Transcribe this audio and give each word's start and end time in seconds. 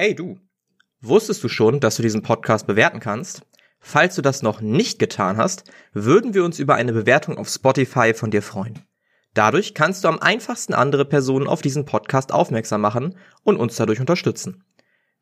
Hey 0.00 0.14
du, 0.14 0.38
wusstest 1.00 1.42
du 1.42 1.48
schon, 1.48 1.80
dass 1.80 1.96
du 1.96 2.02
diesen 2.02 2.22
Podcast 2.22 2.68
bewerten 2.68 3.00
kannst? 3.00 3.42
Falls 3.80 4.14
du 4.14 4.22
das 4.22 4.42
noch 4.42 4.60
nicht 4.60 5.00
getan 5.00 5.36
hast, 5.38 5.64
würden 5.92 6.34
wir 6.34 6.44
uns 6.44 6.60
über 6.60 6.76
eine 6.76 6.92
Bewertung 6.92 7.36
auf 7.36 7.48
Spotify 7.48 8.14
von 8.14 8.30
dir 8.30 8.42
freuen. 8.42 8.78
Dadurch 9.34 9.74
kannst 9.74 10.04
du 10.04 10.08
am 10.08 10.20
einfachsten 10.20 10.72
andere 10.72 11.04
Personen 11.04 11.48
auf 11.48 11.62
diesen 11.62 11.84
Podcast 11.84 12.30
aufmerksam 12.30 12.80
machen 12.80 13.16
und 13.42 13.56
uns 13.56 13.74
dadurch 13.74 13.98
unterstützen. 13.98 14.62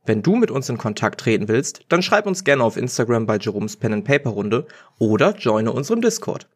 Wenn 0.04 0.22
du 0.22 0.36
mit 0.36 0.50
uns 0.50 0.68
in 0.68 0.76
Kontakt 0.76 1.20
treten 1.20 1.48
willst, 1.48 1.86
dann 1.88 2.02
schreib 2.02 2.26
uns 2.26 2.44
gerne 2.44 2.62
auf 2.62 2.76
Instagram 2.76 3.24
bei 3.24 3.38
Jerome's 3.38 3.78
Pen 3.78 3.94
and 3.94 4.04
Paper 4.04 4.28
Runde 4.28 4.66
oder 4.98 5.34
joine 5.38 5.72
unserem 5.72 6.02
Discord. 6.02 6.50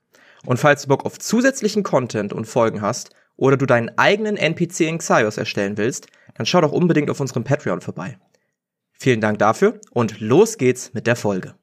Und 0.44 0.58
falls 0.58 0.82
du 0.82 0.88
Bock 0.88 1.06
auf 1.06 1.18
zusätzlichen 1.18 1.84
Content 1.84 2.34
und 2.34 2.44
Folgen 2.44 2.82
hast 2.82 3.14
oder 3.38 3.56
du 3.56 3.64
deinen 3.64 3.96
eigenen 3.96 4.36
NPC 4.36 4.80
in 4.80 4.98
Xaios 4.98 5.38
erstellen 5.38 5.78
willst, 5.78 6.08
dann 6.40 6.46
schau 6.46 6.62
doch 6.62 6.72
unbedingt 6.72 7.10
auf 7.10 7.20
unserem 7.20 7.44
Patreon 7.44 7.82
vorbei. 7.82 8.18
Vielen 8.92 9.20
Dank 9.20 9.38
dafür 9.40 9.78
und 9.90 10.20
los 10.20 10.56
geht's 10.56 10.94
mit 10.94 11.06
der 11.06 11.14
Folge. 11.14 11.54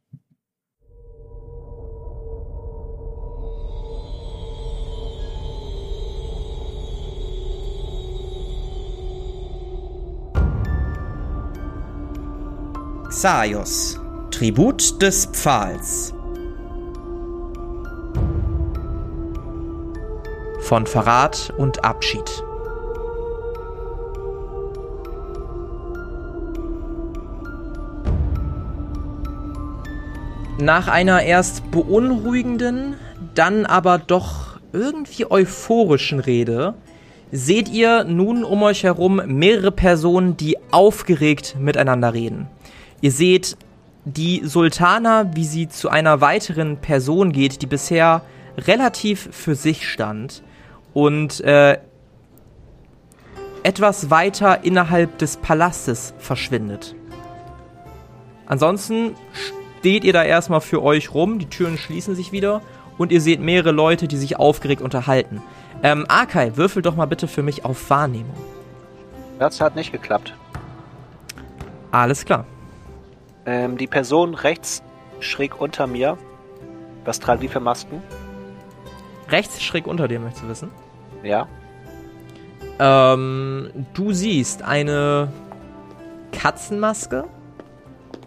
Xaios, 13.09 13.99
Tribut 14.29 15.01
des 15.01 15.25
Pfahls. 15.25 16.13
Von 20.59 20.85
Verrat 20.85 21.51
und 21.57 21.83
Abschied. 21.83 22.46
Nach 30.59 30.87
einer 30.87 31.21
erst 31.21 31.69
beunruhigenden, 31.69 32.95
dann 33.35 33.67
aber 33.67 33.99
doch 33.99 34.59
irgendwie 34.73 35.29
euphorischen 35.29 36.19
Rede 36.19 36.73
seht 37.31 37.69
ihr 37.69 38.03
nun 38.05 38.43
um 38.43 38.63
euch 38.63 38.83
herum 38.83 39.21
mehrere 39.27 39.71
Personen, 39.71 40.35
die 40.35 40.57
aufgeregt 40.71 41.57
miteinander 41.59 42.13
reden. 42.13 42.47
Ihr 43.01 43.11
seht 43.11 43.55
die 44.05 44.41
Sultana, 44.45 45.35
wie 45.35 45.45
sie 45.45 45.67
zu 45.67 45.89
einer 45.89 46.21
weiteren 46.21 46.77
Person 46.77 47.31
geht, 47.33 47.61
die 47.61 47.67
bisher 47.67 48.23
relativ 48.57 49.29
für 49.31 49.53
sich 49.53 49.87
stand 49.87 50.41
und 50.93 51.39
äh, 51.41 51.77
etwas 53.61 54.09
weiter 54.09 54.63
innerhalb 54.63 55.19
des 55.19 55.37
Palastes 55.37 56.15
verschwindet. 56.17 56.95
Ansonsten 58.47 59.13
steht 59.79 60.03
ihr 60.03 60.13
da 60.13 60.23
erstmal 60.23 60.61
für 60.61 60.81
euch 60.81 61.13
rum, 61.13 61.39
die 61.39 61.49
Türen 61.49 61.77
schließen 61.77 62.15
sich 62.15 62.31
wieder 62.31 62.61
und 62.97 63.11
ihr 63.11 63.21
seht 63.21 63.39
mehrere 63.39 63.71
Leute, 63.71 64.07
die 64.07 64.17
sich 64.17 64.37
aufgeregt 64.37 64.81
unterhalten. 64.81 65.41
Ähm, 65.83 66.05
Arkai, 66.07 66.57
würfel 66.57 66.81
doch 66.81 66.95
mal 66.95 67.05
bitte 67.05 67.27
für 67.27 67.43
mich 67.43 67.63
auf 67.63 67.89
Wahrnehmung. 67.89 68.35
Das 69.39 69.61
hat 69.61 69.75
nicht 69.75 69.91
geklappt. 69.91 70.33
Alles 71.91 72.25
klar. 72.25 72.45
Ähm, 73.45 73.77
die 73.77 73.87
Person 73.87 74.33
rechts 74.33 74.81
schräg 75.19 75.61
unter 75.61 75.87
mir. 75.87 76.17
Was 77.05 77.19
tragen 77.19 77.41
die 77.41 77.47
für 77.47 77.59
Masken? 77.59 78.01
Rechts 79.29 79.61
schräg 79.61 79.87
unter 79.87 80.07
dir, 80.07 80.19
möchtest 80.19 80.43
du 80.43 80.49
wissen? 80.49 80.71
Ja. 81.23 81.47
Ähm, 82.79 83.69
du 83.93 84.11
siehst 84.11 84.63
eine 84.63 85.31
Katzenmaske 86.31 87.25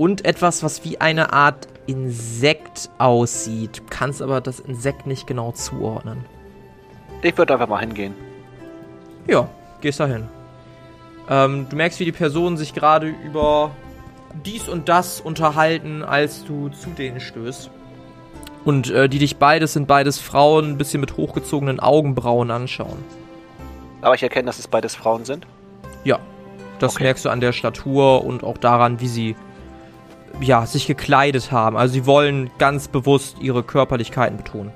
und 0.00 0.24
etwas, 0.24 0.62
was 0.62 0.82
wie 0.82 0.98
eine 0.98 1.34
Art 1.34 1.68
Insekt 1.86 2.88
aussieht. 2.96 3.80
Du 3.80 3.82
kannst 3.90 4.22
aber 4.22 4.40
das 4.40 4.58
Insekt 4.58 5.06
nicht 5.06 5.26
genau 5.26 5.52
zuordnen. 5.52 6.24
Ich 7.20 7.36
würde 7.36 7.52
einfach 7.52 7.68
mal 7.68 7.80
hingehen. 7.80 8.14
Ja, 9.26 9.46
gehst 9.82 10.00
da 10.00 10.06
hin. 10.06 10.26
Ähm, 11.28 11.66
du 11.68 11.76
merkst, 11.76 12.00
wie 12.00 12.06
die 12.06 12.12
Personen 12.12 12.56
sich 12.56 12.72
gerade 12.72 13.08
über 13.08 13.72
dies 14.46 14.70
und 14.70 14.88
das 14.88 15.20
unterhalten, 15.20 16.02
als 16.02 16.46
du 16.46 16.70
zu 16.70 16.88
denen 16.96 17.20
stößt. 17.20 17.70
Und 18.64 18.90
äh, 18.90 19.06
die 19.06 19.18
dich 19.18 19.36
beides 19.36 19.74
sind 19.74 19.86
beides 19.86 20.18
Frauen, 20.18 20.70
ein 20.70 20.78
bisschen 20.78 21.02
mit 21.02 21.18
hochgezogenen 21.18 21.78
Augenbrauen 21.78 22.50
anschauen. 22.50 23.04
Aber 24.00 24.14
ich 24.14 24.22
erkenne, 24.22 24.46
dass 24.46 24.58
es 24.58 24.66
beides 24.66 24.94
Frauen 24.94 25.26
sind. 25.26 25.46
Ja, 26.04 26.20
das 26.78 26.94
Okay. 26.94 27.04
merkst 27.04 27.26
du 27.26 27.28
an 27.28 27.40
der 27.40 27.52
Statur 27.52 28.24
und 28.24 28.44
auch 28.44 28.56
daran, 28.56 28.98
wie 29.00 29.08
sie 29.08 29.36
ja, 30.40 30.66
sich 30.66 30.86
gekleidet 30.86 31.52
haben. 31.52 31.76
Also 31.76 31.94
sie 31.94 32.06
wollen 32.06 32.50
ganz 32.58 32.88
bewusst 32.88 33.36
ihre 33.40 33.62
Körperlichkeiten 33.62 34.36
betonen. 34.36 34.72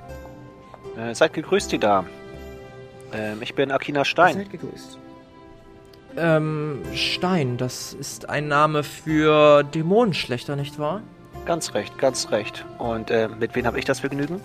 Äh, 0.97 1.13
seid 1.13 1.33
gegrüßt, 1.33 1.71
die 1.71 1.79
da. 1.79 2.05
Ähm, 3.13 3.41
ich 3.41 3.55
bin 3.55 3.71
Akina 3.71 4.05
Stein. 4.05 4.47
gegrüßt. 4.49 4.99
Ähm, 6.17 6.81
Stein, 6.93 7.57
das 7.57 7.93
ist 7.93 8.29
ein 8.29 8.47
Name 8.47 8.83
für 8.83 9.63
Dämonenschlechter, 9.63 10.55
nicht 10.55 10.79
wahr? 10.79 11.01
Ganz 11.45 11.73
recht, 11.73 11.97
ganz 11.97 12.31
recht. 12.31 12.65
Und 12.77 13.11
äh, 13.11 13.27
mit 13.27 13.55
wem 13.55 13.65
habe 13.65 13.77
ich 13.77 13.85
das 13.85 13.99
Vergnügen? 13.99 14.39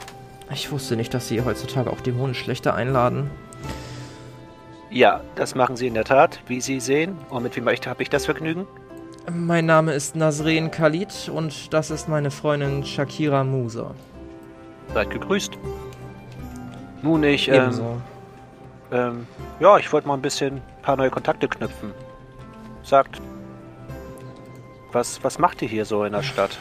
Ich 0.53 0.73
wusste 0.73 0.97
nicht, 0.97 1.15
dass 1.15 1.29
sie 1.29 1.43
heutzutage 1.43 1.91
auch 1.91 2.01
Dämonenschlechter 2.01 2.75
einladen. 2.75 3.31
Ja, 4.91 5.21
das 5.37 5.55
machen 5.55 5.77
sie 5.77 5.87
in 5.87 5.95
der 5.95 6.05
Tat, 6.05 6.41
wie 6.49 6.61
Sie 6.61 6.81
sehen. 6.81 7.17
Und 7.29 7.45
mit 7.45 7.55
wem 7.55 7.65
habe 7.67 7.75
ich, 7.75 7.87
hab 7.87 8.01
ich 8.01 8.11
das 8.11 8.25
Vergnügen? 8.25 8.67
Mein 9.35 9.67
Name 9.67 9.93
ist 9.93 10.17
Nasreen 10.17 10.71
Khalid 10.71 11.31
und 11.33 11.73
das 11.73 11.91
ist 11.91 12.09
meine 12.09 12.31
Freundin 12.31 12.85
Shakira 12.85 13.45
Musa. 13.45 13.95
Seid 14.93 15.11
gegrüßt. 15.11 15.53
Nun, 17.03 17.23
ich, 17.23 17.49
ähm, 17.49 18.03
ähm, 18.91 19.27
ja, 19.61 19.79
ich 19.79 19.93
wollte 19.93 20.09
mal 20.09 20.15
ein 20.15 20.23
bisschen 20.23 20.57
ein 20.57 20.83
paar 20.83 20.97
neue 20.97 21.11
Kontakte 21.11 21.49
knüpfen. 21.49 21.93
Sagt, 22.83 23.21
was, 24.93 25.23
was 25.23 25.39
macht 25.39 25.63
ihr 25.63 25.69
hier 25.69 25.85
so 25.85 26.05
in 26.05 26.13
der 26.13 26.23
Stadt? 26.23 26.59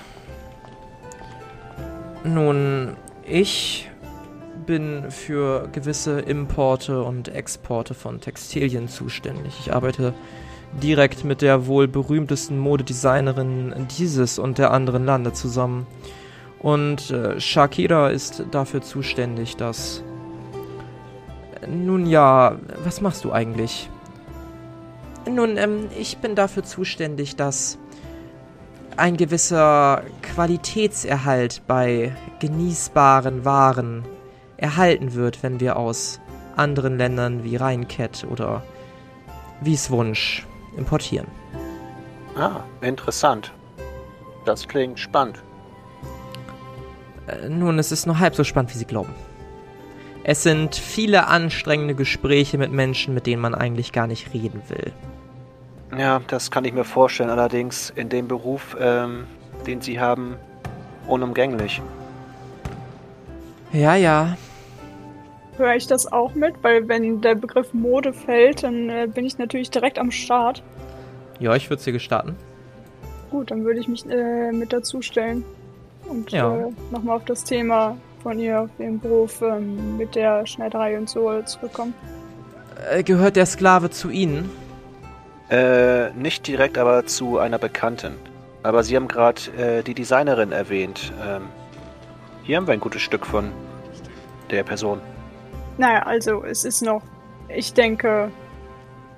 Nun, 2.24 2.96
ich 3.24 3.90
bin 4.66 5.10
für 5.10 5.68
gewisse 5.72 6.20
Importe 6.20 7.02
und 7.02 7.30
Exporte 7.30 7.96
von 7.96 8.22
Textilien 8.22 8.88
zuständig. 8.88 9.56
Ich 9.60 9.74
arbeite 9.74 10.14
direkt 10.74 11.24
mit 11.24 11.42
der 11.42 11.68
wohl 11.68 11.88
berühmtesten 11.88 12.58
Modedesignerin 12.58 13.88
dieses 13.98 14.40
und 14.40 14.58
der 14.58 14.72
anderen 14.72 15.06
Lande 15.06 15.34
zusammen. 15.34 15.88
Und 16.60 17.12
äh, 17.12 17.40
Shakira 17.40 18.10
ist 18.10 18.46
dafür 18.52 18.82
zuständig, 18.82 19.56
dass... 19.56 20.04
Nun 21.68 22.06
ja, 22.06 22.58
was 22.84 23.02
machst 23.02 23.26
du 23.26 23.32
eigentlich? 23.32 23.90
Nun, 25.30 25.58
ähm, 25.58 25.88
ich 25.98 26.18
bin 26.18 26.36
dafür 26.36 26.64
zuständig, 26.64 27.36
dass 27.36 27.78
ein 28.98 29.18
gewisser 29.18 30.04
Qualitätserhalt 30.22 31.62
bei 31.68 32.16
genießbaren 32.40 33.46
Waren 33.46 34.04
erhalten 34.58 35.14
wird, 35.14 35.44
wenn 35.44 35.60
wir 35.60 35.78
aus 35.78 36.20
anderen 36.56 36.98
Ländern 36.98 37.44
wie 37.44 37.56
Rheinkett 37.56 38.26
oder 38.30 38.64
Wieswunsch 39.62 40.46
importieren. 40.78 41.28
Ah, 42.36 42.62
interessant. 42.82 43.52
Das 44.46 44.68
klingt 44.68 45.00
spannend. 45.00 45.42
Äh, 47.28 47.50
Nun, 47.50 47.80
es 47.80 47.92
ist 47.92 48.06
nur 48.06 48.20
halb 48.20 48.36
so 48.36 48.44
spannend, 48.44 48.74
wie 48.74 48.78
Sie 48.78 48.86
glauben. 48.86 49.14
Es 50.24 50.44
sind 50.44 50.76
viele 50.76 51.28
anstrengende 51.28 51.96
Gespräche 51.96 52.58
mit 52.58 52.72
Menschen, 52.72 53.14
mit 53.14 53.26
denen 53.26 53.42
man 53.42 53.56
eigentlich 53.56 53.92
gar 53.92 54.08
nicht 54.08 54.34
reden 54.34 54.62
will. 54.68 54.92
Ja, 55.98 56.22
das 56.28 56.52
kann 56.52 56.66
ich 56.66 56.74
mir 56.74 56.84
vorstellen. 56.84 57.30
Allerdings 57.30 57.90
in 57.96 58.10
dem 58.10 58.28
Beruf, 58.28 58.78
ähm, 58.80 59.26
den 59.66 59.82
Sie 59.82 60.00
haben, 60.00 60.36
unumgänglich. 61.08 61.82
Ja, 63.72 63.96
ja. 63.96 64.38
Höre 65.60 65.76
ich 65.76 65.88
das 65.88 66.10
auch 66.12 66.34
mit? 66.36 66.56
Weil 66.62 66.88
wenn 66.88 67.20
der 67.20 67.36
Begriff 67.36 67.74
Mode 67.74 68.14
fällt, 68.14 68.64
dann 68.64 68.90
äh, 68.90 69.08
bin 69.14 69.26
ich 69.26 69.38
natürlich 69.38 69.70
direkt 69.70 70.00
am 70.00 70.10
Start. 70.10 70.64
Ja, 71.40 71.54
ich 71.56 71.70
würde 71.70 71.84
sie 71.84 71.92
gestatten. 71.92 72.36
Gut, 73.30 73.52
dann 73.52 73.66
würde 73.66 73.80
ich 73.82 73.88
mich 73.90 74.06
äh, 74.10 74.52
mit 74.54 74.72
dazustellen. 74.72 75.44
Und 76.08 76.32
Ja. 76.32 76.56
äh, 76.56 76.72
nochmal 76.92 77.18
auf 77.18 77.26
das 77.26 77.44
Thema 77.44 77.98
von 78.24 78.40
ihr, 78.40 78.62
auf 78.62 78.70
den 78.80 79.00
Beruf 79.02 79.42
ähm, 79.42 79.98
mit 79.98 80.16
der 80.16 80.46
Schneiderei 80.48 80.98
und 80.98 81.10
so 81.10 81.42
zurückkommen. 81.44 81.94
Äh, 82.90 83.04
gehört 83.04 83.36
der 83.36 83.46
Sklave 83.46 83.90
zu 83.90 84.10
Ihnen? 84.10 84.50
Äh, 85.50 86.12
nicht 86.12 86.48
direkt, 86.48 86.78
aber 86.78 87.06
zu 87.06 87.38
einer 87.38 87.58
Bekannten. 87.58 88.14
Aber 88.64 88.84
Sie 88.84 88.96
haben 88.96 89.10
gerade 89.10 89.42
äh, 89.58 89.84
die 89.84 89.94
Designerin 89.94 90.54
erwähnt. 90.54 91.12
Ähm, 91.22 91.44
hier 92.44 92.56
haben 92.56 92.66
wir 92.68 92.74
ein 92.74 92.80
gutes 92.80 93.02
Stück 93.02 93.26
von 93.26 93.52
der 94.52 94.64
Person. 94.64 95.02
Naja, 95.80 96.04
also 96.04 96.44
es 96.44 96.66
ist 96.66 96.82
noch, 96.82 97.02
ich 97.48 97.74
denke, 97.74 98.30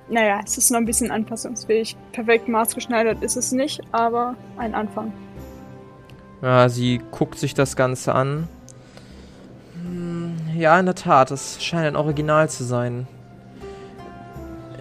naja, 0.08 0.40
es 0.44 0.56
ist 0.56 0.70
noch 0.70 0.78
ein 0.78 0.84
bisschen 0.86 1.10
anpassungsfähig. 1.10 1.96
Perfekt 2.12 2.46
maßgeschneidert 2.48 3.20
ist 3.22 3.36
es 3.36 3.50
nicht, 3.50 3.80
aber 3.90 4.36
ein 4.56 4.72
Anfang. 4.72 5.12
Ja, 6.40 6.68
sie 6.68 7.00
guckt 7.10 7.36
sich 7.38 7.52
das 7.54 7.74
Ganze 7.74 8.14
an. 8.14 8.46
Hm, 9.84 10.36
Ja, 10.56 10.78
in 10.78 10.86
der 10.86 10.94
Tat, 10.94 11.32
es 11.32 11.62
scheint 11.62 11.86
ein 11.86 11.96
Original 11.96 12.48
zu 12.48 12.62
sein. 12.62 13.08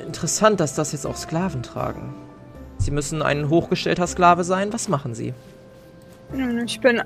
Interessant, 0.05 0.59
dass 0.59 0.75
das 0.75 0.91
jetzt 0.91 1.07
auch 1.07 1.15
Sklaven 1.15 1.63
tragen. 1.63 2.13
Sie 2.77 2.91
müssen 2.91 3.23
ein 3.23 3.49
hochgestellter 3.49 4.05
Sklave 4.05 4.43
sein. 4.43 4.71
Was 4.71 4.87
machen 4.87 5.15
sie? 5.15 5.33
Nun, 6.31 6.59
Ich 6.65 6.79
bin 6.79 7.01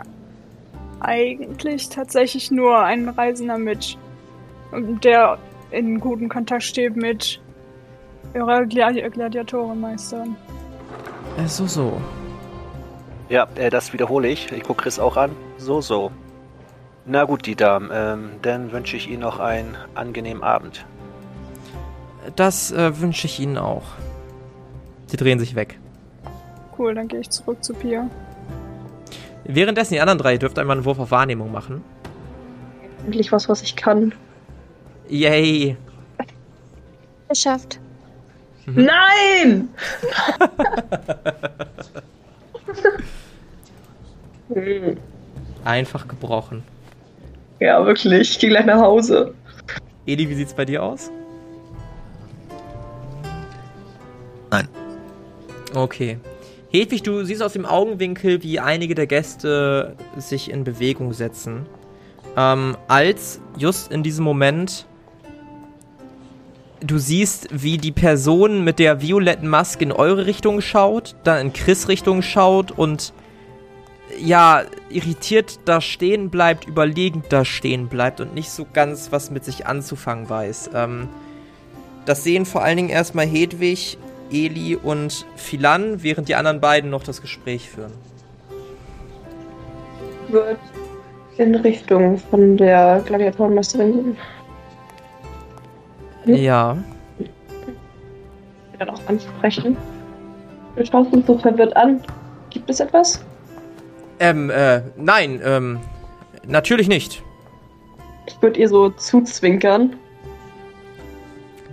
eigentlich 0.99 1.87
tatsächlich 1.89 2.51
nur 2.51 2.79
ein 2.79 3.07
Reisender 3.07 3.57
mit, 3.57 3.97
der 4.79 5.37
in 5.71 5.99
gutem 5.99 6.29
Kontakt 6.29 6.63
steht 6.63 6.95
mit 6.95 7.41
ihrer 8.33 8.65
Gladi 8.65 9.01
Gladiatorenmeisterin. 9.01 10.35
Äh, 11.37 11.47
so, 11.47 11.67
so. 11.67 12.01
Ja, 13.29 13.47
äh, 13.55 13.69
das 13.69 13.93
wiederhole 13.93 14.27
ich. 14.27 14.51
Ich 14.51 14.63
gucke 14.63 14.83
Chris 14.83 14.99
auch 14.99 15.17
an. 15.17 15.31
So, 15.57 15.81
so. 15.81 16.11
Na 17.05 17.23
gut, 17.25 17.45
die 17.45 17.55
Damen, 17.55 17.89
ähm, 17.93 18.31
dann 18.41 18.71
wünsche 18.71 18.97
ich 18.97 19.09
Ihnen 19.09 19.21
noch 19.21 19.39
einen 19.39 19.77
angenehmen 19.93 20.43
Abend. 20.43 20.85
Das 22.35 22.71
äh, 22.71 22.99
wünsche 22.99 23.27
ich 23.27 23.39
Ihnen 23.39 23.57
auch. 23.57 23.83
Sie 25.07 25.17
drehen 25.17 25.39
sich 25.39 25.55
weg. 25.55 25.79
Cool, 26.77 26.95
dann 26.95 27.07
gehe 27.07 27.19
ich 27.19 27.29
zurück 27.29 27.63
zu 27.63 27.73
Pia. 27.73 28.09
Währenddessen 29.43 29.93
die 29.93 30.01
anderen 30.01 30.17
drei 30.17 30.37
dürft 30.37 30.57
einmal 30.57 30.77
einen 30.77 30.85
Wurf 30.85 30.99
auf 30.99 31.11
Wahrnehmung 31.11 31.51
machen. 31.51 31.83
Endlich 33.05 33.31
was, 33.31 33.47
was 33.47 33.61
ich 33.61 33.75
kann. 33.75 34.13
Yay! 35.09 35.77
Geschafft. 37.29 37.79
Nein! 38.65 39.69
Hm, 44.53 44.97
Einfach 45.65 46.07
gebrochen. 46.07 46.63
ja, 47.59 47.83
wirklich. 47.85 48.31
Ich 48.31 48.39
gehe 48.39 48.49
gleich 48.49 48.65
nach 48.65 48.79
Hause. 48.79 49.33
Edi, 50.05 50.29
wie 50.29 50.35
sieht's 50.35 50.53
bei 50.53 50.65
dir 50.65 50.83
aus? 50.83 51.09
Nein. 54.51 54.67
Okay. 55.73 56.19
Hedwig, 56.69 57.03
du 57.03 57.23
siehst 57.23 57.41
aus 57.41 57.53
dem 57.53 57.65
Augenwinkel, 57.65 58.43
wie 58.43 58.59
einige 58.59 58.95
der 58.95 59.07
Gäste 59.07 59.95
sich 60.17 60.51
in 60.51 60.63
Bewegung 60.63 61.13
setzen. 61.13 61.65
Ähm, 62.37 62.75
als 62.87 63.39
just 63.57 63.91
in 63.91 64.03
diesem 64.03 64.25
Moment 64.25 64.85
du 66.85 66.97
siehst, 66.97 67.47
wie 67.51 67.77
die 67.77 67.91
Person 67.91 68.63
mit 68.63 68.79
der 68.79 69.01
violetten 69.01 69.47
Maske 69.47 69.83
in 69.83 69.91
eure 69.91 70.25
Richtung 70.25 70.61
schaut, 70.61 71.15
dann 71.23 71.47
in 71.47 71.53
Chris 71.53 71.87
Richtung 71.87 72.21
schaut 72.21 72.71
und 72.71 73.13
ja, 74.19 74.63
irritiert 74.89 75.59
da 75.65 75.81
stehen 75.81 76.29
bleibt, 76.29 76.67
überlegend 76.67 77.25
da 77.29 77.43
stehen 77.43 77.87
bleibt 77.87 78.21
und 78.21 78.33
nicht 78.33 78.49
so 78.49 78.65
ganz 78.71 79.11
was 79.11 79.31
mit 79.31 79.43
sich 79.43 79.65
anzufangen 79.65 80.29
weiß. 80.29 80.69
Ähm, 80.73 81.09
das 82.05 82.23
sehen 82.23 82.45
vor 82.45 82.63
allen 82.63 82.77
Dingen 82.77 82.89
erstmal 82.89 83.25
Hedwig, 83.25 83.97
Eli 84.31 84.75
und 84.75 85.25
Philan, 85.35 86.03
während 86.03 86.29
die 86.29 86.35
anderen 86.35 86.61
beiden 86.61 86.89
noch 86.89 87.03
das 87.03 87.21
Gespräch 87.21 87.69
führen. 87.69 87.91
Wird 90.29 90.59
in 91.37 91.55
Richtung 91.55 92.17
von 92.17 92.57
der 92.57 93.03
Gladiatorenmeisterin 93.05 93.93
Hm? 93.93 94.17
Ja. 96.25 96.77
dann 98.79 98.89
auch 98.89 98.99
ansprechen. 99.07 99.77
Du 100.75 100.85
schaust 100.85 101.13
uns 101.13 101.25
so 101.27 101.37
verwirrt 101.37 101.75
an. 101.77 102.01
Gibt 102.49 102.69
es 102.69 102.79
etwas? 102.79 103.23
Ähm, 104.19 104.49
äh, 104.49 104.81
nein, 104.97 105.41
ähm, 105.43 105.79
natürlich 106.47 106.87
nicht. 106.87 107.21
Ich 108.27 108.41
würde 108.41 108.59
ihr 108.59 108.67
so 108.69 108.89
zuzwinkern. 108.89 109.95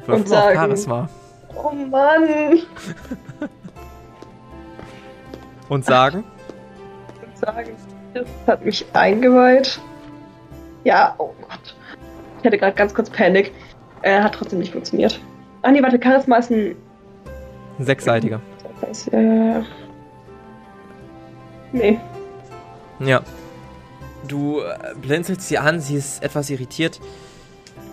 Wirf 0.06 0.19
Und 0.20 0.28
sagen- 0.28 0.54
Charisma. 0.56 1.08
Oh 1.54 1.72
Mann! 1.72 2.28
Und 5.69 5.84
sagen? 5.84 6.25
Und 7.25 7.38
sagen, 7.38 7.70
das 8.14 8.26
hat 8.46 8.64
mich 8.64 8.84
eingeweiht. 8.93 9.81
Ja, 10.84 11.14
oh 11.19 11.32
Gott. 11.49 11.75
Ich 12.40 12.44
hatte 12.46 12.58
gerade 12.58 12.75
ganz 12.75 12.93
kurz 12.94 13.08
Panik. 13.08 13.52
Äh, 14.02 14.20
hat 14.20 14.34
trotzdem 14.34 14.58
nicht 14.58 14.72
funktioniert. 14.72 15.20
Ah 15.62 15.70
nee, 15.70 15.82
warte, 15.82 15.99
Charisma 16.02 16.37
ist 16.37 16.50
ein. 16.50 16.75
Ein 17.78 17.84
sechsseitiger. 17.84 18.40
Äh, 19.12 19.60
nee. 21.72 21.99
Ja. 22.99 23.22
Du 24.26 24.60
äh, 24.60 24.94
blinzelst 25.00 25.49
sie 25.49 25.58
an, 25.58 25.81
sie 25.81 25.96
ist 25.96 26.22
etwas 26.22 26.50
irritiert. 26.50 27.00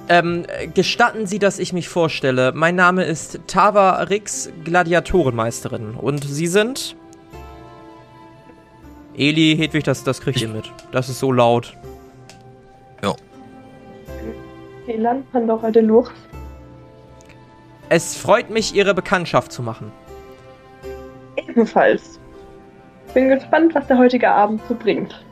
Ähm, 0.08 0.46
äh, 0.48 0.68
gestatten 0.68 1.28
Sie, 1.28 1.38
dass 1.38 1.60
ich 1.60 1.72
mich 1.72 1.88
vorstelle. 1.88 2.52
Mein 2.56 2.76
Name 2.76 3.04
ist 3.04 3.42
Tava 3.46 4.02
Rix, 4.04 4.50
Gladiatorenmeisterin. 4.64 5.94
Und 5.94 6.24
Sie 6.24 6.48
sind? 6.48 6.96
Eli, 9.16 9.56
Hedwig, 9.56 9.84
das, 9.84 10.04
das 10.04 10.22
kriegt 10.22 10.42
ihr 10.42 10.48
mit. 10.48 10.72
Das 10.92 11.10
ist 11.10 11.20
so 11.20 11.32
laut. 11.32 11.78
Elan, 14.90 15.24
Pandora 15.32 15.72
de 15.72 15.82
Lux. 15.82 16.12
Es 17.90 18.16
freut 18.16 18.50
mich, 18.50 18.76
Ihre 18.76 18.94
Bekanntschaft 18.94 19.52
zu 19.52 19.64
machen. 19.64 19.92
Ebenfalls. 21.36 22.20
Bin 23.14 23.30
gespannt, 23.30 23.74
was 23.74 23.88
der 23.88 23.98
heutige 23.98 24.30
Abend 24.30 24.62
so 24.68 24.76
bringt. 24.76 25.24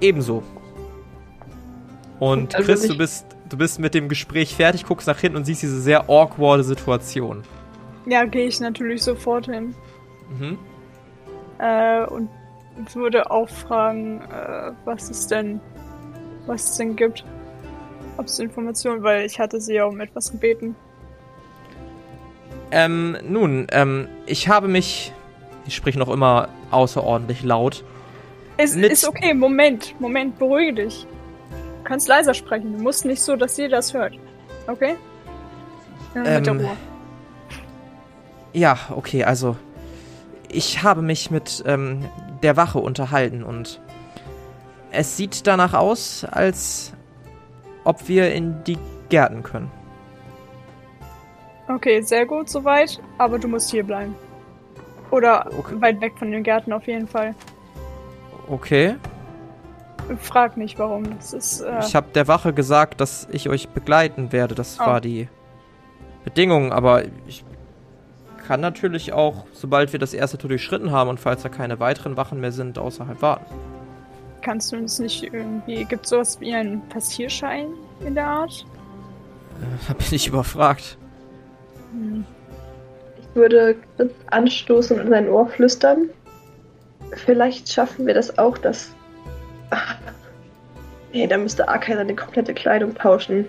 Ebenso. 0.00 0.42
Und 2.18 2.54
Also 2.54 2.66
Chris, 2.66 2.86
du 2.86 2.96
bist, 2.96 3.26
du 3.48 3.56
bist 3.58 3.78
mit 3.78 3.94
dem 3.94 4.08
Gespräch 4.08 4.54
fertig, 4.54 4.86
guckst 4.86 5.06
nach 5.06 5.18
hinten 5.18 5.36
und 5.36 5.44
siehst 5.44 5.62
diese 5.62 5.80
sehr 5.80 6.08
awkwarde 6.08 6.64
Situation. 6.64 7.42
Ja, 8.06 8.24
gehe 8.24 8.46
ich 8.46 8.60
natürlich 8.60 9.02
sofort 9.02 9.46
hin. 9.46 9.74
Mhm. 10.30 10.58
Äh, 11.58 12.04
und 12.06 12.30
würde 12.94 13.30
auch 13.30 13.48
fragen, 13.48 14.22
äh, 14.22 14.72
was 14.84 15.10
es 15.10 15.26
denn, 15.26 15.60
was 16.46 16.70
es 16.70 16.76
denn 16.76 16.96
gibt. 16.96 17.24
Ob 18.16 18.26
es 18.26 18.38
Informationen, 18.38 19.02
weil 19.02 19.24
ich 19.24 19.38
hatte 19.38 19.60
sie 19.60 19.74
ja 19.74 19.84
um 19.84 20.00
etwas 20.00 20.30
gebeten. 20.30 20.76
Ähm, 22.70 23.16
nun, 23.28 23.66
ähm, 23.70 24.08
ich 24.26 24.48
habe 24.48 24.68
mich. 24.68 25.12
Ich 25.64 25.76
sprich 25.76 25.94
noch 25.96 26.08
immer 26.08 26.48
außerordentlich 26.72 27.44
laut. 27.44 27.84
Es 28.56 28.74
ist 28.74 29.06
okay, 29.06 29.32
Moment, 29.32 29.94
Moment, 30.00 30.38
beruhige 30.38 30.84
dich. 30.84 31.06
Du 31.50 31.84
kannst 31.84 32.08
leiser 32.08 32.34
sprechen, 32.34 32.76
du 32.76 32.82
musst 32.82 33.04
nicht 33.04 33.22
so, 33.22 33.36
dass 33.36 33.56
jeder 33.56 33.76
das 33.76 33.94
hört. 33.94 34.14
Okay? 34.66 34.96
Ja, 36.14 36.20
mit 36.20 36.46
der 36.46 36.52
Ähm, 36.52 36.60
Ruhe. 36.60 36.76
Ja, 38.52 38.78
okay, 38.90 39.24
also. 39.24 39.56
Ich 40.48 40.82
habe 40.82 41.00
mich 41.00 41.30
mit 41.30 41.62
ähm, 41.66 42.04
der 42.42 42.56
Wache 42.56 42.78
unterhalten 42.78 43.42
und 43.42 43.80
es 44.92 45.16
sieht 45.16 45.46
danach 45.46 45.74
aus, 45.74 46.24
als 46.30 46.92
ob 47.84 48.08
wir 48.08 48.32
in 48.32 48.62
die 48.64 48.78
Gärten 49.08 49.42
können. 49.42 49.70
Okay, 51.68 52.00
sehr 52.02 52.26
gut 52.26 52.48
soweit, 52.48 53.00
aber 53.18 53.38
du 53.38 53.48
musst 53.48 53.70
hier 53.70 53.84
bleiben. 53.84 54.14
Oder 55.10 55.46
Okay. 55.58 55.74
weit 55.80 56.00
weg 56.00 56.12
von 56.18 56.30
den 56.30 56.42
Gärten 56.42 56.72
auf 56.72 56.86
jeden 56.86 57.06
Fall. 57.08 57.34
Okay. 58.48 58.96
Frag 60.18 60.56
nicht 60.56 60.78
warum. 60.78 61.04
Das 61.16 61.32
ist. 61.32 61.60
Äh, 61.60 61.78
Ich 61.80 61.94
habe 61.94 62.08
der 62.14 62.26
Wache 62.28 62.52
gesagt, 62.52 63.00
dass 63.00 63.28
ich 63.30 63.48
euch 63.48 63.68
begleiten 63.68 64.32
werde. 64.32 64.54
Das 64.54 64.78
Oh. 64.80 64.86
war 64.86 65.00
die 65.00 65.28
Bedingung, 66.24 66.72
aber 66.72 67.04
ich 67.26 67.44
kann 68.46 68.60
natürlich 68.60 69.12
auch, 69.12 69.44
sobald 69.52 69.92
wir 69.92 70.00
das 70.00 70.12
erste 70.14 70.36
Tour 70.38 70.48
durchschritten 70.48 70.90
haben 70.90 71.08
und 71.08 71.20
falls 71.20 71.42
da 71.42 71.48
keine 71.48 71.78
weiteren 71.78 72.16
Wachen 72.16 72.40
mehr 72.40 72.52
sind, 72.52 72.78
außerhalb 72.78 73.22
warten. 73.22 73.46
Kannst 74.42 74.72
du 74.72 74.76
uns 74.76 74.98
nicht 74.98 75.22
irgendwie. 75.22 75.84
Gibt 75.84 76.06
sowas 76.06 76.40
wie 76.40 76.54
einen 76.54 76.86
Passierschein 76.88 77.68
in 78.04 78.14
der 78.14 78.26
Art? 78.26 78.66
Da 79.88 79.94
bin 79.94 80.06
ich 80.10 80.26
überfragt. 80.26 80.98
Hm. 81.92 82.24
Ich 83.20 83.36
würde 83.36 83.76
Chris 83.96 84.10
anstoßen 84.30 84.98
und 84.98 85.06
in 85.06 85.10
sein 85.10 85.28
Ohr 85.28 85.48
flüstern. 85.48 86.10
Vielleicht 87.24 87.72
schaffen 87.72 88.06
wir 88.06 88.14
das 88.14 88.38
auch, 88.38 88.58
dass. 88.58 88.92
Ah. 89.70 89.94
Nee, 91.14 91.26
da 91.26 91.38
müsste 91.38 91.66
Arkai 91.66 91.94
seine 91.94 92.14
komplette 92.14 92.52
Kleidung 92.52 92.94
tauschen. 92.94 93.46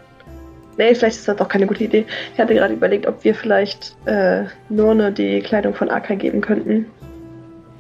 Nee, 0.78 0.96
vielleicht 0.96 1.18
ist 1.18 1.28
das 1.28 1.38
doch 1.38 1.48
keine 1.48 1.68
gute 1.68 1.84
Idee. 1.84 2.06
Ich 2.34 2.40
hatte 2.40 2.54
gerade 2.54 2.74
überlegt, 2.74 3.08
ob 3.08 3.24
wir 3.24 3.36
vielleicht 3.36 3.96
äh, 4.06 4.46
Nurne 4.70 5.12
die 5.12 5.42
Kleidung 5.42 5.74
von 5.74 5.90
Arkai 5.90 6.16
geben 6.16 6.42
könnten. 6.42 6.86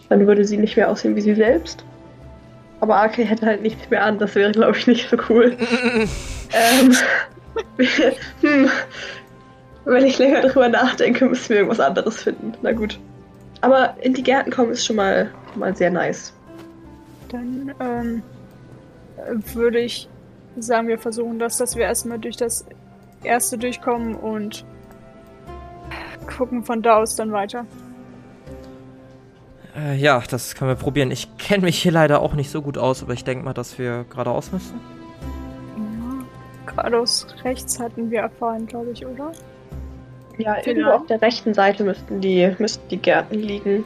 Dann 0.10 0.28
würde 0.28 0.46
sie 0.46 0.58
nicht 0.58 0.78
mehr 0.78 0.90
aussehen 0.90 1.16
wie 1.16 1.22
sie 1.22 1.36
selbst. 1.36 1.84
Aber 2.84 2.98
Arkai 2.98 3.24
hätte 3.24 3.46
halt 3.46 3.62
nichts 3.62 3.90
mehr 3.90 4.04
an. 4.04 4.20
Das 4.20 4.36
wäre, 4.36 4.52
glaube 4.52 4.78
ich, 4.78 4.88
nicht 4.88 5.10
so 5.10 5.16
cool. 5.30 5.56
ähm, 6.52 6.94
hm. 8.42 8.70
Wenn 9.86 10.06
ich 10.06 10.18
länger 10.20 10.42
drüber 10.42 10.68
nachdenke, 10.68 11.26
müssen 11.26 11.48
wir 11.48 11.56
irgendwas 11.60 11.80
anderes 11.80 12.24
finden. 12.24 12.52
Na 12.62 12.74
gut. 12.74 13.00
Aber 13.62 13.96
in 14.02 14.14
die 14.14 14.22
Gärten 14.22 14.52
kommen 14.52 14.72
ist 14.72 14.86
schon 14.86 14.98
mal, 14.98 15.32
mal 15.56 15.74
sehr 15.74 15.92
nice. 15.92 16.34
Dann 17.30 17.74
ähm, 17.80 18.22
würde 19.54 19.80
ich 19.80 20.10
sagen, 20.58 20.90
wir 20.90 21.00
versuchen 21.00 21.40
das, 21.40 21.56
dass 21.56 21.78
wir 21.78 21.86
erstmal 21.86 22.20
durch 22.20 22.36
das 22.36 22.66
erste 23.24 23.58
durchkommen 23.58 24.16
und 24.16 24.66
gucken 26.28 26.66
von 26.66 26.82
da 26.82 26.98
aus 26.98 27.16
dann 27.16 27.32
weiter. 27.32 27.66
Äh, 29.84 29.96
ja, 29.96 30.22
das 30.30 30.56
können 30.56 30.70
wir 30.70 30.76
probieren. 30.76 31.12
Ich 31.12 31.38
kenne 31.38 31.64
mich 31.64 31.82
hier 31.82 31.92
leider 31.92 32.22
auch 32.22 32.34
nicht 32.34 32.50
so 32.50 32.62
gut 32.62 32.78
aus, 32.78 33.04
aber 33.04 33.14
ich 33.14 33.24
denke 33.24 33.44
mal, 33.44 33.54
dass 33.54 33.78
wir 33.78 34.06
geradeaus 34.10 34.52
müssen. 34.52 34.80
Ja, 35.78 36.72
geradeaus 36.74 37.28
rechts 37.44 37.80
hatten 37.80 38.10
wir 38.10 38.22
erfahren, 38.22 38.66
glaube 38.66 38.92
ich, 38.92 39.06
oder? 39.06 39.32
Ja, 40.38 40.54
Vielleicht. 40.54 40.68
irgendwo 40.68 40.92
auf 40.92 41.06
der 41.08 41.22
rechten 41.22 41.54
Seite 41.54 41.84
müssten 41.84 42.22
die, 42.22 42.56
müssten 42.60 42.88
die 42.90 42.98
Gärten 42.98 43.36
liegen. 43.36 43.84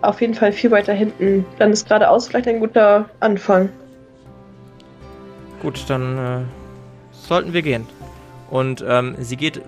Auf 0.00 0.20
jeden 0.20 0.34
Fall 0.34 0.52
viel 0.52 0.70
weiter 0.70 0.92
hinten. 0.92 1.44
Dann 1.58 1.72
ist 1.72 1.86
geradeaus 1.88 2.28
vielleicht 2.28 2.48
ein 2.48 2.60
guter 2.60 3.08
Anfang. 3.20 3.68
Gut, 5.60 5.84
dann 5.88 6.18
äh, 6.18 6.40
sollten 7.12 7.52
wir 7.52 7.62
gehen. 7.62 7.86
Und 8.50 8.84
ähm, 8.86 9.14
sie 9.18 9.36
geht 9.36 9.60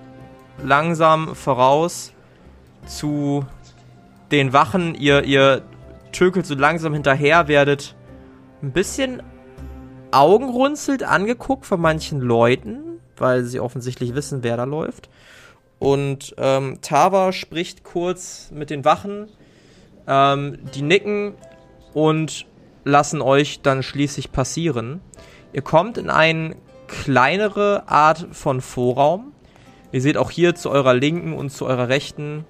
langsam 0.63 1.35
voraus 1.35 2.13
zu 2.87 3.45
den 4.31 4.53
Wachen. 4.53 4.95
Ihr, 4.95 5.25
ihr 5.25 5.63
tökelt 6.13 6.47
so 6.47 6.55
langsam 6.55 6.93
hinterher, 6.93 7.49
werdet 7.49 7.95
ein 8.63 8.73
bisschen 8.73 9.23
augenrunzelt 10.11 11.03
angeguckt 11.03 11.67
von 11.67 11.81
manchen 11.81 12.21
Leuten, 12.21 13.01
weil 13.17 13.45
sie 13.45 13.61
offensichtlich 13.61 14.15
wissen, 14.15 14.43
wer 14.43 14.57
da 14.57 14.65
läuft. 14.65 15.09
Und 15.79 16.35
ähm, 16.39 16.79
Tava 16.81 17.33
spricht 17.33 17.85
kurz 17.85 18.51
mit 18.53 18.71
den 18.71 18.85
Wachen. 18.85 19.29
Ähm, 20.07 20.59
die 20.75 20.83
nicken 20.83 21.35
und 21.93 22.47
lassen 22.85 23.21
euch 23.23 23.61
dann 23.63 23.83
schließlich 23.83 24.33
passieren. 24.33 25.01
Ihr 25.53 25.63
kommt 25.63 25.99
in 25.99 26.11
eine 26.11 26.57
kleinere 26.87 27.85
Art 27.87 28.29
von 28.33 28.61
Vorraum. 28.61 29.33
Ihr 29.93 30.01
seht 30.01 30.17
auch 30.17 30.31
hier 30.31 30.55
zu 30.55 30.71
eurer 30.71 30.95
linken 30.95 31.33
und 31.33 31.51
zu 31.51 31.67
eurer 31.67 31.89
rechten 31.89 32.45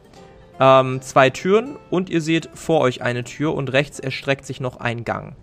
ähm, 0.61 1.01
zwei 1.03 1.31
Türen 1.31 1.77
und 1.91 2.11
ihr 2.11 2.21
seht 2.21 2.49
vor 2.55 2.81
euch 2.81 3.03
eine 3.03 3.25
Tür 3.25 3.55
und 3.55 3.73
rechts 3.73 3.99
erstreckt 3.99 4.47
sich 4.47 4.61
noch 4.61 4.79
ein 4.79 5.05
Gang. 5.05 5.35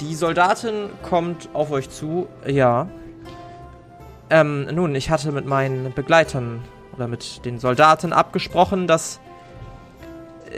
Die 0.00 0.14
Soldatin 0.14 0.90
kommt 1.02 1.48
auf 1.54 1.70
euch 1.70 1.88
zu. 1.88 2.28
Ja. 2.46 2.88
Ähm, 4.30 4.66
nun, 4.72 4.94
ich 4.94 5.08
hatte 5.08 5.32
mit 5.32 5.46
meinen 5.46 5.94
Begleitern 5.94 6.62
oder 6.94 7.08
mit 7.08 7.44
den 7.46 7.58
Soldaten 7.58 8.12
abgesprochen, 8.12 8.86
dass 8.86 9.20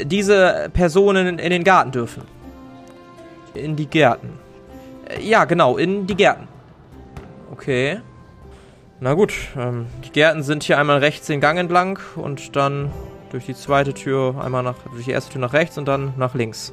diese 0.02 0.70
Personen 0.72 1.38
in 1.38 1.50
den 1.50 1.64
Garten 1.64 1.92
dürfen. 1.92 2.22
In 3.54 3.76
die 3.76 3.86
Gärten. 3.86 4.38
Äh, 5.08 5.22
Ja, 5.22 5.44
genau, 5.44 5.76
in 5.76 6.06
die 6.06 6.16
Gärten. 6.16 6.48
Okay. 7.52 8.00
Na 9.00 9.14
gut, 9.14 9.32
ähm, 9.56 9.86
die 10.04 10.10
Gärten 10.10 10.42
sind 10.42 10.62
hier 10.62 10.78
einmal 10.78 10.98
rechts 10.98 11.26
den 11.26 11.40
Gang 11.40 11.58
entlang 11.58 11.98
und 12.16 12.54
dann 12.56 12.90
durch 13.30 13.46
die 13.46 13.54
zweite 13.54 13.94
Tür 13.94 14.34
einmal 14.42 14.62
nach, 14.62 14.76
durch 14.92 15.04
die 15.04 15.10
erste 15.10 15.32
Tür 15.32 15.40
nach 15.40 15.52
rechts 15.52 15.78
und 15.78 15.86
dann 15.86 16.14
nach 16.16 16.34
links. 16.34 16.72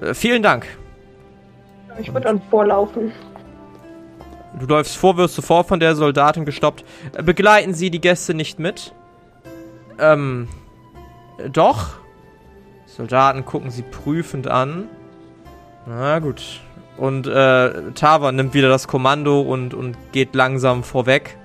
Äh, 0.00 0.14
vielen 0.14 0.42
Dank. 0.42 0.66
Ich 2.00 2.08
würde 2.08 2.26
dann 2.26 2.40
vorlaufen. 2.50 3.12
Du 4.58 4.66
läufst 4.66 4.96
vor, 4.96 5.16
wirst 5.16 5.34
sofort 5.34 5.68
von 5.68 5.80
der 5.80 5.94
Soldatin 5.94 6.44
gestoppt. 6.44 6.84
Äh, 7.12 7.22
Begleiten 7.22 7.74
Sie 7.74 7.90
die 7.90 8.00
Gäste 8.00 8.34
nicht 8.34 8.58
mit? 8.58 8.92
Ähm, 9.98 10.48
äh, 11.38 11.50
doch. 11.50 11.98
Soldaten 12.86 13.44
gucken 13.44 13.70
sie 13.70 13.82
prüfend 13.82 14.48
an. 14.48 14.88
Na 15.86 16.18
gut. 16.18 16.60
Und 16.96 17.28
äh, 17.28 17.92
Tava 17.92 18.32
nimmt 18.32 18.54
wieder 18.54 18.68
das 18.68 18.88
Kommando 18.88 19.40
und, 19.40 19.72
und 19.72 19.96
geht 20.10 20.34
langsam 20.34 20.82
vorweg. 20.82 21.37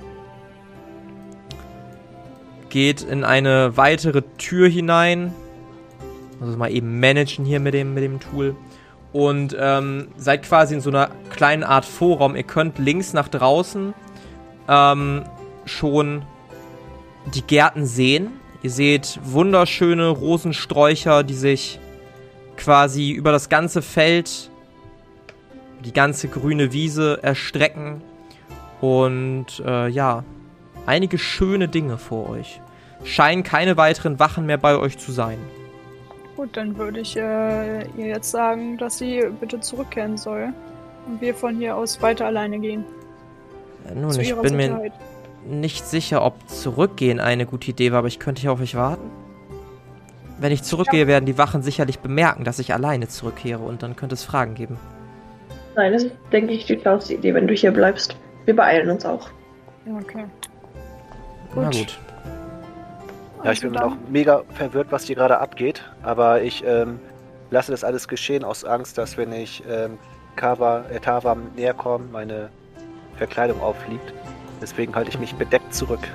Geht 2.74 3.04
in 3.04 3.24
eine 3.24 3.78
weitere 3.78 4.24
Tür 4.40 4.68
hinein. 4.68 5.32
Also 6.42 6.58
mal 6.58 6.72
eben 6.72 7.00
managen 7.00 7.46
hier 7.46 7.60
mit 7.60 7.76
dem, 7.76 7.94
mit 7.94 8.04
dem 8.04 8.20
Tool 8.20 8.56
und 9.12 9.56
ähm, 9.60 10.08
seid 10.18 10.42
quasi 10.42 10.74
in 10.74 10.82
so 10.82 10.90
einer 10.90 11.12
kleinen 11.30 11.64
Art 11.64 11.86
Vorraum. 11.86 12.36
Ihr 12.36 12.42
könnt 12.42 12.80
links 12.80 13.14
nach 13.14 13.28
draußen 13.28 13.94
ähm, 14.68 15.22
schon 15.66 16.24
die 17.36 17.44
Gärten 17.44 17.86
sehen. 17.86 18.32
Ihr 18.64 18.72
seht 18.72 19.20
wunderschöne 19.24 20.10
Rosensträucher, 20.10 21.22
die 21.22 21.36
sich 21.36 21.80
quasi 22.58 23.12
über 23.12 23.32
das 23.32 23.50
ganze 23.50 23.84
Feld, 23.84 24.50
die 25.86 25.94
ganze 25.94 26.28
grüne 26.28 26.74
Wiese 26.74 27.20
erstrecken. 27.22 28.02
Und 28.82 29.62
äh, 29.64 29.90
ja, 29.90 30.24
einige 30.88 31.20
schöne 31.20 31.68
Dinge 31.68 32.00
vor 32.00 32.32
euch. 32.32 32.60
Scheinen 33.04 33.44
keine 33.44 33.78
weiteren 33.78 34.20
Wachen 34.20 34.46
mehr 34.46 34.58
bei 34.58 34.78
euch 34.78 34.98
zu 34.98 35.12
sein. 35.12 35.38
Gut, 36.36 36.58
dann 36.58 36.78
würde 36.78 37.00
ich 37.02 37.16
äh, 37.16 37.84
ihr 37.98 38.08
jetzt 38.08 38.32
sagen, 38.32 38.78
dass 38.78 38.98
sie 38.98 39.22
bitte 39.40 39.60
zurückkehren 39.60 40.18
soll. 40.18 40.50
Und 41.08 41.22
wir 41.22 41.36
von 41.36 41.58
hier 41.58 41.76
aus 41.76 42.02
weiter 42.02 42.26
alleine 42.26 42.60
gehen. 42.60 42.86
Äh, 43.90 43.96
Nun, 43.96 44.12
zu 44.12 44.22
ich 44.22 44.34
bin 44.36 44.56
mir 44.56 44.68
Sicherheit. 44.68 44.94
nicht 45.46 45.86
sicher, 45.86 46.24
ob 46.24 46.48
zurückgehen 46.48 47.20
eine 47.20 47.46
gute 47.46 47.72
Idee 47.72 47.92
war, 47.92 48.00
aber 48.00 48.08
ich 48.08 48.20
könnte 48.20 48.42
hier 48.42 48.52
auf 48.52 48.62
euch 48.62 48.76
warten. 48.76 49.12
Wenn 50.40 50.52
ich 50.52 50.64
zurückgehe, 50.64 51.08
werden 51.08 51.26
die 51.26 51.38
Wachen 51.38 51.62
sicherlich 51.62 52.00
bemerken, 52.00 52.44
dass 52.44 52.60
ich 52.60 52.74
alleine 52.74 53.08
zurückkehre 53.08 53.62
und 53.62 53.84
dann 53.84 53.96
könnte 53.96 54.16
es 54.16 54.24
Fragen 54.24 54.56
geben. 54.56 54.78
Nein, 55.76 55.94
das 55.94 56.04
ist, 56.04 56.16
denke 56.32 56.54
ich, 56.54 56.66
die 56.66 56.80
schlauste 56.80 57.14
Idee, 57.14 57.34
wenn 57.34 57.48
du 57.48 57.54
hier 57.54 57.72
bleibst. 57.72 58.16
Wir 58.46 58.56
beeilen 58.56 58.90
uns 58.90 59.06
auch. 59.06 59.30
Ja, 59.86 59.94
okay. 59.96 60.26
Na 61.56 61.70
Gut. 61.70 62.00
Ja, 63.44 63.52
ich 63.52 63.60
Also 63.60 63.62
bin 63.64 63.74
dann- 63.74 63.84
auch 63.84 63.96
mega 64.10 64.44
verwirrt, 64.54 64.88
was 64.92 65.04
hier 65.06 65.16
gerade 65.16 65.40
abgeht, 65.40 65.84
aber 66.02 66.42
ich 66.42 66.64
ähm, 66.66 67.00
lasse 67.52 67.72
das 67.72 67.84
alles 67.84 68.08
geschehen 68.08 68.44
aus 68.44 68.64
Angst, 68.64 68.98
dass 68.98 69.18
wenn 69.18 69.34
ich 69.34 69.64
ähm, 69.70 69.98
Kava, 70.36 70.86
äh, 70.90 71.00
Tava 71.00 71.36
näher 71.56 71.74
komme, 71.74 72.06
meine 72.12 72.50
Verkleidung 73.18 73.62
auffliegt. 73.62 74.14
Deswegen 74.62 74.96
halte 74.96 75.10
ich 75.10 75.20
mich 75.20 75.36
bedeckt 75.36 75.74
zurück. 75.74 76.08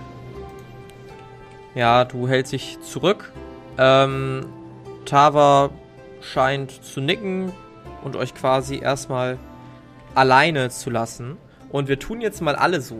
Ja, 1.74 2.04
du 2.04 2.26
hältst 2.26 2.52
dich 2.52 2.80
zurück. 2.80 3.30
Ähm, 3.76 4.46
Tava 5.04 5.70
scheint 6.22 6.72
zu 6.84 7.00
nicken 7.00 7.52
und 8.02 8.16
euch 8.16 8.34
quasi 8.34 8.80
erstmal 8.80 9.38
alleine 10.14 10.70
zu 10.70 10.90
lassen. 10.90 11.36
Und 11.70 11.88
wir 11.88 11.98
tun 11.98 12.20
jetzt 12.20 12.40
mal 12.40 12.56
alle 12.56 12.80
so, 12.80 12.96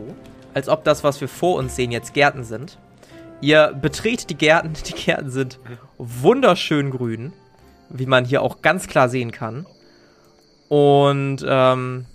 als 0.53 0.69
ob 0.69 0.83
das, 0.83 1.03
was 1.03 1.19
wir 1.19 1.27
vor 1.27 1.57
uns 1.57 1.75
sehen, 1.75 1.91
jetzt 1.91 2.13
Gärten 2.13 2.43
sind. 2.43 2.77
Ihr 3.41 3.73
betretet 3.73 4.29
die 4.29 4.37
Gärten. 4.37 4.73
Die 4.87 4.93
Gärten 4.93 5.31
sind 5.31 5.59
wunderschön 5.97 6.91
grün, 6.91 7.33
wie 7.89 8.05
man 8.05 8.25
hier 8.25 8.41
auch 8.41 8.61
ganz 8.61 8.87
klar 8.87 9.09
sehen 9.09 9.31
kann. 9.31 9.65
Und 10.67 11.43
ähm, 11.47 12.05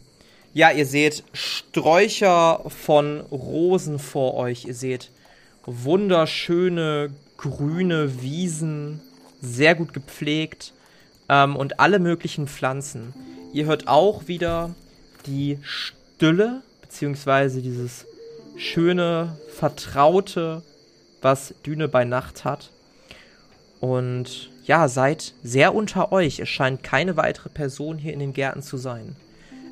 ja, 0.52 0.70
ihr 0.70 0.86
seht 0.86 1.24
Sträucher 1.32 2.62
von 2.68 3.20
Rosen 3.20 3.98
vor 3.98 4.34
euch. 4.34 4.66
Ihr 4.66 4.74
seht 4.74 5.10
wunderschöne 5.66 7.10
grüne 7.36 8.22
Wiesen, 8.22 9.00
sehr 9.40 9.74
gut 9.74 9.92
gepflegt 9.92 10.72
ähm, 11.28 11.56
und 11.56 11.80
alle 11.80 11.98
möglichen 11.98 12.46
Pflanzen. 12.46 13.14
Ihr 13.52 13.66
hört 13.66 13.88
auch 13.88 14.28
wieder 14.28 14.74
die 15.26 15.58
Stille, 15.62 16.62
beziehungsweise 16.80 17.62
dieses 17.62 18.06
schöne, 18.56 19.36
vertraute, 19.56 20.62
was 21.24 21.54
Düne 21.66 21.88
bei 21.88 22.04
Nacht 22.04 22.44
hat. 22.44 22.70
Und 23.80 24.50
ja, 24.64 24.88
seid 24.88 25.34
sehr 25.42 25.74
unter 25.74 26.12
euch. 26.12 26.38
Es 26.38 26.48
scheint 26.48 26.82
keine 26.82 27.16
weitere 27.16 27.48
Person 27.48 27.98
hier 27.98 28.12
in 28.12 28.20
den 28.20 28.32
Gärten 28.32 28.62
zu 28.62 28.76
sein. 28.76 29.16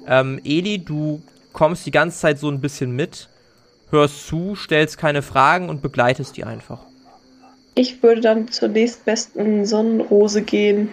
Ähm, 0.06 0.40
Eli, 0.44 0.78
du 0.78 1.22
kommst 1.52 1.86
die 1.86 1.90
ganze 1.90 2.18
Zeit 2.18 2.38
so 2.38 2.48
ein 2.48 2.60
bisschen 2.60 2.90
mit, 2.92 3.28
hörst 3.90 4.26
zu, 4.26 4.56
stellst 4.56 4.98
keine 4.98 5.22
Fragen 5.22 5.68
und 5.68 5.82
begleitest 5.82 6.36
die 6.36 6.44
einfach. 6.44 6.80
Ich 7.74 8.02
würde 8.02 8.20
dann 8.20 8.48
zur 8.48 8.68
nächstbesten 8.68 9.64
Sonnenrose 9.64 10.42
gehen 10.42 10.90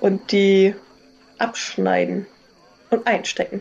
und 0.00 0.32
die 0.32 0.74
abschneiden 1.38 2.26
und 2.90 3.06
einstecken. 3.06 3.60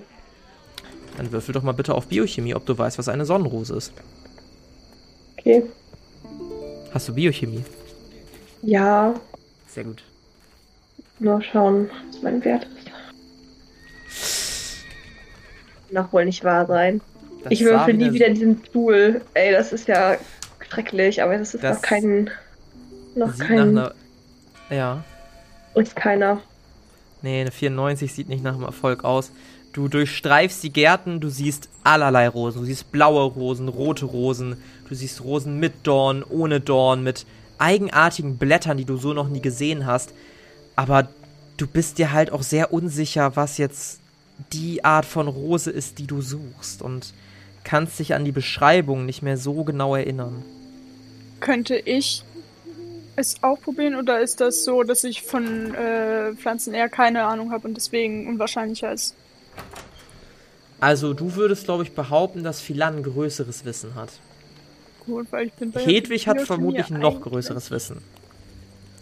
Dann 1.17 1.32
würfel 1.32 1.53
doch 1.53 1.63
mal 1.63 1.74
bitte 1.74 1.94
auf 1.94 2.08
Biochemie, 2.08 2.56
ob 2.56 2.65
du 2.65 2.77
weißt, 2.77 2.98
was 2.98 3.10
eine 3.10 3.25
Sonnenrose 3.25 3.75
ist. 3.75 3.91
Okay. 5.38 5.63
Hast 6.98 7.10
du 7.10 7.13
Biochemie? 7.13 7.63
Ja, 8.63 9.13
Sehr 9.68 9.84
gut. 9.84 10.01
nur 11.20 11.39
schauen, 11.44 11.92
was 12.08 12.24
mein 12.24 12.44
Wert 12.44 12.66
ist. 14.10 14.82
Noch 15.92 16.12
wohl 16.12 16.25
nicht 16.25 16.44
wahr 16.44 16.66
sein. 16.66 17.00
Das 17.44 17.51
ich 17.51 17.63
würfel 17.63 17.94
nie 17.94 18.12
wieder 18.13 18.25
in 18.25 18.34
diesen 18.34 18.60
Pool. 18.63 19.22
Ey, 19.36 19.51
das 19.51 19.74
ist 19.74 19.88
ja 19.88 20.18
schrecklich, 20.68 21.22
aber 21.22 21.38
das 21.38 21.54
ist 21.54 21.63
Das 21.63 21.75
noch 21.75 21.84
kein. 21.84 22.32
Noch 23.13 23.38
kein. 23.38 23.60
einer. 23.60 23.94
Ja. 24.72 25.04
ist 25.75 25.96
keiner. 25.96 26.42
Nee, 27.22 27.42
eine 27.42 27.51
94 27.51 28.12
sieht 28.12 28.27
nicht 28.27 28.44
nach 28.44 28.56
einem 28.56 28.63
Erfolg 28.63 29.04
aus. 29.04 29.30
Du 29.77 29.88
durchstreifst 29.88 30.63
die 30.63 30.74
Gärten, 30.74 31.19
du 31.19 31.29
siehst 31.29 31.69
allerlei 31.84 32.27
Rosen. 32.27 32.62
Du 32.62 32.65
siehst 32.65 32.91
blaue 32.91 33.22
Rosen, 33.25 33.67
rote 33.67 34.05
Rosen, 34.05 34.57
du 34.89 34.96
siehst 34.96 35.24
Rosen 35.24 35.60
mit 35.60 35.86
Dorn, 35.86 36.24
ohne 36.27 36.60
Dorn, 36.60 37.03
mit 37.03 37.27
eigenartigen 37.60 38.38
Blättern, 38.39 38.77
die 38.77 38.86
du 38.86 38.98
so 38.98 39.13
noch 39.13 39.29
nie 39.29 39.39
gesehen 39.39 39.86
hast. 39.86 40.15
Aber 40.75 41.07
du 41.57 41.67
bist 41.67 42.00
dir 42.00 42.12
halt 42.12 42.31
auch 42.31 42.41
sehr 42.41 42.74
unsicher, 42.74 43.36
was 43.36 43.60
jetzt 43.60 44.00
die 44.51 44.84
Art 44.84 45.05
von 45.05 45.27
Rose 45.27 45.69
ist, 45.69 46.00
die 46.00 46.07
du 46.07 46.24
suchst. 46.24 46.81
Und 46.81 47.13
kannst 47.63 48.00
dich 48.00 48.15
an 48.15 48.25
die 48.25 48.31
Beschreibung 48.31 49.05
nicht 49.05 49.22
mehr 49.22 49.38
so 49.38 49.63
genau 49.63 49.96
erinnern. 49.96 50.43
Könnte 51.39 51.75
ich 51.75 52.24
es 53.15 53.43
auch 53.43 53.62
probieren 53.62 53.93
oder 53.93 54.22
ist 54.22 54.41
das 54.41 54.63
so, 54.63 54.81
dass 54.81 55.03
ich 55.03 55.22
von 55.22 55.75
äh, 55.75 56.34
Pflanzen 56.34 56.74
eher 56.74 56.89
keine 56.89 57.25
Ahnung 57.25 57.51
habe 57.51 57.67
und 57.67 57.75
deswegen 57.75 58.27
unwahrscheinlicher 58.27 58.91
ist? 58.91 59.13
Also, 60.80 61.14
du 61.14 61.36
würdest, 61.36 61.66
glaube 61.66 61.84
ich, 61.84 61.94
behaupten, 61.94 62.44
dass 62.44 62.62
Philan 62.62 62.98
ein 62.98 63.04
größeres 63.04 63.66
Wissen 63.66 63.96
hat. 63.96 64.10
Gut, 65.06 65.28
weil 65.32 65.48
ich 65.48 65.54
bin 65.54 65.72
bei 65.72 65.82
Hedwig 65.82 66.28
hat 66.28 66.42
vermutlich 66.42 66.92
ein 66.92 67.00
noch 67.00 67.22
größeres 67.22 67.72
Wissen. 67.72 68.02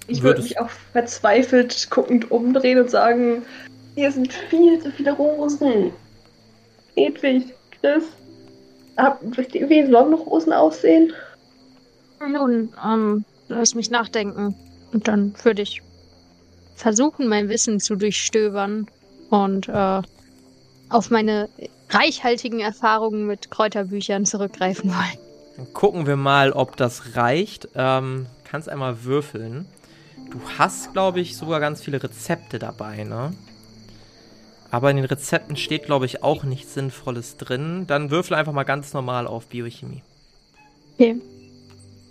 Ich 0.07 0.21
würde 0.21 0.41
mich 0.41 0.59
auch 0.59 0.69
verzweifelt 0.91 1.89
guckend 1.89 2.31
umdrehen 2.31 2.79
und 2.79 2.89
sagen: 2.89 3.41
Hier 3.95 4.11
sind 4.11 4.31
viel 4.31 4.79
zu 4.79 4.91
viele 4.91 5.13
Rosen. 5.13 5.91
Hedwig, 6.95 7.53
Chris. 7.81 8.03
Habt, 8.97 9.35
wisst 9.35 9.55
ihr, 9.55 9.67
wie 9.67 9.85
Sonnenrosen 9.91 10.53
aussehen? 10.53 11.11
Nun, 12.19 12.69
ähm, 12.83 13.25
lass 13.49 13.75
mich 13.75 13.89
nachdenken. 13.89 14.55
Und 14.93 15.07
dann 15.07 15.33
würde 15.43 15.63
ich 15.63 15.81
versuchen, 16.75 17.27
mein 17.27 17.49
Wissen 17.49 17.79
zu 17.79 17.95
durchstöbern 17.95 18.87
und 19.29 19.67
äh, 19.67 20.01
auf 20.89 21.09
meine 21.09 21.49
reichhaltigen 21.89 22.59
Erfahrungen 22.59 23.27
mit 23.27 23.51
Kräuterbüchern 23.51 24.25
zurückgreifen 24.25 24.89
wollen. 24.89 25.17
Dann 25.57 25.73
gucken 25.73 26.05
wir 26.07 26.15
mal, 26.15 26.51
ob 26.51 26.75
das 26.77 27.15
reicht. 27.15 27.69
Ähm, 27.75 28.27
kannst 28.43 28.69
einmal 28.69 29.03
würfeln. 29.03 29.67
Du 30.31 30.39
hast, 30.57 30.93
glaube 30.93 31.19
ich, 31.19 31.37
sogar 31.37 31.59
ganz 31.59 31.81
viele 31.81 32.01
Rezepte 32.01 32.59
dabei, 32.59 33.03
ne? 33.03 33.33
Aber 34.71 34.89
in 34.89 34.97
den 34.97 35.05
Rezepten 35.05 35.55
steht, 35.55 35.85
glaube 35.85 36.05
ich, 36.05 36.23
auch 36.23 36.43
nichts 36.43 36.73
Sinnvolles 36.73 37.37
drin. 37.37 37.85
Dann 37.87 38.09
würfel 38.11 38.35
einfach 38.35 38.51
mal 38.51 38.63
ganz 38.63 38.93
normal 38.93 39.27
auf 39.27 39.47
Biochemie. 39.47 40.01
Okay. 40.95 41.21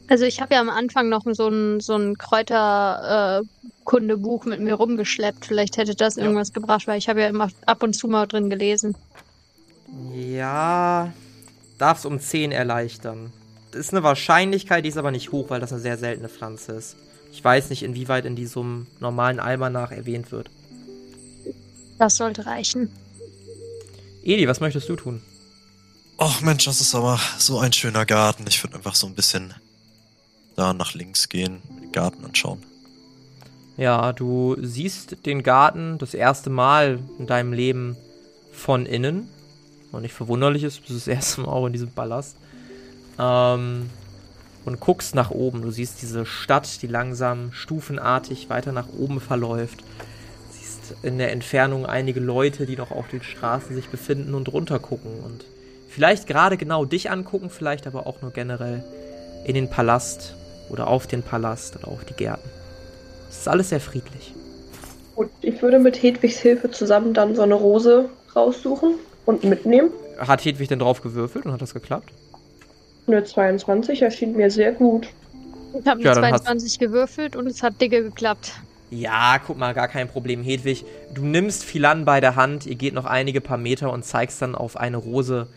Also 0.09 0.25
ich 0.25 0.41
habe 0.41 0.55
ja 0.55 0.61
am 0.61 0.71
Anfang 0.71 1.09
noch 1.09 1.23
so 1.33 1.49
ein, 1.49 1.81
so 1.81 1.95
ein 1.97 2.17
Kräuterkundebuch 2.19 4.45
mit 4.45 4.61
mir 4.61 4.75
rumgeschleppt. 4.75 5.47
Vielleicht 5.47 5.77
hätte 5.79 5.95
das 5.95 6.17
Ja. 6.17 6.25
irgendwas 6.25 6.53
gebracht, 6.53 6.87
weil 6.87 6.99
ich 6.99 7.09
habe 7.09 7.23
ja 7.23 7.29
immer 7.29 7.49
ab 7.67 7.83
und 7.83 7.95
zu 7.95 8.07
mal 8.09 8.27
drin 8.27 8.51
gelesen. 8.51 8.95
Ja, 10.15 11.13
darf's 11.79 12.05
um 12.05 12.21
10 12.21 12.53
erleichtern. 12.53 13.33
Das 13.71 13.81
ist 13.81 13.93
eine 13.95 14.03
Wahrscheinlichkeit, 14.03 14.85
die 14.85 14.89
ist 14.89 14.97
aber 14.99 15.11
nicht 15.11 15.33
hoch, 15.33 15.49
weil 15.51 15.61
das 15.61 15.73
eine 15.73 15.81
sehr 15.81 15.97
seltene 15.99 16.29
Pflanze 16.29 16.73
ist. 16.73 16.97
Ich 17.33 17.43
weiß 17.43 17.71
nicht, 17.71 17.83
inwieweit 17.83 18.27
in 18.27 18.37
diesem 18.37 18.87
normalen 19.01 19.41
Almanach 19.41 19.91
erwähnt 19.91 20.31
wird. 20.33 20.51
Das 21.99 22.17
sollte 22.17 22.45
reichen. 22.47 22.91
Edi, 24.23 24.47
was 24.49 24.61
möchtest 24.61 24.89
du 24.89 24.95
tun? 24.97 25.21
Ach 26.19 26.41
Mensch, 26.43 26.65
das 26.65 26.81
ist 26.81 26.95
aber 26.95 27.19
so 27.39 27.59
ein 27.59 27.73
schöner 27.73 28.07
Garten. 28.07 28.45
Ich 28.49 28.63
würde 28.63 28.77
einfach 28.77 28.95
so 28.95 29.07
ein 29.09 29.15
bisschen 29.15 29.53
da 30.57 30.73
nach 30.73 30.95
links 30.95 31.29
gehen, 31.29 31.63
den 31.81 31.93
Garten 31.93 32.25
anschauen. 32.25 32.63
Ja, 33.77 34.13
du 34.13 34.57
siehst 34.61 35.27
den 35.27 35.43
Garten 35.43 35.99
das 35.99 36.15
erste 36.15 36.49
Mal 36.49 37.01
in 37.19 37.27
deinem 37.27 37.53
Leben 37.53 37.97
von 38.53 38.87
innen. 38.87 39.29
Und 39.91 40.03
nicht 40.03 40.15
verwunderlich 40.15 40.63
ist, 40.63 40.79
du 40.79 40.83
bist 40.83 40.95
das 40.95 41.09
erste 41.09 41.43
Mal 41.43 41.49
auch 41.49 41.67
in 41.67 41.73
diesem 41.73 41.91
Palast. 41.91 42.37
Ähm, 43.19 43.91
und 44.65 44.81
guckst 44.81 45.15
nach 45.15 45.31
oben. 45.31 45.63
Du 45.63 45.71
siehst 45.71 46.03
diese 46.03 46.25
Stadt, 46.25 46.83
die 46.83 46.87
langsam 46.87 47.53
stufenartig 47.53 48.49
weiter 48.49 48.73
nach 48.73 48.89
oben 48.97 49.21
verläuft. 49.21 49.83
Siehst 50.51 50.95
in 51.03 51.19
der 51.19 51.33
Entfernung 51.33 51.85
einige 51.85 52.21
Leute, 52.21 52.67
die 52.67 52.77
noch 52.77 52.91
auf 52.91 53.09
den 53.09 53.23
Straßen 53.23 53.75
sich 53.75 53.89
befinden 53.89 54.35
und 54.35 54.53
runtergucken. 54.53 55.21
Und 55.21 55.45
vielleicht 55.89 56.27
gerade 56.27 56.57
genau 56.57 56.85
dich 56.85 57.11
angucken, 57.11 57.51
vielleicht 57.51 57.87
aber 57.87 58.07
auch 58.07 58.23
nur 58.23 58.31
generell 58.31 58.85
in 59.45 59.55
den 59.55 59.69
Palast 59.69 60.35
oder 60.71 60.89
auf 60.89 61.07
den 61.07 61.23
Palast 61.23 61.77
oder 61.77 61.89
auf 61.89 62.05
die 62.05 62.15
Gärten. 62.15 62.49
Es 63.31 63.39
ist 63.39 63.49
alles 63.49 63.69
sehr 63.71 63.81
friedlich. 63.81 64.33
Gut, 65.17 65.31
ich 65.43 65.61
würde 65.63 65.79
mit 65.79 66.03
Hedwigs 66.03 66.39
Hilfe 66.39 66.71
zusammen 66.71 67.15
dann 67.15 67.35
so 67.37 67.43
eine 67.43 67.55
Rose 67.55 68.09
raussuchen 68.35 68.95
und 69.27 69.45
mitnehmen. 69.45 69.91
Hat 70.19 70.45
Hedwig 70.45 70.69
denn 70.69 70.79
drauf 70.81 71.03
gewürfelt 71.03 71.47
und 71.47 71.53
hat 71.53 71.63
das 71.63 71.75
geklappt? 71.75 72.11
Eine 73.07 73.23
22 73.25 74.03
erschien 74.03 74.37
mir 74.37 74.51
sehr 74.51 74.73
gut. 74.73 75.09
Ich 75.79 75.87
habe 75.87 76.01
Ja, 76.03 76.13
eine 76.13 76.29
hat's- 76.33 76.45
22 76.45 76.79
gewürfelt 76.79 77.37
und 77.37 77.47
es 77.47 77.63
hat 77.63 77.81
dicke 77.81 78.03
geklappt. 78.03 78.53
Ja, 78.91 79.39
guck 79.45 79.59
mal, 79.59 79.75
gar 79.75 79.89
kein 79.89 80.09
Problem, 80.09 80.43
Hedwig. 80.43 80.85
Du 81.13 81.23
nimmst 81.25 81.65
Philan 81.65 82.05
bei 82.05 82.21
der 82.21 82.37
Hand, 82.37 82.65
ihr 82.67 82.77
geht 82.77 82.95
noch 82.95 83.07
einige 83.07 83.41
paar 83.41 83.59
Meter 83.59 83.93
und 83.93 84.05
zeigst 84.05 84.41
dann 84.41 84.55
auf 84.55 84.77
eine 84.77 84.99
Rose, 84.99 85.49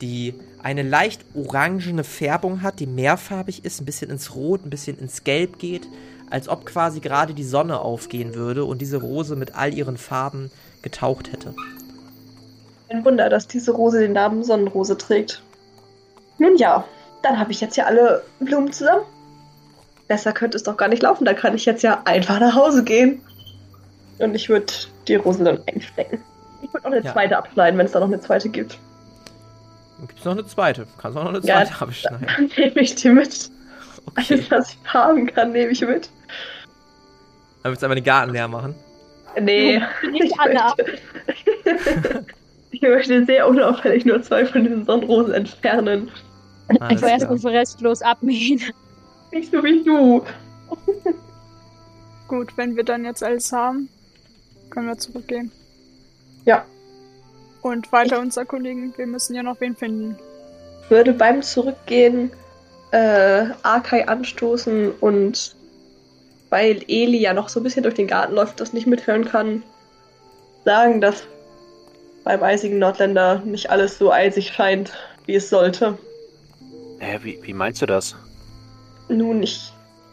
die 0.00 0.34
eine 0.62 0.82
leicht 0.82 1.24
orangene 1.34 2.04
Färbung 2.04 2.62
hat, 2.62 2.80
die 2.80 2.86
mehrfarbig 2.86 3.64
ist, 3.64 3.80
ein 3.80 3.84
bisschen 3.84 4.10
ins 4.10 4.34
Rot, 4.34 4.64
ein 4.64 4.70
bisschen 4.70 4.98
ins 4.98 5.24
Gelb 5.24 5.58
geht, 5.58 5.86
als 6.30 6.48
ob 6.48 6.66
quasi 6.66 7.00
gerade 7.00 7.34
die 7.34 7.44
Sonne 7.44 7.80
aufgehen 7.80 8.34
würde 8.34 8.64
und 8.64 8.80
diese 8.80 8.96
Rose 8.96 9.36
mit 9.36 9.54
all 9.54 9.74
ihren 9.74 9.96
Farben 9.96 10.50
getaucht 10.82 11.32
hätte. 11.32 11.54
Ein 12.88 13.04
Wunder, 13.04 13.28
dass 13.28 13.46
diese 13.46 13.72
Rose 13.72 14.00
den 14.00 14.12
Namen 14.12 14.44
Sonnenrose 14.44 14.96
trägt. 14.96 15.42
Nun 16.38 16.56
ja, 16.56 16.84
dann 17.22 17.38
habe 17.38 17.52
ich 17.52 17.60
jetzt 17.60 17.76
ja 17.76 17.84
alle 17.84 18.22
Blumen 18.40 18.72
zusammen. 18.72 19.04
Besser 20.08 20.32
könnte 20.32 20.56
es 20.56 20.62
doch 20.62 20.76
gar 20.76 20.88
nicht 20.88 21.02
laufen, 21.02 21.24
da 21.24 21.32
kann 21.34 21.54
ich 21.54 21.64
jetzt 21.64 21.82
ja 21.82 22.02
einfach 22.04 22.40
nach 22.40 22.54
Hause 22.54 22.84
gehen. 22.84 23.22
Und 24.18 24.34
ich 24.34 24.48
würde 24.48 24.72
die 25.08 25.16
Rose 25.16 25.42
dann 25.42 25.60
einstecken. 25.66 26.20
Ich 26.62 26.72
würde 26.72 26.86
noch 26.86 26.92
eine 26.92 27.04
Ja. 27.04 27.12
zweite 27.12 27.36
abschneiden, 27.36 27.78
wenn 27.78 27.86
es 27.86 27.92
da 27.92 28.00
noch 28.00 28.06
eine 28.06 28.20
zweite 28.20 28.48
gibt. 28.48 28.78
Dann 30.04 30.08
gibt's 30.08 30.24
noch 30.26 30.32
eine 30.32 30.46
zweite. 30.46 30.86
Kannst 30.98 31.16
auch 31.16 31.24
noch 31.24 31.30
eine 31.30 31.38
Ja, 31.46 31.64
zweite 31.64 31.80
abschneiden. 31.80 32.26
Dann 32.26 32.50
nehme 32.58 32.80
ich 32.80 32.94
die 32.94 33.08
mit. 33.08 33.50
Okay. 34.06 34.24
Alles, 34.34 34.50
was 34.50 34.70
ich 34.72 34.92
haben 34.92 35.26
kann, 35.26 35.52
nehme 35.52 35.70
ich 35.70 35.80
mit. 35.80 36.10
Dann 37.62 37.72
willst 37.72 37.82
du 37.82 37.86
einfach 37.86 37.94
den 37.94 38.04
Garten 38.04 38.32
leer 38.32 38.48
machen. 38.48 38.74
Nee, 39.40 39.80
Nicht 40.10 40.24
ich 40.24 40.38
alle 40.38 40.62
ab. 40.62 40.76
möchte, 41.64 42.26
ich 42.70 42.82
möchte 42.82 43.24
sehr 43.24 43.48
unauffällig 43.48 44.04
nur 44.04 44.22
zwei 44.22 44.44
von 44.44 44.62
diesen 44.64 44.84
Sonnenrosen 44.84 45.32
entfernen. 45.32 46.10
Alles 46.68 46.82
Einfach 46.82 47.08
erst 47.08 47.26
klar. 47.26 47.38
mal 47.42 47.56
restlos 47.56 48.02
abmähen. 48.02 48.60
Nicht 49.32 49.50
so 49.52 49.64
wie 49.64 49.82
du. 49.82 50.22
Gut, 52.28 52.54
wenn 52.58 52.76
wir 52.76 52.84
dann 52.84 53.06
jetzt 53.06 53.22
alles 53.24 53.50
haben, 53.52 53.88
können 54.68 54.86
wir 54.86 54.98
zurückgehen. 54.98 55.50
Ja. 56.44 56.66
Und 57.64 57.90
weiter 57.92 58.20
uns 58.20 58.36
erkundigen. 58.36 58.92
Wir 58.94 59.06
müssen 59.06 59.34
ja 59.34 59.42
noch 59.42 59.58
wen 59.58 59.74
finden. 59.74 60.18
würde 60.90 61.14
beim 61.14 61.40
Zurückgehen 61.40 62.30
äh, 62.90 63.46
Arkai 63.62 64.06
anstoßen 64.06 64.92
und 65.00 65.56
weil 66.50 66.84
Eli 66.88 67.16
ja 67.16 67.32
noch 67.32 67.48
so 67.48 67.60
ein 67.60 67.62
bisschen 67.62 67.82
durch 67.82 67.94
den 67.94 68.06
Garten 68.06 68.34
läuft, 68.34 68.60
das 68.60 68.74
nicht 68.74 68.86
mithören 68.86 69.24
kann, 69.24 69.62
sagen, 70.66 71.00
dass 71.00 71.24
beim 72.22 72.42
eisigen 72.42 72.78
Nordländer 72.78 73.40
nicht 73.46 73.70
alles 73.70 73.96
so 73.96 74.12
eisig 74.12 74.48
scheint, 74.48 74.92
wie 75.24 75.36
es 75.36 75.48
sollte. 75.48 75.96
Hä, 76.98 77.18
wie, 77.22 77.38
wie 77.44 77.54
meinst 77.54 77.80
du 77.80 77.86
das? 77.86 78.14
Nun, 79.08 79.42
ich 79.42 79.72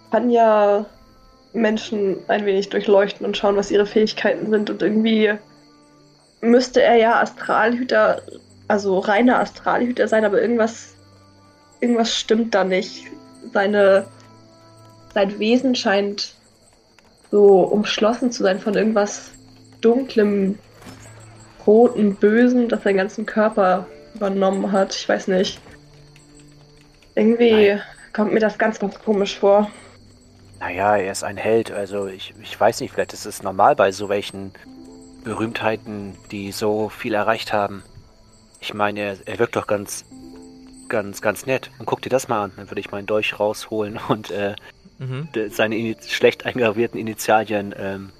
kann 0.09 0.29
ja 0.29 0.85
Menschen 1.51 2.15
ein 2.29 2.45
wenig 2.45 2.69
durchleuchten 2.69 3.25
und 3.25 3.35
schauen, 3.35 3.57
was 3.57 3.71
ihre 3.71 3.85
Fähigkeiten 3.85 4.49
sind 4.49 4.69
und 4.69 4.81
irgendwie 4.81 5.33
müsste 6.41 6.81
er 6.81 6.95
ja 6.95 7.21
Astralhüter, 7.21 8.21
also 8.67 8.99
reiner 8.99 9.39
Astralhüter 9.39 10.07
sein, 10.07 10.25
aber 10.25 10.41
irgendwas, 10.41 10.95
irgendwas 11.79 12.15
stimmt 12.15 12.53
da 12.53 12.63
nicht. 12.63 13.07
Seine, 13.53 14.05
sein 15.13 15.39
Wesen 15.39 15.75
scheint 15.75 16.35
so 17.29 17.61
umschlossen 17.61 18.31
zu 18.31 18.43
sein 18.43 18.59
von 18.59 18.73
irgendwas 18.73 19.31
dunklem, 19.79 20.59
roten, 21.65 22.15
bösen, 22.15 22.69
das 22.69 22.83
seinen 22.83 22.97
ganzen 22.97 23.25
Körper 23.25 23.87
übernommen 24.15 24.71
hat. 24.71 24.93
Ich 24.95 25.07
weiß 25.07 25.27
nicht. 25.27 25.61
Irgendwie 27.15 27.69
Nein. 27.69 27.81
kommt 28.13 28.33
mir 28.33 28.39
das 28.39 28.57
ganz, 28.57 28.79
ganz 28.79 28.99
komisch 28.99 29.37
vor. 29.39 29.69
Naja, 30.59 30.95
er 30.97 31.11
ist 31.11 31.23
ein 31.23 31.37
Held, 31.37 31.71
also 31.71 32.07
ich, 32.07 32.33
ich 32.41 32.59
weiß 32.59 32.81
nicht, 32.81 32.93
vielleicht 32.93 33.13
ist 33.13 33.25
es 33.25 33.41
normal 33.41 33.75
bei 33.75 33.91
so 33.91 34.09
welchen 34.09 34.51
Berühmtheiten, 35.23 36.15
die 36.31 36.51
so 36.51 36.89
viel 36.89 37.13
erreicht 37.13 37.53
haben. 37.53 37.83
Ich 38.59 38.73
meine, 38.73 38.99
er, 38.99 39.17
er 39.25 39.39
wirkt 39.39 39.55
doch 39.55 39.67
ganz 39.67 40.05
ganz, 40.89 41.21
ganz 41.21 41.45
nett. 41.45 41.71
Und 41.79 41.85
guck 41.85 42.01
dir 42.01 42.09
das 42.09 42.27
mal 42.27 42.43
an. 42.43 42.51
Dann 42.57 42.69
würde 42.69 42.81
ich 42.81 42.91
meinen 42.91 43.07
Dolch 43.07 43.39
rausholen 43.39 43.97
und 44.09 44.29
äh, 44.31 44.55
Mhm. 44.99 45.29
seine 45.49 45.77
ini 45.77 45.97
schlecht 46.07 46.45
eingravierten 46.45 46.99
Initialien 46.99 47.73
ähm, 47.75 48.11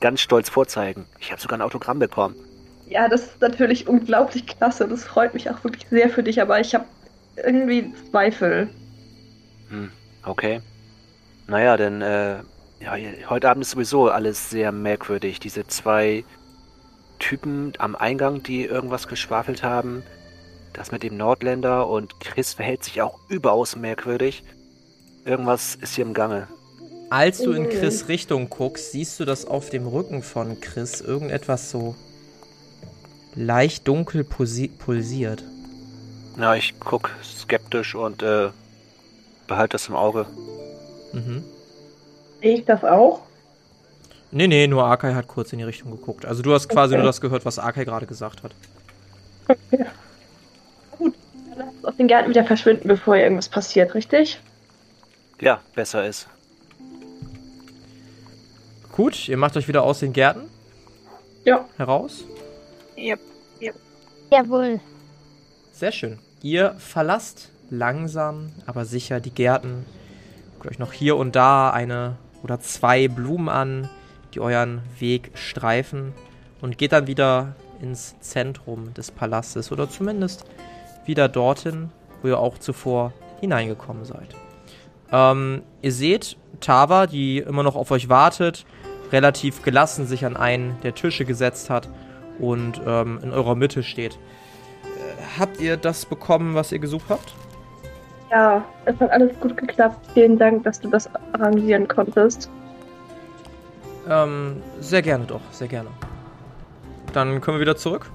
ganz 0.00 0.22
stolz 0.22 0.48
vorzeigen. 0.48 1.04
Ich 1.20 1.30
habe 1.30 1.40
sogar 1.42 1.58
ein 1.58 1.62
Autogramm 1.62 1.98
bekommen. 1.98 2.34
Ja, 2.88 3.08
das 3.08 3.24
ist 3.24 3.40
natürlich 3.42 3.86
unglaublich 3.88 4.46
klasse. 4.46 4.88
Das 4.88 5.04
freut 5.04 5.34
mich 5.34 5.50
auch 5.50 5.62
wirklich 5.64 5.86
sehr 5.90 6.08
für 6.08 6.22
dich, 6.22 6.40
aber 6.40 6.60
ich 6.60 6.74
habe 6.74 6.86
irgendwie 7.36 7.92
Zweifel. 8.10 8.70
Hm, 9.68 9.90
okay. 10.24 10.62
Naja, 11.46 11.76
denn 11.76 12.00
äh, 12.00 12.36
heute 13.28 13.48
Abend 13.48 13.62
ist 13.64 13.70
sowieso 13.70 14.08
alles 14.08 14.50
sehr 14.50 14.72
merkwürdig. 14.72 15.40
Diese 15.40 15.66
zwei 15.66 16.24
Typen 17.18 17.72
am 17.78 17.94
Eingang, 17.96 18.42
die 18.42 18.64
irgendwas 18.64 19.08
geschwafelt 19.08 19.62
haben. 19.62 20.02
Das 20.72 20.90
mit 20.90 21.02
dem 21.02 21.16
Nordländer 21.16 21.88
und 21.88 22.18
Chris 22.20 22.54
verhält 22.54 22.82
sich 22.84 23.00
auch 23.00 23.18
überaus 23.28 23.76
merkwürdig. 23.76 24.42
Irgendwas 25.24 25.76
ist 25.76 25.94
hier 25.94 26.04
im 26.04 26.14
Gange. 26.14 26.48
Als 27.10 27.38
du 27.38 27.52
in 27.52 27.64
Mhm. 27.64 27.70
Chris 27.70 28.08
Richtung 28.08 28.50
guckst, 28.50 28.92
siehst 28.92 29.20
du, 29.20 29.24
dass 29.24 29.46
auf 29.46 29.70
dem 29.70 29.86
Rücken 29.86 30.22
von 30.22 30.60
Chris 30.60 31.00
irgendetwas 31.00 31.70
so 31.70 31.94
leicht 33.36 33.86
dunkel 33.86 34.24
pulsi 34.24 34.68
pulsiert. 34.68 35.44
Na, 36.36 36.56
ich 36.56 36.74
guck 36.80 37.10
skeptisch 37.22 37.94
und 37.94 38.22
äh, 38.22 38.50
behalte 39.46 39.74
das 39.74 39.88
im 39.88 39.94
Auge. 39.94 40.26
Mhm. 41.12 41.44
Sehe 42.44 42.56
ich 42.58 42.64
das 42.66 42.84
auch? 42.84 43.22
Nee, 44.30 44.48
nee, 44.48 44.66
nur 44.66 44.84
Arkai 44.84 45.14
hat 45.14 45.28
kurz 45.28 45.54
in 45.54 45.60
die 45.60 45.64
Richtung 45.64 45.90
geguckt. 45.92 46.26
Also 46.26 46.42
du 46.42 46.52
hast 46.52 46.68
quasi 46.68 46.92
Okay. 46.92 46.98
nur 47.02 47.06
das 47.06 47.22
gehört, 47.22 47.46
was 47.46 47.58
Arkai 47.58 47.84
gerade 47.86 48.04
gesagt 48.04 48.42
hat. 48.42 48.52
Okay. 49.48 49.86
Gut, 50.98 51.14
dann 51.48 51.56
lasst 51.58 51.74
uns 51.76 51.84
aus 51.86 51.96
den 51.96 52.06
Gärten 52.06 52.28
wieder 52.28 52.44
verschwinden, 52.44 52.86
bevor 52.86 53.14
hier 53.14 53.24
irgendwas 53.24 53.48
passiert, 53.48 53.94
richtig? 53.94 54.38
Ja, 55.40 55.60
besser 55.74 56.06
ist. 56.06 56.28
Gut, 58.92 59.26
ihr 59.26 59.38
macht 59.38 59.56
euch 59.56 59.66
wieder 59.66 59.82
aus 59.82 60.00
den 60.00 60.12
Gärten 60.12 60.42
Ja. 61.46 61.64
heraus. 61.78 62.24
Yep. 62.98 63.20
Jawohl. 64.30 64.80
Sehr 65.72 65.92
schön. 65.92 66.18
Ihr 66.42 66.74
verlasst 66.78 67.48
langsam, 67.70 68.52
aber 68.66 68.84
sicher 68.84 69.20
die 69.20 69.30
Gärten. 69.32 69.86
Guckt 70.58 70.72
euch 70.72 70.78
noch 70.78 70.92
hier 70.92 71.16
und 71.16 71.34
da 71.36 71.70
eine 71.70 72.16
oder 72.44 72.60
zwei 72.60 73.08
Blumen 73.08 73.48
an, 73.48 73.88
die 74.34 74.40
euren 74.40 74.82
Weg 75.00 75.32
streifen 75.34 76.12
und 76.60 76.78
geht 76.78 76.92
dann 76.92 77.06
wieder 77.06 77.56
ins 77.80 78.18
Zentrum 78.20 78.94
des 78.94 79.10
Palastes 79.10 79.72
oder 79.72 79.88
zumindest 79.88 80.44
wieder 81.06 81.28
dorthin, 81.28 81.90
wo 82.22 82.28
ihr 82.28 82.38
auch 82.38 82.58
zuvor 82.58 83.12
hineingekommen 83.40 84.04
seid. 84.04 84.28
Ähm, 85.10 85.62
ihr 85.82 85.92
seht 85.92 86.36
Tava, 86.60 87.06
die 87.06 87.38
immer 87.38 87.62
noch 87.62 87.76
auf 87.76 87.90
euch 87.90 88.08
wartet, 88.08 88.64
relativ 89.10 89.62
gelassen 89.62 90.06
sich 90.06 90.24
an 90.24 90.36
einen 90.36 90.80
der 90.82 90.94
Tische 90.94 91.24
gesetzt 91.24 91.70
hat 91.70 91.88
und 92.38 92.80
ähm, 92.86 93.20
in 93.22 93.32
eurer 93.32 93.54
Mitte 93.54 93.82
steht. 93.82 94.14
Äh, 94.14 95.38
habt 95.38 95.60
ihr 95.60 95.76
das 95.76 96.06
bekommen, 96.06 96.54
was 96.54 96.72
ihr 96.72 96.78
gesucht 96.78 97.06
habt? 97.08 97.34
Ja, 98.30 98.64
es 98.84 98.98
hat 99.00 99.10
alles 99.10 99.38
gut 99.40 99.56
geklappt. 99.56 99.98
Vielen 100.14 100.38
Dank, 100.38 100.64
dass 100.64 100.80
du 100.80 100.88
das 100.88 101.08
arrangieren 101.32 101.86
konntest. 101.86 102.50
Ähm, 104.08 104.62
sehr 104.80 105.02
gerne 105.02 105.24
doch, 105.24 105.40
sehr 105.50 105.68
gerne. 105.68 105.88
Dann 107.12 107.40
können 107.40 107.58
wir 107.58 107.60
wieder 107.60 107.76
zurück. 107.76 108.10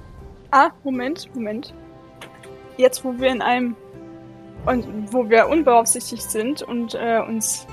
Ah, 0.52 0.70
Moment, 0.84 1.34
Moment. 1.34 1.74
Jetzt, 2.78 3.04
wo 3.04 3.18
wir 3.18 3.30
in 3.30 3.42
einem. 3.42 3.76
Und 4.66 5.14
wo 5.14 5.30
wir 5.30 5.48
unbeaufsichtigt 5.48 6.30
sind 6.30 6.62
und 6.62 6.94
äh, 6.94 7.22
uns 7.26 7.66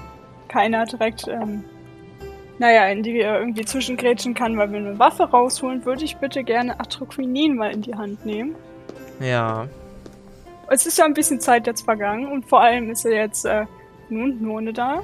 keiner 0.46 0.84
direkt, 0.84 1.26
ähm, 1.26 1.64
naja, 2.58 2.86
in 2.86 3.02
die 3.02 3.12
wir 3.14 3.40
irgendwie 3.40 3.64
zwischengrätschen 3.64 4.34
kann, 4.34 4.56
weil 4.56 4.70
wir 4.70 4.78
eine 4.78 4.98
Waffe 4.98 5.24
rausholen, 5.24 5.84
würde 5.84 6.04
ich 6.04 6.16
bitte 6.18 6.44
gerne 6.44 6.78
Atroquinin 6.78 7.56
mal 7.56 7.72
in 7.72 7.82
die 7.82 7.94
Hand 7.94 8.24
nehmen. 8.24 8.54
Ja. 9.18 9.66
Es 10.68 10.84
ist 10.86 10.98
ja 10.98 11.04
ein 11.04 11.14
bisschen 11.14 11.40
Zeit 11.40 11.66
jetzt 11.66 11.82
vergangen 11.82 12.26
und 12.30 12.48
vor 12.48 12.60
allem 12.60 12.90
ist 12.90 13.04
ja 13.04 13.10
jetzt 13.10 13.44
äh, 13.44 13.66
nun 14.08 14.42
None 14.42 14.72
da. 14.72 15.02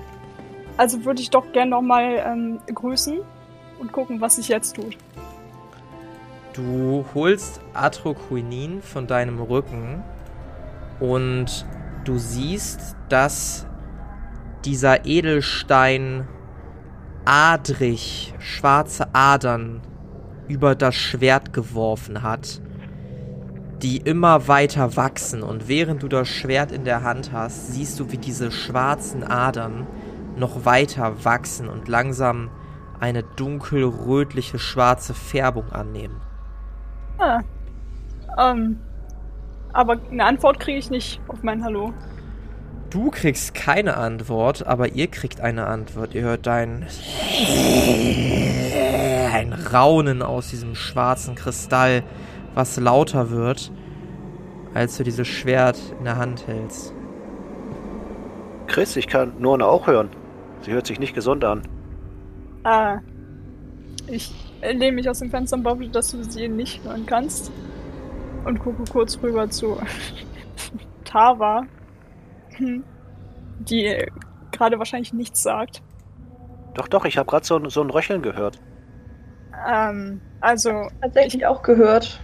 Also 0.77 1.05
würde 1.05 1.21
ich 1.21 1.31
doch 1.31 1.53
gerne 1.53 1.71
nochmal 1.71 2.23
ähm, 2.27 2.59
grüßen 2.73 3.21
und 3.79 3.93
gucken, 3.93 4.21
was 4.21 4.37
sich 4.37 4.49
jetzt 4.49 4.77
tut. 4.77 4.97
Du 6.55 7.05
holst 7.15 7.61
Atroquinin 7.75 8.83
von 8.83 9.07
deinem 9.07 9.41
Rücken 9.41 10.03
und 11.01 11.67
du 12.05 12.19
siehst, 12.19 12.97
dass 13.09 13.67
dieser 14.65 15.05
Edelstein 15.05 16.27
adrig 17.25 18.35
schwarze 18.39 19.15
Adern 19.15 19.81
über 20.49 20.75
das 20.75 20.95
Schwert 20.95 21.53
geworfen 21.53 22.23
hat, 22.23 22.62
die 23.83 23.99
immer 23.99 24.49
weiter 24.49 24.97
wachsen. 24.97 25.43
Und 25.43 25.69
während 25.69 26.03
du 26.03 26.09
das 26.09 26.29
Schwert 26.29 26.73
in 26.73 26.85
der 26.85 27.03
Hand 27.03 27.33
hast, 27.33 27.73
siehst 27.73 27.99
du, 27.99 28.11
wie 28.13 28.19
diese 28.19 28.51
schwarzen 28.51 29.25
Adern 29.25 29.87
noch 30.37 30.65
weiter 30.65 31.25
wachsen 31.25 31.69
und 31.69 31.89
langsam 31.89 32.51
eine 33.01 33.23
dunkelrötliche 33.23 34.59
schwarze 34.59 35.15
Färbung 35.15 35.71
annehmen. 35.73 36.21
Ah. 37.19 37.41
Ähm. 38.39 38.79
Aber 39.75 39.99
eine 40.11 40.25
Antwort 40.25 40.61
kriege 40.61 40.79
ich 40.79 40.91
nicht 40.91 41.21
auf 41.29 41.43
mein 41.43 41.65
Hallo. 41.65 41.93
Du 42.91 43.11
kriegst 43.11 43.55
keine 43.55 43.97
Antwort, 43.97 44.67
aber 44.67 44.93
ihr 44.93 45.07
kriegt 45.07 45.41
eine 45.41 45.67
Antwort. 45.67 46.15
Ihr 46.15 46.23
hört 46.23 46.47
ein 46.47 46.87
ein 49.33 49.53
Raunen 49.55 50.21
aus 50.21 50.51
diesem 50.51 50.75
schwarzen 50.75 51.35
Kristall, 51.35 52.03
was 52.55 52.77
lauter 52.79 53.31
wird, 53.31 53.73
als 54.75 54.97
du 54.97 55.05
dieses 55.05 55.29
Schwert 55.29 55.79
in 55.99 56.05
der 56.05 56.17
Hand 56.17 56.47
hältst. 56.47 56.95
Chris, 58.67 58.97
ich 58.97 59.07
kann 59.07 59.35
Nurne 59.39 59.67
auch 59.67 59.87
hören. 59.87 60.11
Sie 60.63 60.73
hört 60.73 60.87
sich 60.87 60.99
nicht 60.99 61.15
gesund 61.15 61.45
an. 61.45 61.63
Ah. 62.65 62.99
Ich 64.07 64.33
lehne 64.63 64.93
mich 64.93 65.09
aus 65.09 65.19
dem 65.19 65.31
Fenster 65.31 65.57
und 65.57 65.63
behaupte, 65.63 65.89
dass 65.89 66.13
du 66.13 66.23
sie 66.25 66.49
nicht 66.49 66.85
hören 66.85 67.05
kannst. 67.07 67.51
Und 68.45 68.59
gucke 68.59 68.85
kurz 68.91 69.19
rüber 69.23 69.49
zu 69.51 69.79
Tava, 71.05 71.65
hm, 72.57 72.83
die 73.61 73.87
äh, 73.87 74.07
gerade 74.51 74.79
wahrscheinlich 74.79 75.13
nichts 75.13 75.43
sagt. 75.43 75.83
Doch, 76.75 76.89
doch, 76.89 77.05
ich 77.05 77.19
habe 77.19 77.29
gerade 77.29 77.45
so, 77.45 77.69
so 77.69 77.83
ein 77.83 77.91
Röcheln 77.91 78.23
gehört. 78.23 78.59
Ähm, 79.69 80.21
also, 80.41 80.89
Tatsächlich 81.01 81.47
auch 81.47 81.63
gehört. 81.63 82.21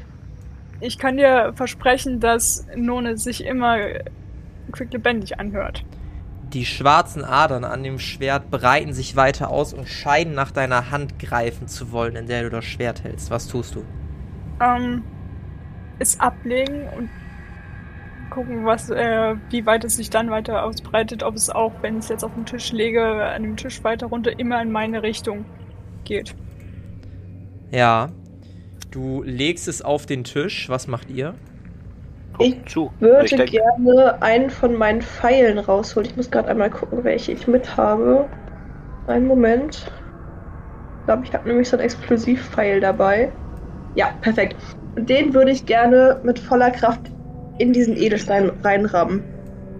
Ich 0.80 0.98
kann 0.98 1.16
dir 1.16 1.52
versprechen, 1.54 2.20
dass 2.20 2.66
None 2.76 3.16
sich 3.16 3.44
immer 3.44 3.78
äh, 3.78 4.04
quicklebendig 4.72 5.38
anhört. 5.38 5.84
Die 6.52 6.64
schwarzen 6.64 7.24
Adern 7.24 7.64
an 7.64 7.82
dem 7.82 7.98
Schwert 7.98 8.50
breiten 8.50 8.94
sich 8.94 9.16
weiter 9.16 9.50
aus 9.50 9.74
und 9.74 9.86
scheinen 9.88 10.34
nach 10.34 10.50
deiner 10.50 10.90
Hand 10.90 11.18
greifen 11.18 11.68
zu 11.68 11.92
wollen, 11.92 12.16
in 12.16 12.26
der 12.26 12.44
du 12.44 12.50
das 12.50 12.64
Schwert 12.64 13.04
hältst. 13.04 13.30
Was 13.30 13.48
tust 13.48 13.74
du? 13.74 13.84
Ähm, 14.60 15.02
es 15.98 16.18
ablegen 16.18 16.88
und 16.96 17.10
gucken, 18.30 18.64
was, 18.64 18.88
äh, 18.88 19.36
wie 19.50 19.66
weit 19.66 19.84
es 19.84 19.96
sich 19.96 20.10
dann 20.10 20.30
weiter 20.30 20.64
ausbreitet, 20.64 21.22
ob 21.22 21.34
es 21.34 21.50
auch, 21.50 21.72
wenn 21.82 21.98
ich 21.98 22.04
es 22.04 22.08
jetzt 22.08 22.24
auf 22.24 22.34
den 22.34 22.46
Tisch 22.46 22.72
lege, 22.72 23.24
an 23.26 23.42
dem 23.42 23.56
Tisch 23.56 23.82
weiter 23.84 24.06
runter, 24.06 24.38
immer 24.38 24.62
in 24.62 24.70
meine 24.70 25.02
Richtung 25.02 25.44
geht. 26.04 26.34
Ja. 27.70 28.10
Du 28.90 29.22
legst 29.22 29.68
es 29.68 29.82
auf 29.82 30.06
den 30.06 30.24
Tisch. 30.24 30.68
Was 30.68 30.86
macht 30.86 31.10
ihr? 31.10 31.34
Ich 32.38 32.64
zu. 32.66 32.92
Würde 33.00 33.24
ich 33.24 33.34
denk, 33.34 33.50
gerne 33.50 34.22
einen 34.22 34.48
von 34.48 34.74
meinen 34.74 35.02
Pfeilen 35.02 35.58
rausholen. 35.58 36.08
Ich 36.08 36.16
muss 36.16 36.30
gerade 36.30 36.48
einmal 36.48 36.70
gucken, 36.70 37.02
welche 37.02 37.32
ich 37.32 37.46
mit 37.46 37.76
habe. 37.76 38.26
Einen 39.06 39.26
Moment. 39.26 39.90
Ich 41.00 41.06
glaube, 41.06 41.24
ich 41.24 41.32
habe 41.32 41.48
nämlich 41.48 41.68
so 41.68 41.76
einen 41.76 41.84
Explosivpfeil 41.84 42.80
dabei. 42.80 43.32
Ja, 43.94 44.12
perfekt. 44.20 44.56
Den 44.96 45.34
würde 45.34 45.50
ich 45.50 45.66
gerne 45.66 46.20
mit 46.22 46.38
voller 46.38 46.70
Kraft 46.70 47.00
in 47.58 47.72
diesen 47.72 47.96
Edelstein 47.96 48.50
reinrammen, 48.62 49.24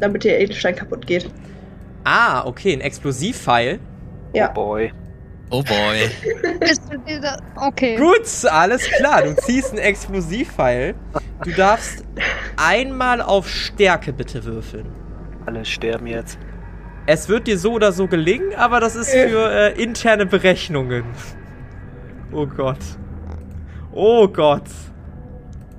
damit 0.01 0.25
der 0.25 0.41
Edelstein 0.41 0.75
kaputt 0.75 1.07
geht. 1.07 1.31
Ah, 2.05 2.45
okay, 2.47 2.73
ein 2.73 2.81
Explosivpfeil. 2.81 3.79
Ja. 4.35 4.51
Oh 4.51 4.55
boy. 4.55 4.93
Oh 5.51 5.63
boy. 5.63 6.11
Okay. 7.57 7.97
Gut, 7.97 8.51
alles 8.51 8.87
klar. 8.91 9.23
Du 9.23 9.35
ziehst 9.37 9.71
einen 9.71 9.79
Explosivpfeil. 9.79 10.95
Du 11.45 11.51
darfst 11.53 12.05
einmal 12.57 13.23
auf 13.23 13.49
Stärke 13.49 14.13
bitte 14.13 14.45
würfeln. 14.45 14.87
Alle 15.47 15.65
sterben 15.65 16.07
jetzt. 16.07 16.39
Es 17.07 17.29
wird 17.29 17.47
dir 17.47 17.59
so 17.59 17.73
oder 17.73 17.93
so 17.93 18.07
gelingen, 18.07 18.55
aber 18.55 18.81
das 18.81 18.95
ist 18.95 19.11
für 19.11 19.51
äh, 19.51 19.83
interne 19.83 20.27
Berechnungen. 20.27 21.05
Oh 22.33 22.47
Gott. 22.47 22.79
Oh 23.93 24.29
Gott. 24.29 24.69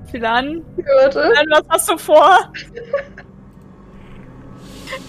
Philan, 0.09 0.63
Warte. 0.75 1.21
Philan, 1.21 1.45
was 1.51 1.63
hast 1.69 1.89
du 1.89 1.97
vor? 1.99 2.51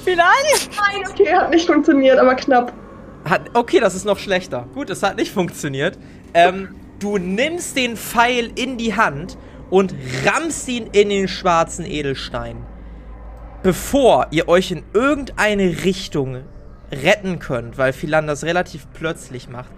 Vielleicht? 0.04 0.70
Nein, 0.76 1.02
okay, 1.10 1.34
hat 1.34 1.50
nicht 1.50 1.66
funktioniert, 1.66 2.18
aber 2.18 2.34
knapp. 2.34 2.74
Hat, 3.24 3.50
okay, 3.54 3.80
das 3.80 3.94
ist 3.94 4.04
noch 4.04 4.18
schlechter. 4.18 4.66
Gut, 4.74 4.90
es 4.90 5.02
hat 5.02 5.16
nicht 5.16 5.33
funktioniert. 5.33 5.98
Ähm, 6.35 6.74
du 6.98 7.18
nimmst 7.18 7.76
den 7.76 7.96
Pfeil 7.96 8.50
in 8.54 8.78
die 8.78 8.94
Hand 8.96 9.37
und 9.68 9.94
rammst 10.24 10.68
ihn 10.68 10.88
in 10.92 11.09
den 11.09 11.28
schwarzen 11.28 11.85
Edelstein. 11.85 12.64
Bevor 13.62 14.28
ihr 14.30 14.48
euch 14.48 14.70
in 14.70 14.83
irgendeine 14.94 15.85
Richtung 15.85 16.44
retten 16.90 17.38
könnt, 17.38 17.78
weil 17.78 17.92
Philan 17.92 18.26
das 18.26 18.44
relativ 18.44 18.87
plötzlich 18.92 19.48
macht, 19.48 19.70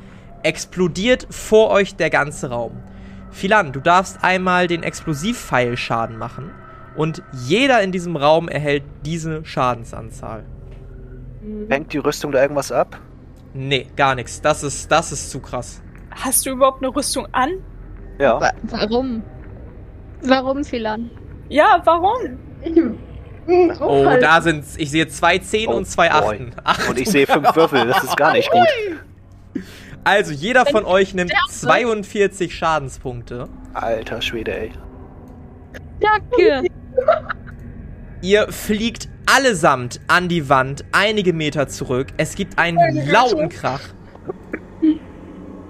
explodiert 0.42 1.26
vor 1.30 1.70
euch 1.70 1.96
der 1.96 2.10
ganze 2.10 2.50
Raum. 2.50 2.82
Philan, 3.30 3.72
du 3.72 3.80
darfst 3.80 4.22
einmal 4.22 4.66
den 4.66 4.82
Explosivpfeil 4.82 5.76
Schaden 5.76 6.16
machen 6.18 6.50
und 6.96 7.22
jeder 7.32 7.82
in 7.82 7.92
diesem 7.92 8.16
Raum 8.16 8.48
erhält 8.48 8.84
diese 9.04 9.44
Schadensanzahl. 9.44 10.44
Hängt 11.68 11.92
die 11.92 11.98
Rüstung 11.98 12.30
da 12.30 12.40
irgendwas 12.40 12.70
ab? 12.70 13.00
Nee, 13.54 13.86
gar 13.96 14.14
nichts. 14.14 14.40
Das 14.40 14.62
ist, 14.62 14.90
das 14.90 15.12
ist 15.12 15.30
zu 15.30 15.40
krass. 15.40 15.82
Hast 16.10 16.46
du 16.46 16.50
überhaupt 16.50 16.82
eine 16.82 16.94
Rüstung 16.94 17.26
an? 17.32 17.50
Ja. 18.18 18.40
Wa 18.40 18.50
warum? 18.64 19.22
Warum, 20.22 20.64
Philan? 20.64 21.10
Ja, 21.48 21.80
warum? 21.84 22.38
Ich, 22.62 22.78
Oh, 23.80 23.84
aufhalten. 23.84 24.20
da 24.22 24.40
sind 24.40 24.64
Ich 24.76 24.92
sehe 24.92 25.08
zwei 25.08 25.38
Zehn 25.38 25.68
Oh 25.68 25.72
und 25.72 25.86
zwei 25.86 26.08
boy. 26.10 26.18
Achten. 26.18 26.52
Achtung. 26.62 26.90
Und 26.90 27.00
ich 27.00 27.10
sehe 27.10 27.26
fünf 27.26 27.56
Würfel, 27.56 27.88
das 27.88 28.04
ist 28.04 28.16
gar 28.16 28.32
nicht 28.34 28.48
gut. 28.52 29.64
Also, 30.04 30.32
jeder 30.32 30.64
von 30.64 30.84
euch 30.84 31.12
nimmt 31.12 31.32
42 31.50 32.54
Schadenspunkte. 32.54 33.48
Alter 33.74 34.22
Schwede, 34.22 34.56
ey. 34.56 34.72
Danke. 36.00 36.68
Ihr 38.22 38.46
fliegt 38.52 39.08
allesamt 39.26 40.00
an 40.08 40.28
die 40.28 40.48
Wand 40.48 40.84
einige 40.92 41.32
Meter 41.32 41.68
zurück. 41.68 42.08
Es 42.16 42.34
gibt 42.34 42.58
einen 42.58 43.06
lauten 43.08 43.48
Krach. 43.48 43.80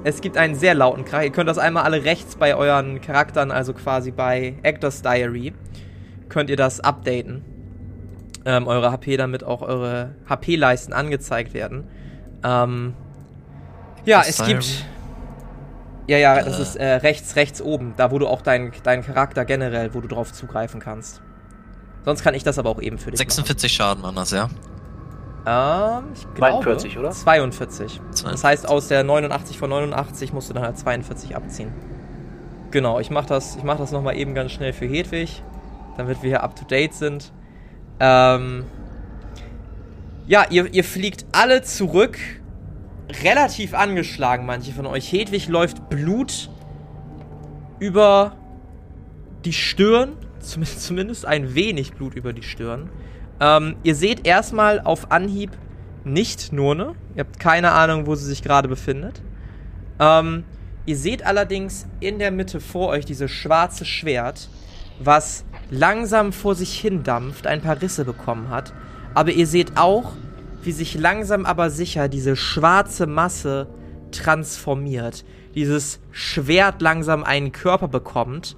Es 0.04 0.20
gibt 0.20 0.36
einen 0.36 0.54
sehr 0.54 0.74
lauten 0.74 1.04
Krach. 1.04 1.22
Ihr 1.22 1.30
könnt 1.30 1.48
das 1.48 1.58
einmal 1.58 1.84
alle 1.84 2.04
rechts 2.04 2.36
bei 2.36 2.56
euren 2.56 3.00
Charakteren, 3.00 3.50
also 3.50 3.72
quasi 3.72 4.10
bei 4.10 4.54
Actors 4.62 5.02
Diary, 5.02 5.52
könnt 6.28 6.50
ihr 6.50 6.56
das 6.56 6.80
updaten. 6.80 7.44
Ähm, 8.44 8.66
eure 8.66 8.90
HP, 8.90 9.16
damit 9.16 9.44
auch 9.44 9.62
eure 9.62 10.16
HP-Leisten 10.28 10.92
angezeigt 10.92 11.54
werden. 11.54 11.84
Ähm, 12.42 12.94
ja, 14.04 14.18
Das 14.18 14.40
es 14.40 14.44
gibt. 14.44 14.84
Ja, 16.08 16.18
ja, 16.18 16.42
das 16.42 16.58
Äh. 16.58 16.62
ist 16.62 16.76
äh, 16.76 16.84
rechts, 16.94 17.36
rechts 17.36 17.62
oben. 17.62 17.94
Da, 17.96 18.10
wo 18.10 18.18
du 18.18 18.26
auch 18.26 18.42
deinen 18.42 18.72
deinen 18.82 19.04
Charakter 19.04 19.44
generell, 19.44 19.94
wo 19.94 20.00
du 20.00 20.08
drauf 20.08 20.32
zugreifen 20.32 20.80
kannst. 20.80 21.22
Sonst 22.04 22.22
kann 22.22 22.34
ich 22.34 22.42
das 22.42 22.58
aber 22.58 22.70
auch 22.70 22.80
eben 22.80 22.98
für 22.98 23.10
dich 23.10 23.18
46 23.18 23.72
Schaden 23.72 24.04
anders, 24.04 24.32
ja? 24.32 24.48
machen. 25.44 26.04
Ähm, 26.04 26.12
ich 26.14 26.34
glaube, 26.34 26.62
42, 26.62 26.98
oder? 26.98 27.10
42. 27.10 28.00
Das 28.10 28.20
42. 28.20 28.44
heißt, 28.44 28.68
aus 28.68 28.88
der 28.88 29.04
89 29.04 29.58
von 29.58 29.70
89 29.70 30.32
musst 30.32 30.50
du 30.50 30.54
dann 30.54 30.62
halt 30.62 30.78
42 30.78 31.34
abziehen. 31.36 31.72
Genau, 32.70 33.00
ich 33.00 33.10
mach 33.10 33.26
das, 33.26 33.56
ich 33.56 33.64
mach 33.64 33.78
das 33.78 33.92
nochmal 33.92 34.16
eben 34.16 34.34
ganz 34.34 34.52
schnell 34.52 34.72
für 34.72 34.86
Hedwig, 34.86 35.42
damit 35.96 36.22
wir 36.22 36.30
hier 36.30 36.42
up 36.42 36.56
to 36.56 36.64
date 36.64 36.94
sind. 36.94 37.32
Ähm, 38.00 38.64
ja, 40.26 40.46
ihr, 40.48 40.72
ihr 40.72 40.84
fliegt 40.84 41.26
alle 41.32 41.62
zurück. 41.62 42.18
Relativ 43.24 43.74
angeschlagen, 43.74 44.46
manche 44.46 44.72
von 44.72 44.86
euch. 44.86 45.12
Hedwig 45.12 45.48
läuft 45.48 45.90
Blut 45.90 46.48
über 47.78 48.36
die 49.44 49.52
Stirn. 49.52 50.16
Zumindest, 50.78 51.26
ein 51.26 51.54
wenig 51.54 51.92
Blut 51.92 52.14
über 52.14 52.32
die 52.32 52.42
Stirn. 52.42 52.90
Ähm, 53.40 53.76
ihr 53.82 53.94
seht 53.94 54.26
erstmal 54.26 54.80
auf 54.80 55.10
Anhieb 55.10 55.50
nicht 56.04 56.52
Nurne. 56.52 56.94
Ihr 57.14 57.20
habt 57.20 57.38
keine 57.38 57.72
Ahnung, 57.72 58.06
wo 58.06 58.14
sie 58.14 58.26
sich 58.26 58.42
gerade 58.42 58.68
befindet. 58.68 59.22
Ähm, 59.98 60.44
ihr 60.84 60.96
seht 60.96 61.24
allerdings 61.24 61.86
in 62.00 62.18
der 62.18 62.30
Mitte 62.30 62.60
vor 62.60 62.88
euch 62.88 63.04
dieses 63.04 63.30
schwarze 63.30 63.84
Schwert, 63.84 64.48
was 64.98 65.44
langsam 65.70 66.32
vor 66.32 66.54
sich 66.54 66.78
hin 66.78 67.02
dampft, 67.02 67.46
ein 67.46 67.62
paar 67.62 67.80
Risse 67.80 68.04
bekommen 68.04 68.50
hat. 68.50 68.72
Aber 69.14 69.30
ihr 69.30 69.46
seht 69.46 69.76
auch, 69.76 70.12
wie 70.62 70.72
sich 70.72 70.94
langsam 70.94 71.46
aber 71.46 71.70
sicher 71.70 72.08
diese 72.08 72.36
schwarze 72.36 73.06
Masse 73.06 73.68
transformiert. 74.10 75.24
Dieses 75.54 76.00
Schwert 76.10 76.80
langsam 76.80 77.24
einen 77.24 77.52
Körper 77.52 77.88
bekommt 77.88 78.56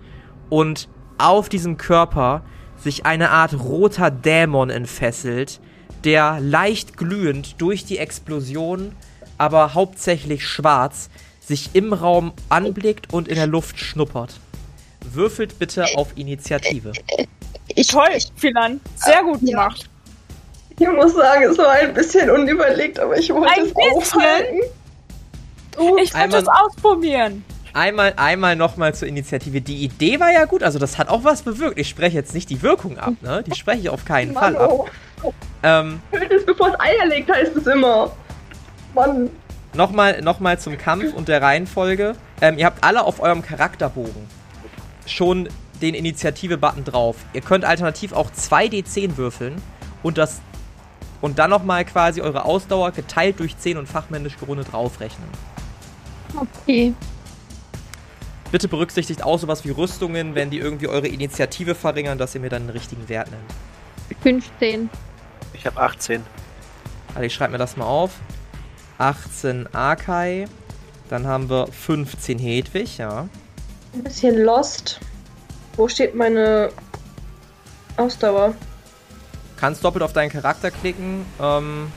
und 0.50 0.88
auf 1.18 1.48
diesem 1.48 1.76
Körper 1.76 2.42
sich 2.82 3.06
eine 3.06 3.30
Art 3.30 3.54
roter 3.54 4.10
Dämon 4.10 4.70
entfesselt, 4.70 5.60
der 6.04 6.38
leicht 6.40 6.96
glühend 6.96 7.60
durch 7.60 7.84
die 7.84 7.98
Explosion, 7.98 8.94
aber 9.38 9.74
hauptsächlich 9.74 10.46
schwarz, 10.46 11.08
sich 11.40 11.70
im 11.74 11.92
Raum 11.92 12.32
anblickt 12.48 13.12
und 13.12 13.28
in 13.28 13.36
der 13.36 13.46
Luft 13.46 13.78
schnuppert. 13.78 14.38
Würfelt 15.12 15.58
bitte 15.58 15.86
auf 15.96 16.08
Initiative. 16.16 16.92
Ich, 17.74 17.86
Toll, 17.88 18.08
Philan. 18.36 18.80
Sehr 18.96 19.22
gut 19.22 19.40
Ja. 19.42 19.50
gemacht. 19.68 19.88
Ich 20.78 20.88
muss 20.88 21.14
sagen, 21.14 21.44
es 21.44 21.56
war 21.58 21.70
ein 21.70 21.94
bisschen 21.94 22.28
unüberlegt, 22.30 22.98
aber 22.98 23.16
ich 23.16 23.32
wollte 23.32 23.48
Ein 23.52 23.66
es 23.66 23.74
bisschen? 23.74 23.92
aufhalten. 23.96 24.60
Ich 26.02 26.14
wollte 26.14 26.36
es 26.38 26.48
ausprobieren. 26.48 27.44
Einmal, 27.74 28.14
einmal 28.16 28.54
nochmal 28.54 28.94
zur 28.94 29.08
Initiative. 29.08 29.60
Die 29.60 29.82
Idee 29.82 30.20
war 30.20 30.30
ja 30.32 30.44
gut, 30.44 30.62
also 30.62 30.78
das 30.78 30.96
hat 30.96 31.08
auch 31.08 31.24
was 31.24 31.42
bewirkt. 31.42 31.76
Ich 31.76 31.88
spreche 31.88 32.16
jetzt 32.16 32.32
nicht 32.32 32.48
die 32.48 32.62
Wirkung 32.62 32.98
ab, 32.98 33.14
ne? 33.20 33.42
Die 33.42 33.54
spreche 33.56 33.80
ich 33.80 33.88
auf 33.88 34.04
keinen 34.04 34.32
Fall 34.32 34.52
Mann, 34.52 34.62
ab. 34.62 34.70
oh. 35.22 35.32
Ähm, 35.64 36.00
es, 36.12 36.46
bevor 36.46 36.68
es 36.68 36.78
Eier 36.78 37.06
legt, 37.06 37.28
heißt 37.28 37.56
es 37.56 37.66
immer. 37.66 38.12
Mann. 38.94 39.28
Nochmal 39.72 40.22
noch 40.22 40.38
mal 40.38 40.56
zum 40.56 40.78
Kampf 40.78 41.14
und 41.14 41.26
der 41.26 41.42
Reihenfolge. 41.42 42.14
Ähm, 42.40 42.58
ihr 42.58 42.66
habt 42.66 42.84
alle 42.84 43.02
auf 43.02 43.20
eurem 43.20 43.42
Charakterbogen 43.42 44.28
schon 45.06 45.48
den 45.82 45.94
Initiative-Button 45.94 46.84
drauf. 46.84 47.16
Ihr 47.32 47.40
könnt 47.40 47.64
alternativ 47.64 48.12
auch 48.12 48.30
2d10 48.30 49.16
würfeln 49.16 49.60
und 50.04 50.16
das 50.16 50.40
und 51.20 51.40
dann 51.40 51.50
nochmal 51.50 51.84
quasi 51.84 52.20
eure 52.20 52.44
Ausdauer 52.44 52.92
geteilt 52.92 53.40
durch 53.40 53.58
10 53.58 53.78
und 53.78 53.88
fachmännisch 53.88 54.36
gerundet 54.38 54.70
draufrechnen. 54.70 55.28
okay. 56.36 56.94
Bitte 58.54 58.68
berücksichtigt 58.68 59.24
auch 59.24 59.40
sowas 59.40 59.64
wie 59.64 59.70
Rüstungen, 59.70 60.36
wenn 60.36 60.48
die 60.48 60.60
irgendwie 60.60 60.86
eure 60.86 61.08
Initiative 61.08 61.74
verringern, 61.74 62.18
dass 62.18 62.36
ihr 62.36 62.40
mir 62.40 62.50
dann 62.50 62.68
den 62.68 62.70
richtigen 62.70 63.08
Wert 63.08 63.28
nennt. 63.32 64.22
15. 64.22 64.88
Ich 65.54 65.66
habe 65.66 65.80
18. 65.80 66.22
Also 67.16 67.22
ich 67.22 67.34
schreibe 67.34 67.50
mir 67.50 67.58
das 67.58 67.76
mal 67.76 67.86
auf. 67.86 68.12
18 68.98 69.74
Akai. 69.74 70.44
Dann 71.08 71.26
haben 71.26 71.50
wir 71.50 71.66
15 71.66 72.38
Hedwig, 72.38 72.98
ja. 72.98 73.28
Ein 73.92 74.04
bisschen 74.04 74.44
lost. 74.44 75.00
Wo 75.74 75.88
steht 75.88 76.14
meine 76.14 76.70
Ausdauer? 77.96 78.54
Kannst 79.56 79.82
doppelt 79.82 80.04
auf 80.04 80.12
deinen 80.12 80.30
Charakter 80.30 80.70
klicken. 80.70 81.26
Ähm, 81.42 81.90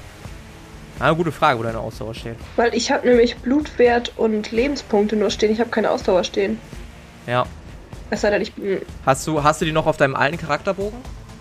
eine 0.99 1.15
gute 1.15 1.31
Frage, 1.31 1.59
wo 1.59 1.63
deine 1.63 1.79
Ausdauer 1.79 2.13
steht. 2.13 2.35
Weil 2.55 2.73
ich 2.75 2.91
habe 2.91 3.07
nämlich 3.07 3.37
Blutwert 3.37 4.13
und 4.17 4.51
Lebenspunkte 4.51 5.15
nur 5.15 5.29
stehen. 5.29 5.51
Ich 5.51 5.59
habe 5.59 5.69
keine 5.69 5.91
Ausdauer 5.91 6.23
stehen. 6.23 6.59
Ja. 7.27 7.45
Es 8.09 8.21
sei 8.21 8.29
denn, 8.29 8.41
ich 8.41 8.53
bin. 8.53 8.81
Hast 9.05 9.27
du, 9.27 9.43
hast 9.43 9.61
du 9.61 9.65
die 9.65 9.71
noch 9.71 9.85
auf 9.85 9.97
deinem 9.97 10.15
alten 10.15 10.37
Charakterbogen? 10.37 10.97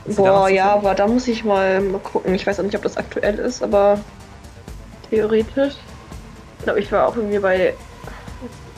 Noch 0.07 0.17
Boah, 0.17 0.49
ja, 0.49 0.73
aber 0.73 0.95
da 0.95 1.07
muss 1.07 1.27
ich 1.29 1.45
mal, 1.45 1.81
mal 1.81 1.99
gucken. 1.99 2.35
Ich 2.35 2.47
weiß 2.47 2.61
auch 2.61 2.65
nicht, 2.65 2.77
ob 2.77 2.83
das 2.83 2.97
aktuell 2.97 3.39
ist, 3.39 3.63
aber 3.63 3.99
theoretisch. 5.11 5.75
Ich 6.59 6.65
glaube, 6.65 6.81
ich 6.81 6.91
war 6.93 7.07
auch 7.09 7.17
irgendwie 7.17 7.39
bei 7.39 7.75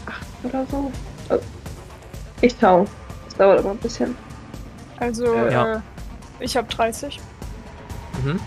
8 0.07 0.17
oder 0.45 0.67
so. 0.71 0.93
Also, 1.29 1.45
Ich 2.41 2.55
schau. 2.61 2.87
Das 3.27 3.35
dauert 3.37 3.59
aber 3.59 3.71
ein 3.71 3.77
bisschen. 3.79 4.17
Also, 4.99 5.35
Ja. 5.35 5.77
äh, 5.77 5.81
ich 6.41 6.57
habe 6.57 6.69
30. 6.69 7.21
Mhm. 8.25 8.41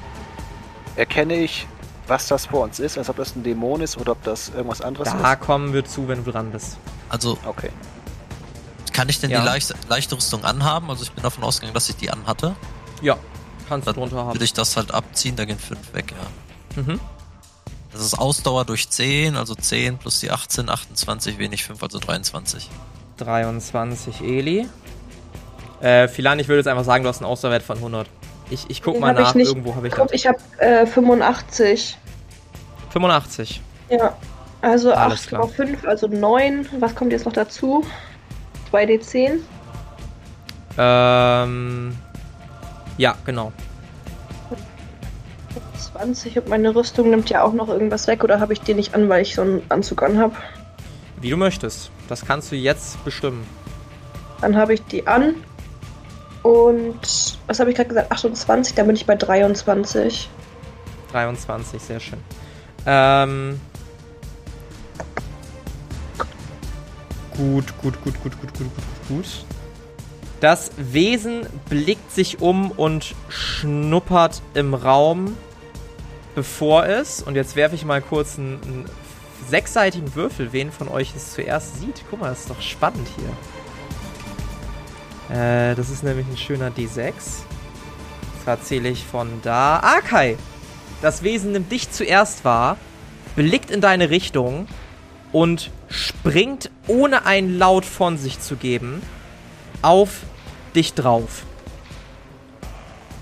Erkenne 0.96 1.36
ich, 1.36 1.68
was 2.12 2.28
das 2.28 2.46
vor 2.48 2.64
uns 2.66 2.80
ist, 2.80 2.98
als 2.98 3.10
ob 3.10 3.16
das 3.16 3.36
ein 3.36 3.44
Dämon 3.44 3.82
ist 3.82 3.98
oder 3.98 4.12
ob 4.12 4.22
das 4.24 4.50
irgendwas 4.50 4.82
anderes 4.82 5.08
Da 5.10 5.34
ist? 5.34 5.40
kommen 5.40 5.72
wir 5.74 5.86
zu, 5.86 6.08
wenn 6.10 6.24
du 6.24 6.32
dran 6.32 6.52
bist. 6.52 6.78
Also, 7.10 7.38
Okay. 7.46 7.70
kann 8.94 9.08
ich 9.10 9.20
denn 9.20 9.30
Ja. 9.32 9.40
die 9.40 9.46
leichte, 9.46 9.74
leichte 9.88 10.16
Rüstung 10.16 10.44
anhaben? 10.44 10.90
Also, 10.90 11.04
ich 11.04 11.12
bin 11.14 11.24
davon 11.24 11.44
ausgegangen, 11.46 11.74
dass 11.74 11.90
ich 11.90 11.96
die 11.96 12.10
anhatte. 12.12 12.56
Ja, 13.02 13.16
kannst 13.70 13.88
du 13.88 13.94
drunter 13.94 14.18
haben. 14.18 14.34
würde 14.36 14.44
ich 14.44 14.54
das 14.54 14.76
halt 14.78 14.94
abziehen, 14.94 15.36
da 15.38 15.46
gehen 15.46 15.58
5 15.58 15.94
weg, 15.94 16.14
ja. 16.76 16.82
Mhm. 16.84 17.00
Das 17.94 18.02
ist 18.02 18.18
Ausdauer 18.20 18.64
durch 18.66 18.90
10, 18.90 19.36
also 19.36 19.56
10 19.56 19.98
plus 19.98 20.20
die 20.22 20.32
18, 20.32 20.70
28, 20.70 21.38
wenig 21.38 21.64
5, 21.66 21.82
also 21.84 22.00
23. 22.00 22.70
23 23.18 24.22
Eli. 24.22 24.68
Äh, 25.82 26.08
Philan, 26.08 26.40
ich 26.40 26.48
würde 26.48 26.60
jetzt 26.60 26.68
einfach 26.68 26.84
sagen, 26.86 27.04
du 27.04 27.10
hast 27.10 27.18
einen 27.20 27.26
Ausdauerwert 27.26 27.64
von 27.64 27.78
100. 27.78 28.08
Ich, 28.50 28.70
ich 28.70 28.82
guck 28.84 28.96
Den 28.96 29.02
mal 29.02 29.14
nach, 29.14 29.34
nicht. 29.34 29.48
irgendwo 29.48 29.76
habe 29.76 29.88
ich 29.88 29.94
Guck, 29.94 30.08
das. 30.10 30.16
ich 30.16 30.28
habe 30.28 30.38
äh, 30.60 30.86
85. 30.86 31.98
85. 32.92 33.62
Ja. 33.90 34.16
Also 34.62 34.94
Alles 34.94 35.28
klar. 35.28 35.44
8,5, 35.44 35.86
also 35.86 36.08
9. 36.08 36.68
Was 36.80 36.96
kommt 36.96 37.12
jetzt 37.12 37.26
noch 37.26 37.34
dazu? 37.34 37.84
2d10. 38.72 39.40
Ähm. 40.78 41.98
Ja, 42.98 43.16
genau. 43.26 43.52
20 45.94 46.38
und 46.38 46.48
meine 46.48 46.74
Rüstung 46.74 47.10
nimmt 47.10 47.30
ja 47.30 47.44
auch 47.44 47.54
noch 47.54 47.68
irgendwas 47.68 48.08
weg 48.08 48.24
oder 48.24 48.40
habe 48.40 48.54
ich 48.54 48.62
die 48.62 48.74
nicht 48.74 48.94
an, 48.94 49.10
weil 49.10 49.24
ich 49.24 49.36
so 49.36 49.42
einen 49.42 49.64
Anzug 49.70 50.04
anhab? 50.04 50.36
Wie 51.20 51.30
du 51.30 51.38
möchtest. 51.38 51.92
Das 52.08 52.26
kannst 52.26 52.52
du 52.52 52.56
jetzt 52.56 53.04
bestimmen. 53.04 53.46
Dann 54.42 54.56
habe 54.56 54.74
ich 54.74 54.84
die 54.86 55.08
an. 55.08 55.36
Und 56.44 57.38
was 57.48 57.60
habe 57.60 57.70
ich 57.70 57.76
gerade 57.76 57.90
gesagt? 57.90 58.12
28, 58.12 58.74
dann 58.74 58.88
bin 58.88 58.96
ich 58.96 59.06
bei 59.06 59.16
23. 59.16 60.30
23, 61.12 61.82
sehr 61.82 62.00
schön. 62.00 62.20
Ähm. 62.86 63.60
Gut, 67.36 67.78
gut, 67.82 68.04
gut, 68.04 68.22
gut, 68.24 68.32
gut, 68.42 68.54
gut, 68.54 68.54
gut, 68.58 69.08
gut. 69.08 69.46
Das 70.42 70.72
Wesen 70.78 71.46
blickt 71.70 72.12
sich 72.12 72.42
um 72.42 72.72
und 72.72 73.16
schnuppert 73.30 74.42
im 74.56 74.74
Raum, 74.74 75.38
bevor 76.34 76.86
es, 76.86 77.22
und 77.22 77.36
jetzt 77.36 77.56
werfe 77.56 77.76
ich 77.76 77.86
mal 77.86 78.02
kurz 78.02 78.40
einen, 78.40 78.60
einen 78.64 78.86
sechsseitigen 79.48 80.16
Würfel, 80.16 80.52
wen 80.52 80.72
von 80.72 80.88
euch 80.88 81.16
es 81.16 81.34
zuerst 81.34 81.80
sieht. 81.80 82.04
Guck 82.10 82.22
mal, 82.22 82.30
das 82.30 82.42
ist 82.42 82.50
doch 82.50 82.62
spannend 82.62 83.08
hier. 85.30 85.38
Äh, 85.38 85.76
das 85.76 85.90
ist 85.90 86.04
nämlich 86.04 86.28
ein 86.28 86.38
schöner 86.38 86.72
D6. 86.72 87.14
Zwar 88.44 88.62
zähle 88.62 88.90
ich 88.90 89.06
von 89.06 89.30
da. 89.44 89.80
Ah, 89.80 90.02
Kai! 90.02 90.38
Das 91.02 91.24
Wesen 91.24 91.52
nimmt 91.52 91.72
dich 91.72 91.92
zuerst 91.92 92.46
wahr, 92.46 92.78
blickt 93.36 93.72
in 93.72 93.82
deine 93.82 94.10
Richtung 94.10 94.68
und 95.32 95.72
springt, 95.90 96.70
ohne 96.88 97.26
einen 97.26 97.58
Laut 97.58 97.86
von 97.86 98.18
sich 98.18 98.40
zu 98.40 98.56
geben, 98.56 99.02
auf 99.82 100.20
dich 100.76 100.94
drauf. 100.94 101.44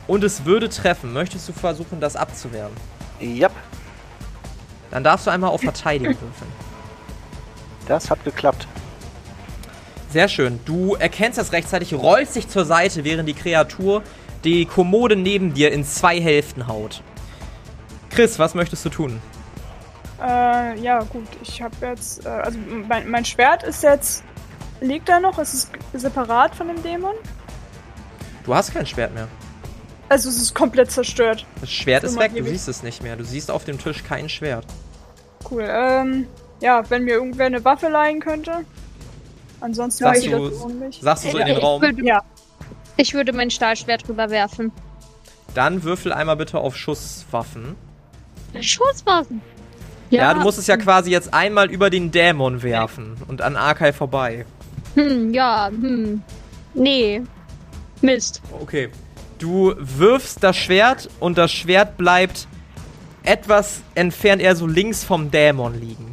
Und 0.07 0.23
es 0.23 0.45
würde 0.45 0.69
treffen. 0.69 1.13
Möchtest 1.13 1.47
du 1.47 1.53
versuchen, 1.53 1.99
das 1.99 2.15
abzuwehren? 2.15 2.71
Yep, 3.21 3.51
Dann 4.91 5.03
darfst 5.03 5.27
du 5.27 5.31
einmal 5.31 5.51
auf 5.51 5.61
Verteidigung 5.61 6.15
würfeln. 6.15 6.51
das 7.87 8.09
hat 8.09 8.23
geklappt. 8.23 8.67
Sehr 10.09 10.27
schön. 10.27 10.59
Du 10.65 10.95
erkennst 10.95 11.37
das 11.37 11.51
rechtzeitig, 11.51 11.93
rollst 11.93 12.35
dich 12.35 12.47
zur 12.47 12.65
Seite, 12.65 13.03
während 13.03 13.29
die 13.29 13.33
Kreatur 13.35 14.01
die 14.43 14.65
Kommode 14.65 15.15
neben 15.15 15.53
dir 15.53 15.71
in 15.71 15.83
zwei 15.85 16.19
Hälften 16.19 16.67
haut. 16.67 17.03
Chris, 18.19 18.37
was 18.37 18.53
möchtest 18.53 18.83
du 18.83 18.89
tun? 18.89 19.21
Äh, 20.21 20.77
ja, 20.81 20.99
gut. 21.03 21.25
Ich 21.41 21.61
habe 21.61 21.73
jetzt. 21.79 22.25
Äh, 22.25 22.27
also, 22.27 22.59
mein, 22.85 23.09
mein 23.09 23.23
Schwert 23.23 23.63
ist 23.63 23.81
jetzt. 23.81 24.25
Liegt 24.81 25.07
da 25.07 25.21
noch? 25.21 25.39
Ist 25.39 25.53
es 25.93 26.01
separat 26.01 26.53
von 26.53 26.67
dem 26.67 26.83
Dämon? 26.83 27.15
Du 28.43 28.53
hast 28.53 28.73
kein 28.73 28.85
Schwert 28.85 29.13
mehr. 29.13 29.29
Also, 30.09 30.27
es 30.27 30.35
ist 30.35 30.53
komplett 30.53 30.91
zerstört. 30.91 31.45
Das 31.61 31.71
Schwert 31.71 32.03
ist 32.03 32.15
mal 32.17 32.23
weg, 32.25 32.35
du 32.35 32.43
siehst 32.43 32.67
es 32.67 32.83
nicht 32.83 33.01
mehr. 33.01 33.15
Du 33.15 33.23
siehst 33.23 33.49
auf 33.49 33.63
dem 33.63 33.79
Tisch 33.79 34.03
kein 34.03 34.27
Schwert. 34.27 34.65
Cool. 35.49 35.65
Ähm, 35.65 36.27
ja, 36.59 36.83
wenn 36.89 37.05
mir 37.05 37.13
irgendwer 37.13 37.45
eine 37.45 37.63
Waffe 37.63 37.87
leihen 37.87 38.19
könnte. 38.19 38.65
Ansonsten 39.61 40.03
Sagst 40.03 40.23
weiß 40.23 40.25
ich 40.25 40.31
du- 40.35 40.49
das 40.49 40.59
ordentlich. 40.59 40.99
Sagst 41.01 41.23
du 41.23 41.31
so 41.31 41.37
in 41.37 41.45
den 41.45 41.55
Ich 41.55 41.63
Raum? 41.63 41.81
würde, 41.81 42.03
Ja, 42.05 42.21
ich 42.97 43.13
würde 43.13 43.31
mein 43.31 43.49
Stahlschwert 43.49 44.09
rüberwerfen. 44.09 44.73
Dann 45.53 45.83
würfel 45.83 46.11
einmal 46.11 46.35
bitte 46.35 46.57
auf 46.57 46.75
Schusswaffen. 46.75 47.75
Schusswaffen. 48.61 49.41
Ja, 50.09 50.33
du 50.33 50.39
musst 50.41 50.57
es 50.57 50.67
ja 50.67 50.77
quasi 50.77 51.11
jetzt 51.11 51.33
einmal 51.33 51.69
über 51.69 51.89
den 51.89 52.11
Dämon 52.11 52.63
werfen 52.63 53.15
und 53.27 53.41
an 53.41 53.55
Arkai 53.55 53.93
vorbei. 53.93 54.45
Hm, 54.95 55.33
ja, 55.33 55.67
hm. 55.67 56.21
Nee. 56.73 57.21
Mist. 58.01 58.41
Okay. 58.59 58.89
Du 59.37 59.73
wirfst 59.77 60.43
das 60.43 60.57
Schwert 60.57 61.09
und 61.19 61.37
das 61.37 61.51
Schwert 61.51 61.97
bleibt 61.97 62.47
etwas 63.23 63.81
entfernt, 63.95 64.41
eher 64.41 64.55
so 64.55 64.65
links 64.65 65.03
vom 65.03 65.31
Dämon 65.31 65.79
liegen. 65.79 66.11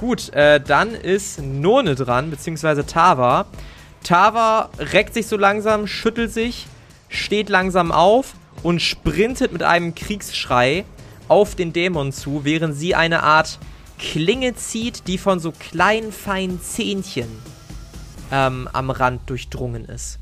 Gut, 0.00 0.32
äh, 0.32 0.60
dann 0.60 0.94
ist 0.94 1.40
None 1.40 1.94
dran, 1.94 2.30
beziehungsweise 2.30 2.86
Tava. 2.86 3.46
Tava 4.02 4.70
reckt 4.78 5.14
sich 5.14 5.26
so 5.26 5.36
langsam, 5.36 5.86
schüttelt 5.86 6.32
sich, 6.32 6.66
steht 7.08 7.48
langsam 7.48 7.90
auf 7.90 8.34
und 8.62 8.80
sprintet 8.80 9.52
mit 9.52 9.62
einem 9.62 9.94
Kriegsschrei 9.94 10.84
auf 11.28 11.54
den 11.54 11.72
Dämon 11.72 12.12
zu, 12.12 12.44
während 12.44 12.76
sie 12.76 12.94
eine 12.94 13.22
Art 13.22 13.58
Klinge 13.98 14.54
zieht, 14.54 15.06
die 15.06 15.18
von 15.18 15.40
so 15.40 15.52
kleinen, 15.52 16.12
feinen 16.12 16.60
Zähnchen 16.60 17.28
ähm, 18.32 18.68
am 18.72 18.90
Rand 18.90 19.28
durchdrungen 19.30 19.84
ist. 19.84 20.18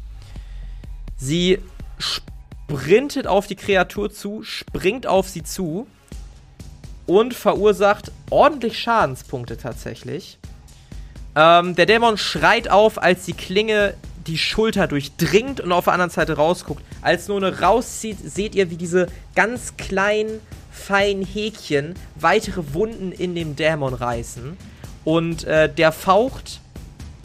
Sie 1.16 1.58
sprintet 1.98 3.26
auf 3.26 3.46
die 3.46 3.56
Kreatur 3.56 4.12
zu, 4.12 4.42
springt 4.42 5.06
auf 5.06 5.28
sie 5.28 5.42
zu 5.42 5.86
und 7.06 7.34
verursacht 7.34 8.12
ordentlich 8.30 8.78
Schadenspunkte 8.78 9.56
tatsächlich. 9.56 10.38
Ähm, 11.34 11.74
der 11.74 11.86
Dämon 11.86 12.18
schreit 12.18 12.68
auf, 12.68 13.00
als 13.02 13.24
die 13.24 13.32
Klinge 13.32 13.94
die 14.26 14.38
Schulter 14.38 14.86
durchdringt 14.86 15.60
und 15.60 15.72
auf 15.72 15.84
der 15.84 15.94
anderen 15.94 16.10
Seite 16.10 16.34
rausguckt. 16.34 16.84
Als 17.00 17.28
None 17.28 17.60
rauszieht, 17.60 18.18
seht 18.22 18.54
ihr, 18.54 18.70
wie 18.70 18.76
diese 18.76 19.06
ganz 19.34 19.76
kleinen, 19.76 20.40
feinen 20.72 21.24
Häkchen 21.24 21.94
weitere 22.16 22.74
Wunden 22.74 23.12
in 23.12 23.34
dem 23.34 23.54
Dämon 23.54 23.94
reißen. 23.94 24.56
Und 25.04 25.44
äh, 25.44 25.72
der 25.72 25.92
faucht 25.92 26.62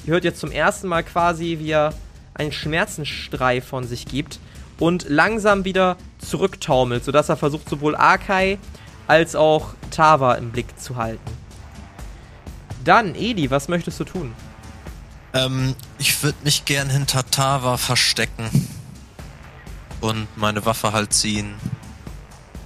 Ihr 0.07 0.13
hört 0.13 0.23
jetzt 0.23 0.39
zum 0.39 0.51
ersten 0.51 0.88
Mal 0.88 1.03
quasi, 1.03 1.57
wie 1.60 1.71
er 1.71 1.93
einen 2.33 2.53
Schmerzensstrei 2.53 3.60
von 3.60 3.86
sich 3.86 4.05
gibt 4.05 4.39
und 4.79 5.10
langsam 5.10 5.65
wieder 5.65 5.97
zurücktaumelt, 6.19 7.03
sodass 7.03 7.27
er 7.27 7.36
versucht, 7.36 7.67
sowohl 7.67 7.93
Arkai 7.93 8.57
als 9.05 9.36
auch 9.36 9.73
Tava 9.91 10.36
im 10.36 10.51
Blick 10.51 10.79
zu 10.79 10.95
halten. 10.95 11.29
Dann, 12.86 13.15
Edi, 13.15 13.51
was 13.51 13.67
möchtest 13.67 13.99
du 13.99 14.05
tun? 14.05 14.33
Ähm, 15.33 15.75
ich 15.97 16.23
würde 16.23 16.38
mich 16.45 16.63
gern 16.63 16.89
hinter 16.89 17.29
Tava 17.29 17.75
verstecken. 17.75 18.49
Und 19.99 20.25
meine 20.38 20.65
Waffe 20.65 20.93
halt 20.93 21.12
ziehen. 21.12 21.55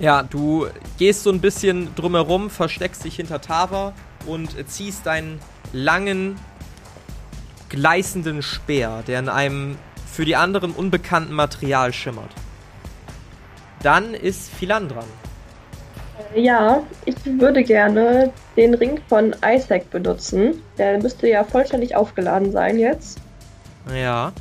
Ja, 0.02 0.24
du 0.24 0.66
gehst 0.98 1.22
so 1.22 1.30
ein 1.30 1.42
bisschen 1.42 1.94
drumherum, 1.94 2.50
versteckst 2.50 3.06
dich 3.06 3.18
hinter 3.18 3.40
Tava 3.40 3.94
und 4.26 4.50
ziehst 4.68 5.06
deinen 5.06 5.40
langen, 5.74 6.40
gleißenden 7.70 8.42
Speer, 8.42 9.04
der 9.06 9.20
in 9.20 9.30
einem 9.30 9.78
für 10.12 10.26
die 10.26 10.36
anderen 10.36 10.72
unbekannten 10.72 11.34
Material 11.34 11.94
schimmert. 11.94 12.32
Dann 13.84 14.16
ist 14.16 14.50
Philan 14.50 14.90
dran. 14.90 15.06
Ja, 16.34 16.82
ich 17.06 17.16
würde 17.24 17.64
gerne 17.64 18.34
den 18.58 18.74
Ring 18.74 19.00
von 19.08 19.36
Isaac 19.46 19.88
benutzen. 19.92 20.64
Der 20.80 20.98
müsste 20.98 21.30
ja 21.30 21.44
vollständig 21.44 21.96
aufgeladen 21.96 22.52
sein 22.52 22.80
jetzt. 22.80 23.20
Ja. 23.94 24.34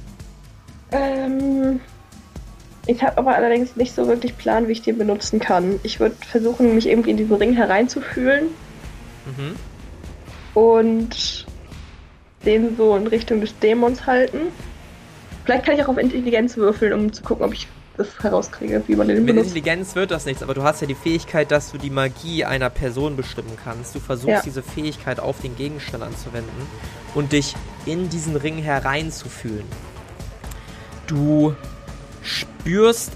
Ähm, 0.91 1.81
ich 2.91 3.03
habe 3.03 3.19
aber 3.19 3.35
allerdings 3.35 3.77
nicht 3.77 3.95
so 3.95 4.07
wirklich 4.09 4.37
Plan, 4.37 4.67
wie 4.69 4.73
ich 4.73 4.83
den 4.83 4.99
benutzen 4.99 5.39
kann. 5.41 5.79
Ich 5.83 6.01
würde 6.01 6.17
versuchen, 6.29 6.75
mich 6.75 6.87
irgendwie 6.89 7.11
in 7.11 7.17
diesen 7.17 7.37
Ring 7.37 7.53
hereinzufühlen 7.55 8.47
Mhm. 9.27 9.55
und 10.55 11.47
den 12.45 12.77
so 12.77 12.97
in 12.97 13.07
Richtung 13.07 13.41
des 13.41 13.59
Dämons 13.59 14.07
halten. 14.07 14.39
Vielleicht 15.45 15.67
kann 15.67 15.75
ich 15.75 15.83
auch 15.85 15.89
auf 15.89 15.99
Intelligenz 15.99 16.57
würfeln, 16.57 16.93
um 16.93 17.13
zu 17.13 17.23
gucken, 17.23 17.45
ob 17.45 17.53
ich 17.53 17.67
das 17.97 18.09
herauskriege, 18.23 18.83
wie 18.87 18.97
man 18.97 19.09
den 19.09 19.19
Mit 19.19 19.27
benutzt. 19.27 19.49
Intelligenz 19.49 19.95
wird 19.95 20.11
das 20.11 20.25
nichts, 20.25 20.43
aber 20.43 20.55
du 20.55 20.63
hast 20.63 20.81
ja 20.81 20.87
die 20.87 20.95
Fähigkeit, 20.95 21.51
dass 21.51 21.71
du 21.71 21.77
die 21.77 21.91
Magie 21.91 22.45
einer 22.47 22.71
Person 22.71 23.15
bestimmen 23.17 23.53
kannst. 23.63 23.95
Du 23.95 24.01
versuchst 24.01 24.29
Ja. 24.29 24.41
diese 24.43 24.63
Fähigkeit 24.63 25.21
auf 25.21 25.41
den 25.43 25.55
Gegenstand 25.57 26.03
anzuwenden 26.03 26.67
und 27.15 27.33
dich 27.33 27.55
in 27.85 28.09
diesen 28.09 28.37
Ring 28.37 28.57
hereinzufühlen. 28.59 29.67
Du 31.07 31.55
spürst 32.23 33.13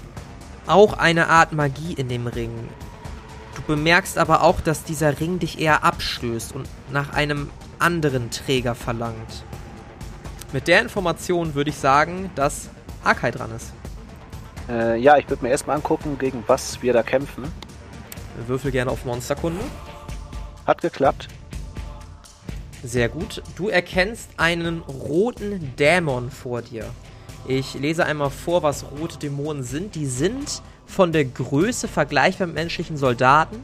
auch 0.67 0.93
eine 0.93 1.27
Art 1.27 1.53
Magie 1.53 1.93
in 1.93 2.09
dem 2.09 2.27
Ring. 2.27 2.51
Du 3.55 3.61
bemerkst 3.61 4.17
aber 4.17 4.41
auch, 4.41 4.61
dass 4.61 4.83
dieser 4.83 5.19
Ring 5.19 5.39
dich 5.39 5.59
eher 5.59 5.83
abstößt 5.83 6.53
und 6.53 6.67
nach 6.91 7.13
einem 7.13 7.49
anderen 7.79 8.31
Träger 8.31 8.75
verlangt. 8.75 9.43
Mit 10.51 10.67
der 10.67 10.81
Information 10.81 11.55
würde 11.55 11.69
ich 11.69 11.77
sagen, 11.77 12.31
dass 12.35 12.69
Akai 13.03 13.31
dran 13.31 13.51
ist. 13.55 13.73
Äh, 14.69 14.99
ja, 14.99 15.17
ich 15.17 15.29
würde 15.29 15.43
mir 15.43 15.49
erstmal 15.49 15.75
angucken, 15.75 16.17
gegen 16.17 16.43
was 16.47 16.81
wir 16.81 16.93
da 16.93 17.03
kämpfen. 17.03 17.43
Würfel 18.47 18.71
gerne 18.71 18.91
auf 18.91 19.05
Monsterkunde. 19.05 19.63
Hat 20.65 20.81
geklappt. 20.81 21.27
Sehr 22.83 23.09
gut. 23.09 23.41
Du 23.55 23.69
erkennst 23.69 24.29
einen 24.37 24.81
roten 24.81 25.75
Dämon 25.77 26.29
vor 26.31 26.61
dir. 26.61 26.85
Ich 27.47 27.75
lese 27.75 28.05
einmal 28.05 28.31
vor, 28.31 28.63
was 28.63 28.85
rote 28.99 29.19
Dämonen 29.19 29.63
sind. 29.63 29.95
Die 29.95 30.07
sind 30.07 30.61
von 30.87 31.11
der 31.11 31.25
Größe 31.25 31.87
vergleichbar 31.87 32.47
mit 32.47 32.55
menschlichen 32.55 32.97
Soldaten. 32.97 33.57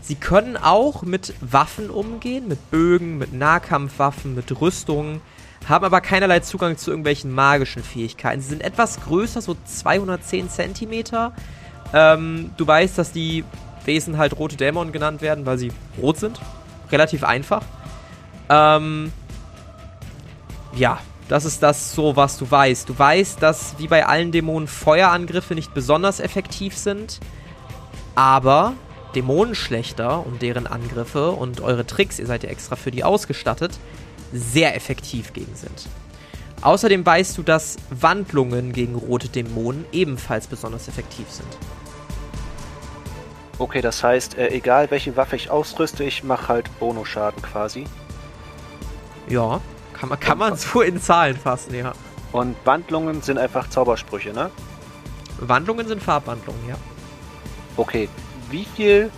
Sie 0.00 0.16
können 0.16 0.56
auch 0.56 1.02
mit 1.02 1.34
Waffen 1.40 1.90
umgehen, 1.90 2.48
mit 2.48 2.70
Bögen, 2.70 3.18
mit 3.18 3.32
Nahkampfwaffen, 3.32 4.34
mit 4.34 4.60
Rüstungen, 4.60 5.20
haben 5.68 5.84
aber 5.84 6.00
keinerlei 6.00 6.40
Zugang 6.40 6.78
zu 6.78 6.90
irgendwelchen 6.90 7.32
magischen 7.32 7.82
Fähigkeiten. 7.82 8.40
Sie 8.40 8.48
sind 8.48 8.62
etwas 8.62 9.00
größer, 9.02 9.40
so 9.42 9.56
210 9.64 10.48
Zentimeter, 10.48 11.32
Ähm, 11.92 12.50
du 12.56 12.66
weißt, 12.66 12.96
dass 12.98 13.10
die 13.10 13.44
Wesen 13.84 14.16
halt 14.16 14.38
rote 14.38 14.56
Dämonen 14.56 14.92
genannt 14.92 15.22
werden, 15.22 15.44
weil 15.44 15.58
sie 15.58 15.72
rot 16.00 16.18
sind. 16.18 16.40
Relativ 16.92 17.24
einfach. 17.24 17.62
Ähm, 18.48 19.12
ja, 20.76 21.00
das 21.30 21.44
ist 21.44 21.62
das 21.62 21.94
so, 21.94 22.16
was 22.16 22.38
du 22.38 22.50
weißt. 22.50 22.88
Du 22.88 22.98
weißt, 22.98 23.40
dass 23.40 23.76
wie 23.78 23.86
bei 23.86 24.04
allen 24.04 24.32
Dämonen 24.32 24.66
Feuerangriffe 24.66 25.54
nicht 25.54 25.72
besonders 25.72 26.18
effektiv 26.18 26.76
sind, 26.76 27.20
aber 28.16 28.74
Dämonenschlechter 29.14 30.26
und 30.26 30.42
deren 30.42 30.66
Angriffe 30.66 31.30
und 31.30 31.60
eure 31.60 31.86
Tricks, 31.86 32.18
ihr 32.18 32.26
seid 32.26 32.42
ja 32.42 32.50
extra 32.50 32.74
für 32.74 32.90
die 32.90 33.04
ausgestattet, 33.04 33.78
sehr 34.32 34.74
effektiv 34.74 35.32
gegen 35.32 35.54
sind. 35.54 35.86
Außerdem 36.62 37.06
weißt 37.06 37.38
du, 37.38 37.44
dass 37.44 37.76
Wandlungen 37.90 38.72
gegen 38.72 38.96
rote 38.96 39.28
Dämonen 39.28 39.84
ebenfalls 39.92 40.48
besonders 40.48 40.88
effektiv 40.88 41.30
sind. 41.30 41.48
Okay, 43.60 43.82
das 43.82 44.02
heißt, 44.02 44.36
äh, 44.36 44.48
egal 44.48 44.90
welche 44.90 45.16
Waffe 45.16 45.36
ich 45.36 45.48
ausrüste, 45.48 46.02
ich 46.02 46.24
mache 46.24 46.48
halt 46.48 46.80
Bonuschaden 46.80 47.40
quasi. 47.40 47.84
Ja, 49.28 49.60
kann 50.00 50.08
man, 50.08 50.18
kann 50.18 50.38
man 50.38 50.56
so 50.56 50.80
in 50.80 50.98
Zahlen 50.98 51.36
fassen, 51.36 51.74
ja. 51.74 51.92
Und 52.32 52.56
Wandlungen 52.64 53.20
sind 53.20 53.36
einfach 53.36 53.68
Zaubersprüche, 53.68 54.32
ne? 54.32 54.50
Wandlungen 55.38 55.86
sind 55.86 56.02
Farbwandlungen, 56.02 56.66
ja. 56.66 56.76
Okay, 57.76 58.08
wie 58.50 58.64
viel 58.64 59.10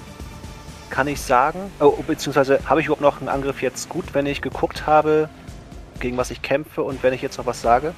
kann 0.91 1.07
ich 1.07 1.20
sagen? 1.20 1.70
Oh, 1.78 1.93
beziehungsweise 2.05 2.59
habe 2.64 2.80
ich 2.80 2.87
überhaupt 2.87 3.01
noch 3.01 3.20
einen 3.20 3.28
Angriff 3.28 3.62
jetzt 3.62 3.89
gut, 3.89 4.07
wenn 4.12 4.26
ich 4.26 4.43
geguckt 4.43 4.85
habe, 4.85 5.28
gegen 6.01 6.16
was 6.16 6.33
ich 6.33 6.43
kämpfe 6.43 6.83
und 6.83 7.01
wenn 7.05 7.12
ich 7.12 7.22
jetzt 7.22 7.39
noch 7.39 7.47
was 7.47 7.62
sage? 7.62 7.95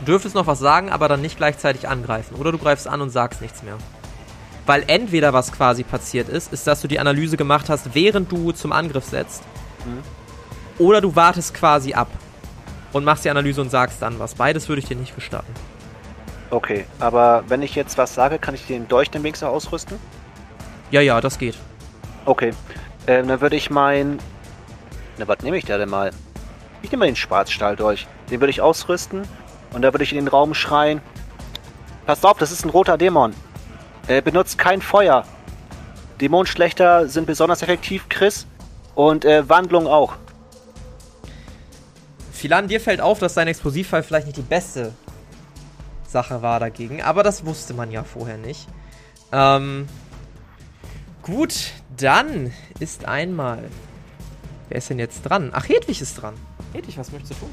Du 0.00 0.06
dürftest 0.06 0.34
noch 0.34 0.48
was 0.48 0.58
sagen, 0.58 0.90
aber 0.90 1.06
dann 1.06 1.22
nicht 1.22 1.36
gleichzeitig 1.36 1.88
angreifen. 1.88 2.34
Oder 2.34 2.50
du 2.50 2.58
greifst 2.58 2.88
an 2.88 3.00
und 3.00 3.10
sagst 3.10 3.40
nichts 3.40 3.62
mehr. 3.62 3.78
Weil 4.66 4.82
entweder 4.88 5.32
was 5.32 5.52
quasi 5.52 5.84
passiert 5.84 6.28
ist, 6.28 6.52
ist, 6.52 6.66
dass 6.66 6.82
du 6.82 6.88
die 6.88 6.98
Analyse 6.98 7.36
gemacht 7.36 7.70
hast, 7.70 7.94
während 7.94 8.32
du 8.32 8.50
zum 8.50 8.72
Angriff 8.72 9.04
setzt. 9.04 9.44
Mhm. 9.84 10.02
Oder 10.78 11.00
du 11.00 11.16
wartest 11.16 11.54
quasi 11.54 11.94
ab 11.94 12.08
und 12.92 13.04
machst 13.04 13.24
die 13.24 13.30
Analyse 13.30 13.60
und 13.60 13.70
sagst 13.70 14.02
dann 14.02 14.18
was. 14.18 14.34
Beides 14.34 14.68
würde 14.68 14.80
ich 14.80 14.88
dir 14.88 14.96
nicht 14.96 15.14
gestatten. 15.14 15.52
Okay, 16.50 16.86
aber 17.00 17.44
wenn 17.48 17.62
ich 17.62 17.74
jetzt 17.74 17.98
was 17.98 18.14
sage, 18.14 18.38
kann 18.38 18.54
ich 18.54 18.66
den 18.66 18.86
Dolch 18.88 19.10
den 19.10 19.22
wenigstens 19.22 19.48
ausrüsten? 19.48 19.98
Ja, 20.90 21.00
ja, 21.00 21.20
das 21.20 21.38
geht. 21.38 21.56
Okay, 22.24 22.52
ähm, 23.06 23.28
dann 23.28 23.40
würde 23.40 23.56
ich 23.56 23.70
mein... 23.70 24.18
Na, 25.18 25.26
was 25.26 25.40
nehme 25.40 25.56
ich 25.56 25.64
da 25.64 25.78
denn 25.78 25.88
mal? 25.88 26.10
Ich 26.82 26.90
nehme 26.90 27.00
mal 27.00 27.06
den 27.06 27.16
Schwarzstahldolch. 27.16 28.06
Den 28.30 28.40
würde 28.40 28.50
ich 28.50 28.60
ausrüsten 28.60 29.22
und 29.72 29.82
da 29.82 29.92
würde 29.92 30.04
ich 30.04 30.12
in 30.12 30.18
den 30.18 30.28
Raum 30.28 30.54
schreien. 30.54 31.00
Passt 32.06 32.24
auf, 32.24 32.38
das 32.38 32.52
ist 32.52 32.64
ein 32.64 32.70
roter 32.70 32.96
Dämon. 32.96 33.34
Er 34.06 34.20
benutzt 34.20 34.58
kein 34.58 34.80
Feuer. 34.80 35.24
Dämonenschlechter 36.20 37.08
sind 37.08 37.26
besonders 37.26 37.62
effektiv, 37.62 38.08
Chris. 38.08 38.46
Und 38.94 39.24
äh, 39.24 39.48
Wandlung 39.48 39.86
auch. 39.86 40.14
Philan, 42.36 42.68
dir 42.68 42.80
fällt 42.80 43.00
auf, 43.00 43.18
dass 43.18 43.34
dein 43.34 43.48
Explosivfall 43.48 44.02
vielleicht 44.02 44.26
nicht 44.26 44.36
die 44.36 44.42
beste 44.42 44.92
Sache 46.06 46.42
war 46.42 46.60
dagegen, 46.60 47.02
aber 47.02 47.22
das 47.22 47.44
wusste 47.44 47.74
man 47.74 47.90
ja 47.90 48.04
vorher 48.04 48.38
nicht. 48.38 48.66
Ähm, 49.32 49.88
gut, 51.22 51.72
dann 51.96 52.52
ist 52.78 53.06
einmal. 53.06 53.64
Wer 54.68 54.78
ist 54.78 54.90
denn 54.90 54.98
jetzt 54.98 55.22
dran? 55.22 55.50
Ach, 55.52 55.68
Hedwig 55.68 56.00
ist 56.00 56.14
dran. 56.20 56.34
Hedwig, 56.72 56.98
was 56.98 57.12
möchtest 57.12 57.32
du 57.32 57.46
tun? 57.46 57.50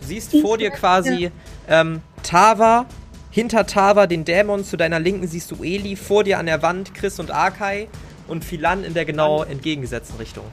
Du 0.00 0.06
siehst 0.06 0.34
vor 0.40 0.58
dir 0.58 0.70
quasi 0.70 1.30
ähm, 1.68 2.00
Tava, 2.22 2.86
hinter 3.30 3.66
Tava 3.66 4.06
den 4.06 4.24
Dämon, 4.24 4.64
zu 4.64 4.76
deiner 4.76 4.98
Linken 4.98 5.26
siehst 5.26 5.50
du 5.50 5.62
Eli, 5.62 5.96
vor 5.96 6.24
dir 6.24 6.38
an 6.38 6.46
der 6.46 6.62
Wand 6.62 6.94
Chris 6.94 7.18
und 7.18 7.30
Arkai 7.30 7.88
und 8.28 8.44
Philan 8.44 8.84
in 8.84 8.94
der 8.94 9.04
genau 9.04 9.42
entgegengesetzten 9.42 10.16
Richtung. 10.16 10.44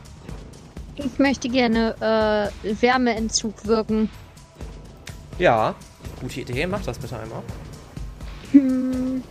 Ich 1.03 1.17
möchte 1.17 1.47
gerne 1.47 2.51
äh, 2.63 2.81
Wärmeentzug 2.81 3.65
wirken. 3.65 4.09
Ja, 5.37 5.75
gute 6.21 6.41
Idee, 6.41 6.67
mach 6.67 6.83
das 6.83 6.99
bitte 6.99 7.17
einmal. 7.17 7.41
Hm. 8.51 9.23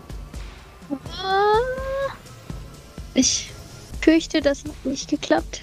Ich 3.14 3.50
fürchte, 4.00 4.40
das 4.40 4.64
hat 4.64 4.84
nicht 4.84 5.10
geklappt. 5.10 5.62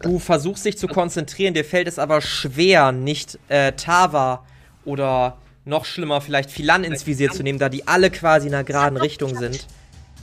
Du 0.00 0.18
versuchst 0.18 0.64
dich 0.64 0.78
zu 0.78 0.86
konzentrieren, 0.86 1.54
dir 1.54 1.64
fällt 1.64 1.88
es 1.88 1.98
aber 1.98 2.20
schwer, 2.20 2.92
nicht 2.92 3.38
äh, 3.48 3.72
Tava 3.72 4.44
oder 4.84 5.38
noch 5.64 5.84
schlimmer 5.84 6.20
vielleicht 6.20 6.50
Philan 6.50 6.84
ins 6.84 7.06
Visier 7.06 7.30
zu 7.30 7.42
nehmen, 7.42 7.58
da 7.58 7.68
die 7.68 7.86
alle 7.86 8.10
quasi 8.10 8.48
in 8.48 8.54
einer 8.54 8.64
geraden 8.64 8.96
Richtung 8.98 9.36
sind. 9.36 9.66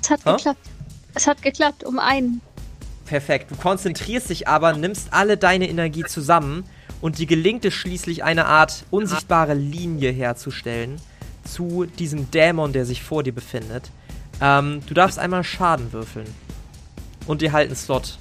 Es 0.01 0.09
hat 0.09 0.25
Hä? 0.25 0.33
geklappt. 0.33 0.69
Es 1.15 1.27
hat 1.27 1.41
geklappt, 1.41 1.83
um 1.83 1.97
einen. 1.97 2.41
Perfekt. 3.09 3.49
Du 3.49 3.55
konzentrierst 3.55 4.29
dich 4.29 4.47
aber, 4.47 4.73
nimmst 4.73 5.11
alle 5.11 5.35
deine 5.35 5.67
Energie 5.67 6.03
zusammen 6.03 6.63
und 7.01 7.17
dir 7.17 7.25
gelingt 7.25 7.65
es 7.65 7.73
schließlich 7.73 8.23
eine 8.23 8.45
Art 8.45 8.85
unsichtbare 8.91 9.55
Linie 9.55 10.11
herzustellen 10.11 11.01
zu 11.43 11.87
diesem 11.87 12.29
Dämon, 12.29 12.71
der 12.71 12.85
sich 12.85 13.01
vor 13.01 13.23
dir 13.23 13.33
befindet. 13.33 13.89
Ähm, 14.39 14.83
du 14.85 14.93
darfst 14.93 15.17
einmal 15.17 15.43
Schaden 15.43 15.91
würfeln. 15.91 16.27
Und 17.25 17.41
dir 17.41 17.51
halt 17.51 17.69
einen 17.69 17.75
Slot 17.75 18.19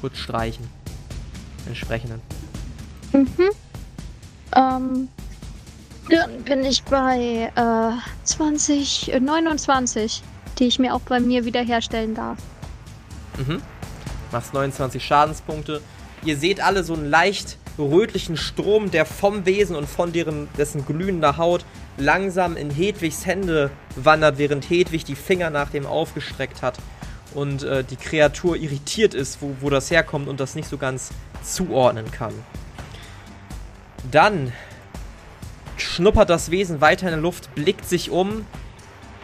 kurz 0.00 0.16
streichen. 0.16 0.68
Entsprechenden. 1.66 2.20
Mhm. 3.12 3.50
Ähm. 4.56 5.08
Dann 6.08 6.42
bin 6.42 6.64
ich 6.64 6.82
bei 6.82 7.52
äh, 7.54 8.24
20, 8.24 9.12
äh, 9.12 9.20
29, 9.20 10.24
die 10.58 10.64
ich 10.64 10.80
mir 10.80 10.96
auch 10.96 11.00
bei 11.02 11.20
mir 11.20 11.44
wiederherstellen 11.44 12.16
darf. 12.16 12.38
Mhm. 13.38 13.62
Machst 14.32 14.54
29 14.54 15.04
Schadenspunkte. 15.04 15.80
Ihr 16.24 16.36
seht 16.36 16.60
alle 16.60 16.84
so 16.84 16.94
einen 16.94 17.08
leicht 17.08 17.56
rötlichen 17.78 18.36
Strom, 18.36 18.90
der 18.90 19.06
vom 19.06 19.46
Wesen 19.46 19.74
und 19.74 19.88
von 19.88 20.12
deren, 20.12 20.48
dessen 20.58 20.84
glühender 20.84 21.36
Haut 21.36 21.64
langsam 21.96 22.56
in 22.56 22.70
Hedwigs 22.70 23.26
Hände 23.26 23.70
wandert, 23.96 24.38
während 24.38 24.68
Hedwig 24.68 25.04
die 25.04 25.14
Finger 25.14 25.50
nach 25.50 25.70
dem 25.70 25.86
aufgestreckt 25.86 26.62
hat 26.62 26.78
und 27.34 27.62
äh, 27.62 27.84
die 27.84 27.96
Kreatur 27.96 28.56
irritiert 28.56 29.14
ist, 29.14 29.40
wo, 29.40 29.56
wo 29.60 29.70
das 29.70 29.90
herkommt 29.90 30.28
und 30.28 30.40
das 30.40 30.54
nicht 30.54 30.68
so 30.68 30.78
ganz 30.78 31.10
zuordnen 31.42 32.10
kann. 32.10 32.34
Dann 34.10 34.52
schnuppert 35.76 36.30
das 36.30 36.50
Wesen 36.50 36.80
weiter 36.80 37.06
in 37.06 37.12
der 37.12 37.20
Luft, 37.20 37.54
blickt 37.54 37.86
sich 37.86 38.10
um, 38.10 38.46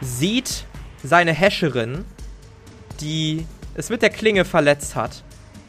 sieht 0.00 0.64
seine 1.02 1.32
Häscherin, 1.32 2.04
die 3.00 3.46
es 3.76 3.90
mit 3.90 4.00
der 4.00 4.10
Klinge 4.10 4.46
verletzt 4.46 4.96
hat 4.96 5.22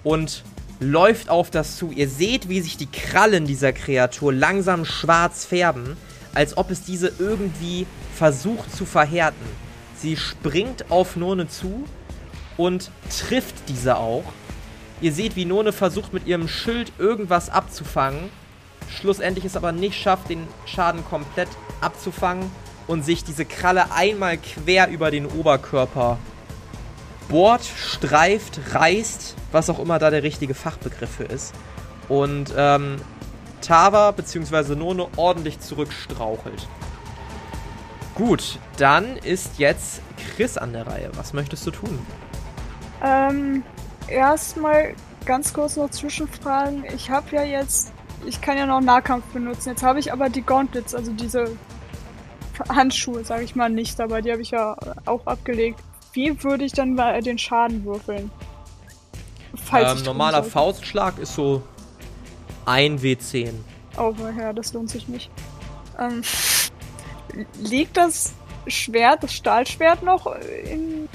und 0.03 0.43
läuft 0.79 1.29
auf 1.29 1.51
das 1.51 1.75
zu. 1.75 1.91
Ihr 1.91 2.07
seht, 2.07 2.47
wie 2.47 2.61
sich 2.61 2.77
die 2.77 2.89
Krallen 2.89 3.45
dieser 3.45 3.73
Kreatur 3.73 4.31
langsam 4.31 4.85
schwarz 4.85 5.43
färben, 5.43 5.97
als 6.33 6.57
ob 6.57 6.71
es 6.71 6.83
diese 6.83 7.11
irgendwie 7.19 7.85
versucht 8.15 8.73
zu 8.73 8.85
verhärten. 8.85 9.45
Sie 9.97 10.15
springt 10.15 10.89
auf 10.89 11.17
None 11.17 11.49
zu 11.49 11.83
und 12.55 12.91
trifft 13.09 13.55
diese 13.67 13.97
auch. 13.97 14.23
Ihr 15.01 15.11
seht, 15.11 15.35
wie 15.35 15.45
None 15.45 15.73
versucht 15.73 16.13
mit 16.13 16.27
ihrem 16.27 16.47
Schild 16.47 16.93
irgendwas 16.97 17.49
abzufangen, 17.49 18.29
schlussendlich 18.89 19.43
es 19.43 19.57
aber 19.57 19.73
nicht 19.73 19.99
schafft, 19.99 20.29
den 20.29 20.47
Schaden 20.65 21.03
komplett 21.03 21.49
abzufangen 21.81 22.49
und 22.87 23.03
sich 23.03 23.25
diese 23.25 23.43
Kralle 23.43 23.91
einmal 23.91 24.37
quer 24.37 24.87
über 24.89 25.11
den 25.11 25.25
Oberkörper 25.25 26.17
bohrt, 27.30 27.63
streift, 27.63 28.59
reißt, 28.73 29.36
was 29.51 29.69
auch 29.69 29.80
immer 29.80 29.99
da 29.99 30.09
der 30.09 30.23
richtige 30.23 30.53
Fachbegriff 30.53 31.09
für 31.09 31.23
ist. 31.23 31.53
Und 32.09 32.53
ähm, 32.55 32.97
Tava 33.61 34.11
bzw. 34.11 34.75
None 34.75 35.07
ordentlich 35.17 35.59
zurückstrauchelt. 35.59 36.67
Gut, 38.15 38.59
dann 38.78 39.17
ist 39.17 39.59
jetzt 39.59 40.01
Chris 40.36 40.57
an 40.57 40.73
der 40.73 40.88
Reihe. 40.88 41.11
Was 41.15 41.34
möchtest 41.34 41.67
du 41.67 41.71
tun? 41.71 41.99
Ähm, 43.03 43.63
erstmal 44.07 44.95
ganz 45.25 45.53
kurz 45.53 45.75
noch 45.75 45.91
Zwischenfragen. 45.91 46.86
Ich 46.95 47.11
habe 47.11 47.36
ja 47.36 47.43
jetzt, 47.43 47.91
ich 48.25 48.41
kann 48.41 48.57
ja 48.57 48.65
noch 48.65 48.82
Nahkampf 48.82 49.25
benutzen. 49.34 49.69
Jetzt 49.69 49.84
habe 49.84 49.99
ich 49.99 50.11
aber 50.11 50.30
die 50.30 50.41
Gauntlets, 50.41 50.95
also 50.95 51.11
diese 51.11 51.51
Handschuhe, 52.69 53.23
sage 53.23 53.43
ich 53.43 53.55
mal, 53.55 53.69
nicht 53.69 53.99
dabei. 53.99 54.21
Die 54.21 54.32
habe 54.32 54.41
ich 54.41 54.51
ja 54.51 54.75
auch 55.05 55.28
abgelegt. 55.28 55.80
Wie 56.18 56.43
würde 56.43 56.65
ich 56.65 56.72
dann 56.72 56.97
den 57.24 57.38
Schaden 57.38 57.86
würfeln? 57.86 58.32
Falls 59.53 59.99
Ähm, 59.99 60.05
normaler. 60.05 60.43
Faustschlag 60.43 61.20
ist 61.20 61.36
so 61.36 61.61
1 62.65 63.03
W10. 63.03 63.51
Oh, 63.99 64.15
ja, 64.36 64.51
das 64.51 64.74
lohnt 64.74 64.89
sich 64.89 65.07
nicht. 65.07 65.30
Ähm, 65.99 66.24
liegt 67.61 67.97
das 67.97 68.34
Schwert, 68.65 69.22
das 69.22 69.34
Stahlschwert 69.34 70.01
noch 70.01 70.26
in, 70.65 71.07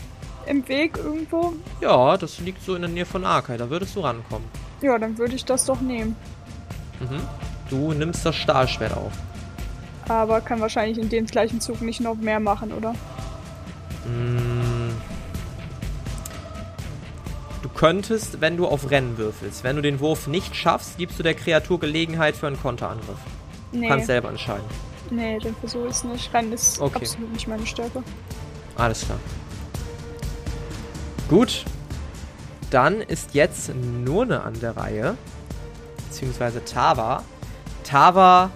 im 0.47 0.69
Weg 0.69 0.97
irgendwo? 0.97 1.55
Ja, 1.81 2.17
das 2.17 2.39
liegt 2.39 2.63
so 2.65 2.77
in 2.77 2.83
der 2.83 2.91
Nähe 2.91 3.05
von 3.05 3.25
Arkai, 3.25 3.57
da 3.57 3.69
würdest 3.69 3.97
du 3.97 4.03
rankommen. 4.03 4.47
Ja, 4.83 4.97
dann 4.99 5.19
würde 5.19 5.35
ich 5.35 5.45
das 5.45 5.65
doch 5.65 5.81
nehmen. 5.81 6.15
Mhm. 7.01 7.21
Du 7.69 7.93
nimmst 7.93 8.25
das 8.25 8.37
Stahlschwert 8.37 8.97
auf. 8.97 9.13
Aber 10.07 10.41
kann 10.41 10.61
wahrscheinlich 10.61 10.99
in 10.99 11.09
dem 11.09 11.27
gleichen 11.27 11.61
Zug 11.61 11.81
nicht 11.81 12.01
noch 12.01 12.15
mehr 12.15 12.39
machen, 12.39 12.73
oder? 12.73 12.93
Mm. 14.07 14.82
Du 17.73 17.79
könntest, 17.79 18.41
wenn 18.41 18.57
du 18.57 18.67
auf 18.67 18.91
Rennen 18.91 19.17
würfelst, 19.19 19.65
wenn 19.65 19.77
du 19.77 19.83
den 19.83 19.99
Wurf 20.01 20.27
nicht 20.27 20.55
schaffst, 20.55 20.99
gibst 20.99 21.19
du 21.19 21.23
der 21.23 21.35
Kreatur 21.35 21.81
Gelegenheit 21.81 22.37
für 22.37 22.47
einen 22.47 22.61
Konterangriff. 22.61 23.17
Du 23.73 23.79
Nee, 23.79 23.89
kannst 23.89 24.07
selber 24.07 24.29
entscheiden. 24.29 24.65
nee, 25.11 25.39
den 25.39 25.55
versuche 25.57 25.89
ich 25.89 26.05
nicht. 26.05 26.33
Rennen 26.35 26.53
ist 26.53 26.81
Okay. 26.81 26.99
absolut 27.01 27.33
nicht 27.33 27.49
meine 27.49 27.67
Stärke. 27.67 28.03
Alles 28.77 29.05
klar. 29.07 29.19
Gut. 31.29 31.65
Dann 32.71 33.01
ist 33.01 33.35
jetzt 33.35 33.71
Nurne 33.75 34.43
an 34.43 34.59
der 34.61 34.77
Reihe. 34.77 35.17
Beziehungsweise 36.09 36.65
Tava. 36.65 37.23
Tava 37.85 38.51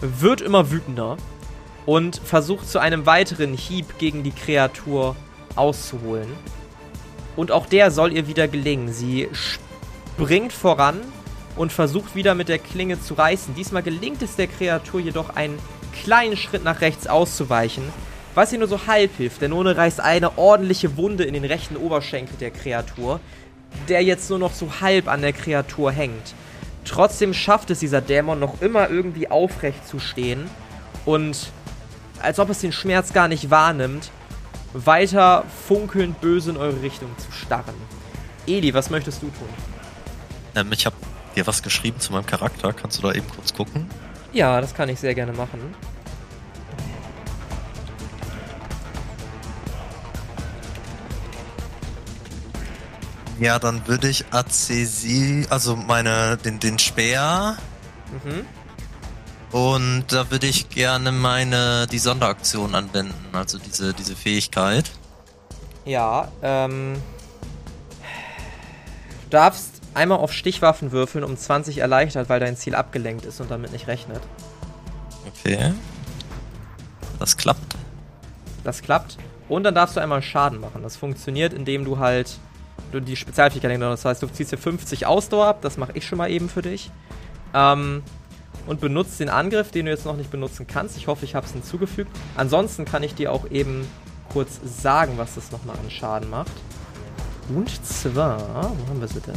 wird 0.00 0.40
immer 0.42 0.70
wütender 0.70 1.16
und 1.86 2.16
versucht 2.24 2.68
zu 2.68 2.78
einem 2.78 3.04
weiteren 3.06 3.52
Hieb 3.54 3.98
gegen 3.98 4.22
die 4.22 4.30
Kreatur 4.32 5.16
auszuholen. 5.56 6.28
Und 7.36 7.52
auch 7.52 7.66
der 7.66 7.90
soll 7.90 8.12
ihr 8.12 8.26
wieder 8.26 8.48
gelingen. 8.48 8.92
Sie 8.92 9.28
springt 9.32 10.52
voran 10.52 11.00
und 11.56 11.72
versucht 11.72 12.14
wieder 12.14 12.34
mit 12.34 12.48
der 12.48 12.58
Klinge 12.58 13.00
zu 13.00 13.14
reißen. 13.14 13.54
Diesmal 13.54 13.82
gelingt 13.82 14.22
es 14.22 14.36
der 14.36 14.46
Kreatur 14.46 15.00
jedoch 15.00 15.36
einen 15.36 15.58
kleinen 16.02 16.36
Schritt 16.36 16.64
nach 16.64 16.80
rechts 16.80 17.06
auszuweichen, 17.06 17.84
was 18.34 18.52
ihr 18.52 18.58
nur 18.58 18.68
so 18.68 18.86
halb 18.86 19.16
hilft. 19.16 19.42
Denn 19.42 19.50
None 19.50 19.76
reißt 19.76 20.00
eine 20.00 20.38
ordentliche 20.38 20.96
Wunde 20.96 21.24
in 21.24 21.34
den 21.34 21.44
rechten 21.44 21.76
Oberschenkel 21.76 22.36
der 22.38 22.50
Kreatur, 22.50 23.20
der 23.88 24.02
jetzt 24.02 24.30
nur 24.30 24.38
noch 24.38 24.52
so 24.52 24.80
halb 24.80 25.08
an 25.08 25.22
der 25.22 25.32
Kreatur 25.32 25.92
hängt. 25.92 26.34
Trotzdem 26.84 27.34
schafft 27.34 27.70
es 27.70 27.80
dieser 27.80 28.00
Dämon 28.00 28.40
noch 28.40 28.60
immer 28.62 28.88
irgendwie 28.90 29.30
aufrecht 29.30 29.86
zu 29.86 29.98
stehen 29.98 30.48
und 31.04 31.50
als 32.22 32.38
ob 32.38 32.50
es 32.50 32.60
den 32.60 32.72
Schmerz 32.72 33.12
gar 33.12 33.28
nicht 33.28 33.50
wahrnimmt, 33.50 34.10
weiter 34.72 35.44
funkelnd 35.66 36.20
böse 36.20 36.50
in 36.50 36.56
eure 36.56 36.82
Richtung 36.82 37.10
zu 37.18 37.32
starren. 37.32 37.74
Eli, 38.46 38.72
was 38.74 38.90
möchtest 38.90 39.22
du 39.22 39.26
tun? 39.26 39.48
Ähm, 40.54 40.72
ich 40.72 40.86
habe 40.86 40.96
dir 41.36 41.46
was 41.46 41.62
geschrieben 41.62 42.00
zu 42.00 42.12
meinem 42.12 42.26
Charakter. 42.26 42.72
Kannst 42.72 42.98
du 42.98 43.02
da 43.02 43.12
eben 43.12 43.28
kurz 43.28 43.54
gucken? 43.54 43.88
Ja, 44.32 44.60
das 44.60 44.74
kann 44.74 44.88
ich 44.88 45.00
sehr 45.00 45.14
gerne 45.14 45.32
machen. 45.32 45.60
Ja, 53.38 53.58
dann 53.58 53.86
würde 53.88 54.08
ich 54.08 54.26
Azesi, 54.32 55.46
also 55.48 55.74
meine, 55.74 56.36
den, 56.36 56.60
den 56.60 56.78
Speer 56.78 57.56
Mhm. 58.24 58.46
Und 59.52 60.04
da 60.08 60.30
würde 60.30 60.46
ich 60.46 60.68
gerne 60.68 61.12
meine, 61.12 61.86
die 61.90 61.98
Sonderaktion 61.98 62.74
anwenden, 62.74 63.14
also 63.32 63.58
diese, 63.58 63.92
diese 63.94 64.14
Fähigkeit. 64.14 64.90
Ja, 65.84 66.28
ähm. 66.42 66.94
Du 69.24 69.30
darfst 69.30 69.80
einmal 69.94 70.18
auf 70.18 70.32
Stichwaffen 70.32 70.92
würfeln 70.92 71.24
um 71.24 71.36
20 71.36 71.78
erleichtert, 71.78 72.28
weil 72.28 72.40
dein 72.40 72.56
Ziel 72.56 72.74
abgelenkt 72.74 73.24
ist 73.24 73.40
und 73.40 73.50
damit 73.50 73.72
nicht 73.72 73.86
rechnet. 73.86 74.20
Okay. 75.26 75.72
Das 77.18 77.36
klappt. 77.36 77.76
Das 78.64 78.82
klappt. 78.82 79.18
Und 79.48 79.64
dann 79.64 79.74
darfst 79.74 79.96
du 79.96 80.00
einmal 80.00 80.22
Schaden 80.22 80.60
machen. 80.60 80.82
Das 80.82 80.96
funktioniert, 80.96 81.52
indem 81.52 81.84
du 81.84 81.98
halt 81.98 82.38
du 82.92 83.00
die 83.00 83.16
Spezialfähigkeit 83.16 83.72
hast. 83.72 83.80
Das 83.80 84.04
heißt, 84.04 84.22
du 84.22 84.26
ziehst 84.28 84.52
dir 84.52 84.58
50 84.58 85.06
Ausdauer 85.06 85.46
ab. 85.46 85.58
Das 85.62 85.76
mache 85.76 85.92
ich 85.94 86.06
schon 86.06 86.18
mal 86.18 86.30
eben 86.30 86.48
für 86.48 86.62
dich. 86.62 86.90
Ähm, 87.54 88.02
und 88.70 88.80
benutzt 88.80 89.18
den 89.18 89.28
Angriff, 89.28 89.72
den 89.72 89.86
du 89.86 89.90
jetzt 89.90 90.06
noch 90.06 90.16
nicht 90.16 90.30
benutzen 90.30 90.68
kannst. 90.68 90.96
Ich 90.96 91.08
hoffe, 91.08 91.24
ich 91.24 91.34
habe 91.34 91.44
es 91.44 91.52
hinzugefügt. 91.52 92.08
Ansonsten 92.36 92.84
kann 92.84 93.02
ich 93.02 93.16
dir 93.16 93.32
auch 93.32 93.50
eben 93.50 93.84
kurz 94.32 94.60
sagen, 94.64 95.14
was 95.16 95.34
das 95.34 95.50
nochmal 95.50 95.74
an 95.76 95.90
Schaden 95.90 96.30
macht. 96.30 96.52
Und 97.48 97.68
zwar, 97.84 98.38
wo 98.38 98.88
haben 98.88 99.00
wir 99.00 99.08
sie 99.08 99.20
denn? 99.22 99.34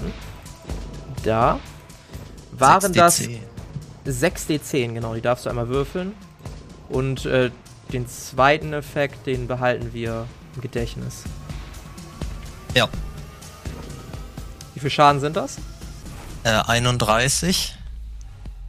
Da 1.23 1.59
waren 2.51 2.93
das 2.93 3.21
6d10. 3.21 3.39
6d10, 4.05 4.93
genau, 4.93 5.15
die 5.15 5.21
darfst 5.21 5.47
du 5.47 5.49
einmal 5.49 5.67
würfeln. 5.67 6.13
Und 6.89 7.25
äh, 7.25 7.49
den 7.91 8.07
zweiten 8.07 8.71
Effekt, 8.73 9.25
den 9.25 9.47
behalten 9.47 9.93
wir 9.93 10.27
im 10.53 10.61
Gedächtnis. 10.61 11.23
Ja. 12.75 12.87
Wie 14.75 14.79
viel 14.79 14.91
Schaden 14.91 15.19
sind 15.21 15.35
das? 15.35 15.57
Äh, 16.43 16.51
31. 16.67 17.79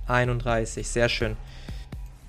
31, 0.07 0.87
sehr 0.87 1.09
schön. 1.09 1.37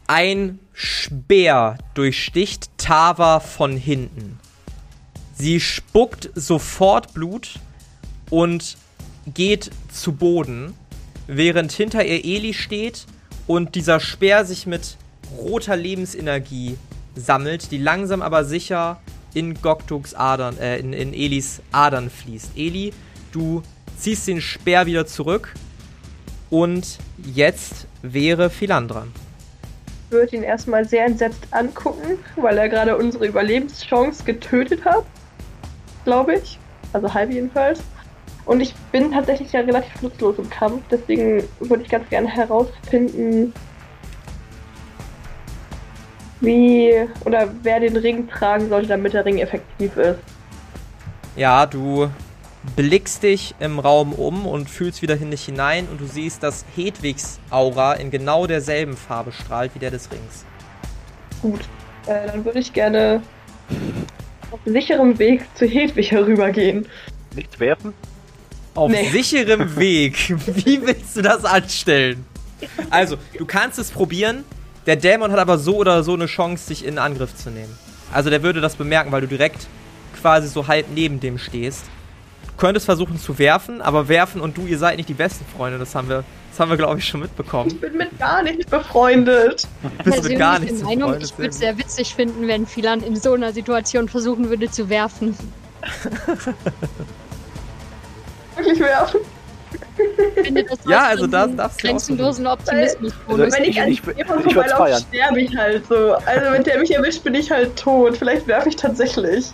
Ein 0.08 0.60
Speer 0.74 1.78
durchsticht 1.94 2.70
Tava 2.78 3.40
von 3.40 3.76
hinten. 3.76 4.40
Sie 5.34 5.60
spuckt 5.60 6.30
sofort 6.36 7.14
Blut 7.14 7.60
und 8.30 8.78
geht 9.34 9.72
zu 9.92 10.14
Boden, 10.14 10.74
während 11.28 11.72
hinter 11.72 12.06
ihr 12.06 12.24
Eli 12.24 12.54
steht 12.54 13.06
und 13.48 13.76
dieser 13.76 14.00
Speer 14.00 14.46
sich 14.46 14.66
mit 14.66 14.98
roter 15.38 15.76
Lebensenergie 15.76 16.78
sammelt, 17.16 17.72
die 17.72 17.78
langsam 17.78 18.22
aber 18.22 18.46
sicher 18.46 19.02
in 19.34 19.62
Goktuks 19.62 20.14
Adern, 20.14 20.58
äh, 20.58 20.78
in, 20.78 20.94
in 20.94 21.14
Elis 21.14 21.62
Adern 21.72 22.10
fließt. 22.10 22.52
Eli, 22.56 22.94
du 23.32 23.64
ziehst 23.98 24.28
den 24.28 24.42
Speer 24.42 24.86
wieder 24.86 25.06
zurück 25.06 25.54
und 26.56 27.00
jetzt 27.18 27.86
wäre 28.02 28.50
Philan 28.50 28.88
dran. 28.88 29.12
Ich 30.06 30.12
würde 30.12 30.38
ihn 30.38 30.44
erstmal 30.44 30.86
sehr 30.86 31.06
entsetzt 31.06 31.46
angucken, 31.52 32.18
weil 32.38 32.58
er 32.58 32.70
gerade 32.70 32.96
unsere 32.96 33.28
Überlebenschance 33.28 34.24
getötet 34.24 34.86
hat. 34.86 35.04
Glaube 36.06 36.36
ich. 36.36 36.58
Also 36.94 37.14
halb 37.14 37.30
jedenfalls. 37.32 37.82
Und 38.46 38.62
ich 38.62 38.74
bin 38.94 39.12
tatsächlich 39.12 39.52
ja 39.52 39.60
relativ 39.62 40.02
nutzlos 40.02 40.38
im 40.38 40.50
Kampf, 40.50 40.82
deswegen 40.90 41.44
würde 41.60 41.84
ich 41.84 41.90
ganz 41.90 42.08
gerne 42.10 42.30
herausfinden, 42.30 43.52
wie 46.40 46.94
oder 47.26 47.50
wer 47.64 47.82
den 47.82 47.98
Ring 47.98 48.30
tragen 48.30 48.70
sollte, 48.70 48.88
damit 48.88 49.14
der 49.14 49.26
Ring 49.26 49.40
effektiv 49.40 49.98
ist. 49.98 50.20
Ja, 51.36 51.66
du 51.66 52.08
blickst 52.76 53.24
dich 53.24 53.56
im 53.60 53.80
Raum 53.80 54.14
um 54.14 54.46
und 54.46 54.70
fühlst 54.70 55.02
wieder 55.02 55.16
in 55.18 55.32
dich 55.32 55.46
hinein 55.46 55.88
und 55.90 56.00
du 56.02 56.06
siehst, 56.06 56.44
dass 56.44 56.66
Hedwigs 56.76 57.40
Aura 57.50 57.94
in 57.94 58.12
genau 58.12 58.48
derselben 58.48 58.98
Farbe 58.98 59.32
strahlt 59.32 59.76
wie 59.76 59.80
der 59.80 59.92
des 59.92 60.10
Rings. 60.12 60.46
Gut. 61.42 61.62
Äh, 62.08 62.28
dann 62.28 62.46
würde 62.46 62.60
ich 62.60 62.74
gerne 62.74 63.22
auf 64.52 64.60
sicherem 64.66 65.18
Weg 65.20 65.46
zu 65.56 65.66
Hedwig 65.66 66.12
herübergehen. 66.12 66.88
Nichts 67.36 67.60
werfen? 67.60 67.94
Auf 68.74 68.92
Nee. 68.92 69.10
sicherem 69.10 69.76
Weg. 69.78 70.36
Wie 70.48 70.82
willst 70.86 71.18
du 71.18 71.22
das 71.22 71.46
anstellen? 71.46 72.26
Also, 72.90 73.18
du 73.38 73.46
kannst 73.46 73.80
es 73.80 73.92
probieren. 73.92 74.44
Der 74.86 74.96
Dämon 74.96 75.32
hat 75.32 75.40
aber 75.40 75.58
so 75.58 75.78
oder 75.78 76.04
so 76.04 76.14
eine 76.14 76.28
Chance, 76.28 76.68
dich 76.70 76.86
in 76.86 76.98
Angriff 77.00 77.36
zu 77.36 77.50
nehmen. 77.50 77.76
Also, 78.14 78.30
der 78.30 78.44
würde 78.44 78.62
das 78.62 78.76
bemerken, 78.76 79.12
weil 79.12 79.22
du 79.22 79.28
direkt 79.28 79.68
quasi 80.22 80.48
so 80.48 80.68
halb 80.68 80.86
neben 80.94 81.20
dem 81.20 81.38
stehst. 81.38 81.86
Du 82.56 82.62
könntest 82.62 82.86
versuchen 82.86 83.20
zu 83.20 83.38
werfen, 83.38 83.82
aber 83.82 84.08
werfen 84.08 84.40
und 84.40 84.56
du, 84.56 84.66
ihr 84.66 84.78
seid 84.78 84.96
nicht 84.96 85.10
die 85.10 85.14
besten 85.14 85.46
Freunde. 85.58 85.78
Das 85.78 85.94
haben 85.94 86.08
wir, 86.08 86.24
das 86.52 86.60
haben 86.60 86.70
wir 86.70 86.78
glaube 86.78 87.00
ich, 87.00 87.06
schon 87.06 87.20
mitbekommen. 87.20 87.68
Ich 87.68 87.82
bin 87.82 87.98
mit 87.98 88.18
gar 88.18 88.44
nicht 88.44 88.70
befreundet. 88.70 89.68
Bist 90.06 90.24
du 90.24 90.30
mit 90.30 90.40
gar 90.40 90.60
Persönlich 90.60 90.72
nichts 90.72 90.78
der 90.78 90.86
Meinung, 90.88 91.10
befreundet, 91.10 91.32
ich 91.32 91.38
würde 91.38 91.50
es 91.50 91.58
sehr 91.58 91.78
witzig 91.78 92.16
finden, 92.16 92.48
wenn 92.48 92.66
Philan 92.66 93.04
in 93.04 93.18
so 93.18 93.34
einer 93.34 93.52
Situation 93.52 94.08
versuchen 94.08 94.50
würde 94.50 94.72
zu 94.72 94.88
werfen. 94.90 95.36
Wirklich 98.56 98.80
werfen. 98.80 99.20
Ich 100.38 100.44
finde, 100.46 100.64
das 100.64 100.80
Ja, 100.88 101.08
also 101.08 101.28
das 101.28 101.54
darfst 101.58 101.84
du 101.84 101.88
grenzenlosen 101.88 102.48
Optimismus. 102.48 103.12
Also, 103.28 103.38
Wenn 103.52 103.64
ich 103.64 103.70
Ich- 103.72 103.82
an 103.82 103.90
ich- 103.90 104.02
jemanden 104.18 104.50
ich 104.50 104.56
würd's 104.56 104.72
vorbeilaufe, 104.72 105.06
sterbe 105.10 105.42
ich 105.42 105.58
halt 105.58 105.86
so. 105.88 106.14
Also 106.26 106.52
wenn 106.52 106.64
der 106.64 106.80
mich 106.80 106.96
erwischt, 106.96 107.22
bin 107.24 107.36
ich 107.36 107.52
halt 107.52 107.76
tot. 107.76 108.16
Vielleicht 108.18 108.48
werfe 108.48 108.70
ich 108.70 108.78
tatsächlich. 108.78 109.48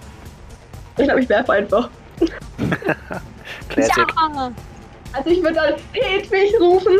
Ich 0.99 1.03
glaube, 1.05 1.21
ich 1.21 1.29
werfe 1.29 1.51
einfach. 1.53 1.89
Classic. 3.69 3.97
ja! 3.97 4.51
Also 5.13 5.29
ich 5.29 5.41
würde 5.41 5.55
dann 5.55 5.73
Hedwig 5.93 6.53
rufen. 6.59 6.97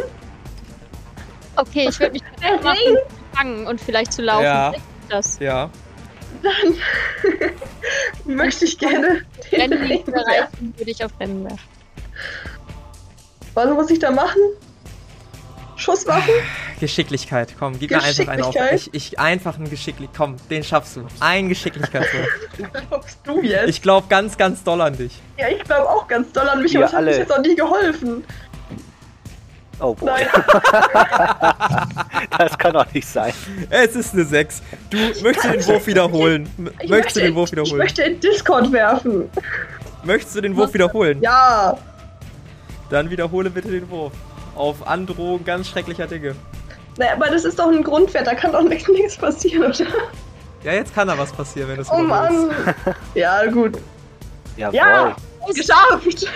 Okay, 1.56 1.88
ich 1.90 2.00
würde 2.00 2.14
mich 2.14 2.22
Der 2.42 2.62
machen, 2.62 2.78
Ring. 2.86 2.96
zu 2.96 3.38
fangen 3.38 3.68
und 3.68 3.80
vielleicht 3.82 4.14
zu 4.14 4.22
laufen. 4.22 4.44
Ja. 4.44 4.74
Das. 5.10 5.40
Ja. 5.40 5.70
Möchte 8.26 8.66
ich 8.66 8.78
gerne 8.80 9.22
den 9.52 9.62
Rennen 9.62 9.80
Ring 9.80 9.88
nicht 9.90 10.08
werfen. 10.08 10.28
erreichen, 10.28 10.74
würde 10.78 10.92
ich 10.92 11.04
auf 11.04 11.12
Rennen 11.20 11.44
werfen. 11.44 11.60
Was 13.54 13.70
muss 13.70 13.90
ich 13.92 14.00
da 14.00 14.12
machen? 14.12 14.40
Schusswaffen? 15.76 16.34
Geschicklichkeit, 16.82 17.56
komm, 17.58 17.80
gib 17.80 17.92
mir 17.92 18.04
einfach 18.04 18.28
einen 18.28 18.44
auf. 18.44 18.54
Geschicklichkeit? 18.54 18.90
Ich, 18.94 19.14
ich 19.14 19.20
einfach 19.20 19.56
einen 19.58 19.70
Geschicklich. 19.70 20.10
Komm, 20.16 20.36
den 20.50 20.64
schaffst 20.64 20.98
du. 20.98 21.06
Ein 21.22 21.48
Geschicklichkeitswurf. 21.48 22.28
Was 22.74 22.88
glaubst 22.90 23.20
du 23.24 23.42
jetzt? 23.42 23.70
Ich 23.70 23.82
glaube 23.82 24.08
ganz, 24.10 24.38
ganz 24.38 24.62
doll 24.64 24.82
an 24.82 24.98
dich. 24.98 25.14
ja, 25.38 25.48
ich 25.48 25.64
glaube 25.64 25.90
auch 25.90 26.06
ganz 26.08 26.32
doll 26.34 26.48
an 26.50 26.62
mich, 26.62 26.76
aber 26.76 26.86
es 26.88 26.92
hat 26.92 26.98
alle. 26.98 27.12
mich 27.12 27.20
jetzt 27.20 27.32
auch 27.32 27.42
nie 27.42 27.56
geholfen. 27.56 28.24
Oh 29.80 29.96
boy. 29.96 30.12
Nein. 30.12 30.28
das 32.38 32.58
kann 32.58 32.74
doch 32.74 32.92
nicht 32.94 33.08
sein. 33.08 33.34
Es 33.70 33.96
ist 33.96 34.14
eine 34.14 34.26
6. 34.26 34.62
Du 34.90 34.98
möchtest 35.24 35.46
du 35.46 35.52
den 35.52 35.68
Wurf 35.68 35.88
wiederholen? 35.88 36.50
M- 36.58 36.72
Ich 36.82 36.90
Möchtest 36.90 37.16
du 37.16 37.20
möchte- 37.20 37.22
den 37.22 37.36
Wurf 37.36 37.50
Ich 37.50 37.52
wiederholen? 37.54 37.78
möchte 37.78 38.04
in 38.04 38.20
Discord 38.20 38.72
werfen. 38.72 39.30
Möchtest 40.04 40.36
du 40.36 40.42
den 40.42 40.56
Wurf 40.56 40.74
wiederholen? 40.74 41.22
Ja. 41.22 41.78
Dann 42.90 43.10
wiederhole 43.10 43.50
bitte 43.50 43.70
den 43.70 43.90
Wurf. 43.90 44.14
Auf 44.56 44.86
Androhung 44.88 45.44
ganz 45.46 45.68
schrecklicher 45.70 46.08
Dinge. 46.08 46.36
Naja, 46.98 47.14
aber 47.14 47.30
das 47.30 47.46
ist 47.46 47.58
doch 47.58 47.68
ein 47.70 47.84
Grundwert, 47.84 48.28
da 48.28 48.36
kann 48.36 48.52
doch 48.52 48.64
nichts, 48.64 49.18
passieren, 49.18 49.64
oder? 49.72 49.86
Ja, 50.64 50.74
jetzt 50.74 50.94
kann 50.94 51.08
da 51.08 51.18
was 51.18 51.32
passieren, 51.32 51.70
wenn 51.70 51.76
du 51.78 51.82
es 51.82 51.90
Oh. 51.92 51.98
Mann. 52.00 52.52
Ja, 53.16 53.46
gut. 53.48 53.78
Jawohl. 54.58 54.76
Ja, 54.76 55.16
geschafft. 55.48 56.28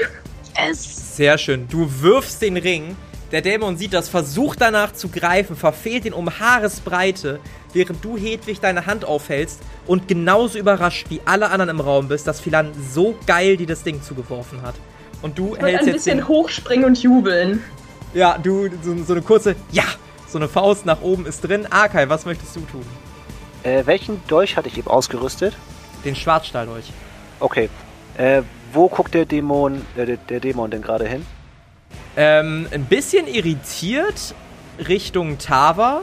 Es. 0.69 1.15
Sehr 1.17 1.37
schön. 1.37 1.67
Du 1.67 1.87
wirfst 2.01 2.41
den 2.41 2.57
Ring. 2.57 2.95
Der 3.31 3.41
Dämon 3.41 3.75
sieht 3.77 3.93
das, 3.93 4.07
versucht 4.07 4.61
danach 4.61 4.93
zu 4.93 5.09
greifen, 5.09 5.55
verfehlt 5.55 6.05
ihn 6.05 6.13
um 6.13 6.29
Haaresbreite, 6.39 7.39
während 7.73 8.03
du 8.05 8.15
Hedwig 8.17 8.61
deine 8.61 8.85
Hand 8.85 9.03
aufhältst 9.03 9.59
und 9.87 10.07
genauso 10.07 10.57
überrascht 10.57 11.07
wie 11.09 11.21
alle 11.25 11.49
anderen 11.49 11.69
im 11.69 11.79
Raum 11.81 12.07
bist, 12.07 12.27
dass 12.27 12.39
Philan 12.39 12.71
so 12.93 13.15
geil 13.27 13.57
dir 13.57 13.67
das 13.67 13.83
Ding 13.83 14.01
zugeworfen 14.01 14.61
hat. 14.61 14.75
Und 15.21 15.37
du 15.37 15.55
Ich 15.55 15.61
hältst 15.61 15.81
ein 15.81 15.85
jetzt 15.87 15.93
bisschen 16.05 16.17
den, 16.19 16.27
hochspringen 16.27 16.85
und 16.85 17.01
jubeln. 17.01 17.63
Ja, 18.13 18.37
du, 18.37 18.69
so, 18.81 18.95
so 19.03 19.13
eine 19.13 19.21
kurze, 19.21 19.55
ja, 19.71 19.83
so 20.27 20.37
eine 20.37 20.47
Faust 20.47 20.85
nach 20.85 21.01
oben 21.01 21.25
ist 21.25 21.41
drin. 21.41 21.67
Arkai, 21.69 22.09
was 22.09 22.25
möchtest 22.25 22.55
du 22.55 22.61
tun? 22.61 22.85
Äh, 23.63 23.85
welchen 23.85 24.25
Dolch 24.27 24.57
hatte 24.57 24.67
ich 24.67 24.77
eben 24.77 24.87
ausgerüstet? 24.87 25.55
Den 26.03 26.15
Schwarzstahldolch. 26.15 26.91
Okay. 27.39 27.69
Äh, 28.17 28.43
wo 28.71 28.89
guckt 28.89 29.13
der 29.13 29.25
Dämon, 29.25 29.81
äh, 29.95 30.05
der, 30.05 30.17
der 30.17 30.39
Dämon 30.39 30.71
denn 30.71 30.81
gerade 30.81 31.07
hin? 31.07 31.25
Ähm, 32.15 32.67
ein 32.71 32.85
bisschen 32.85 33.27
irritiert 33.27 34.35
Richtung 34.87 35.37
Tava. 35.37 36.01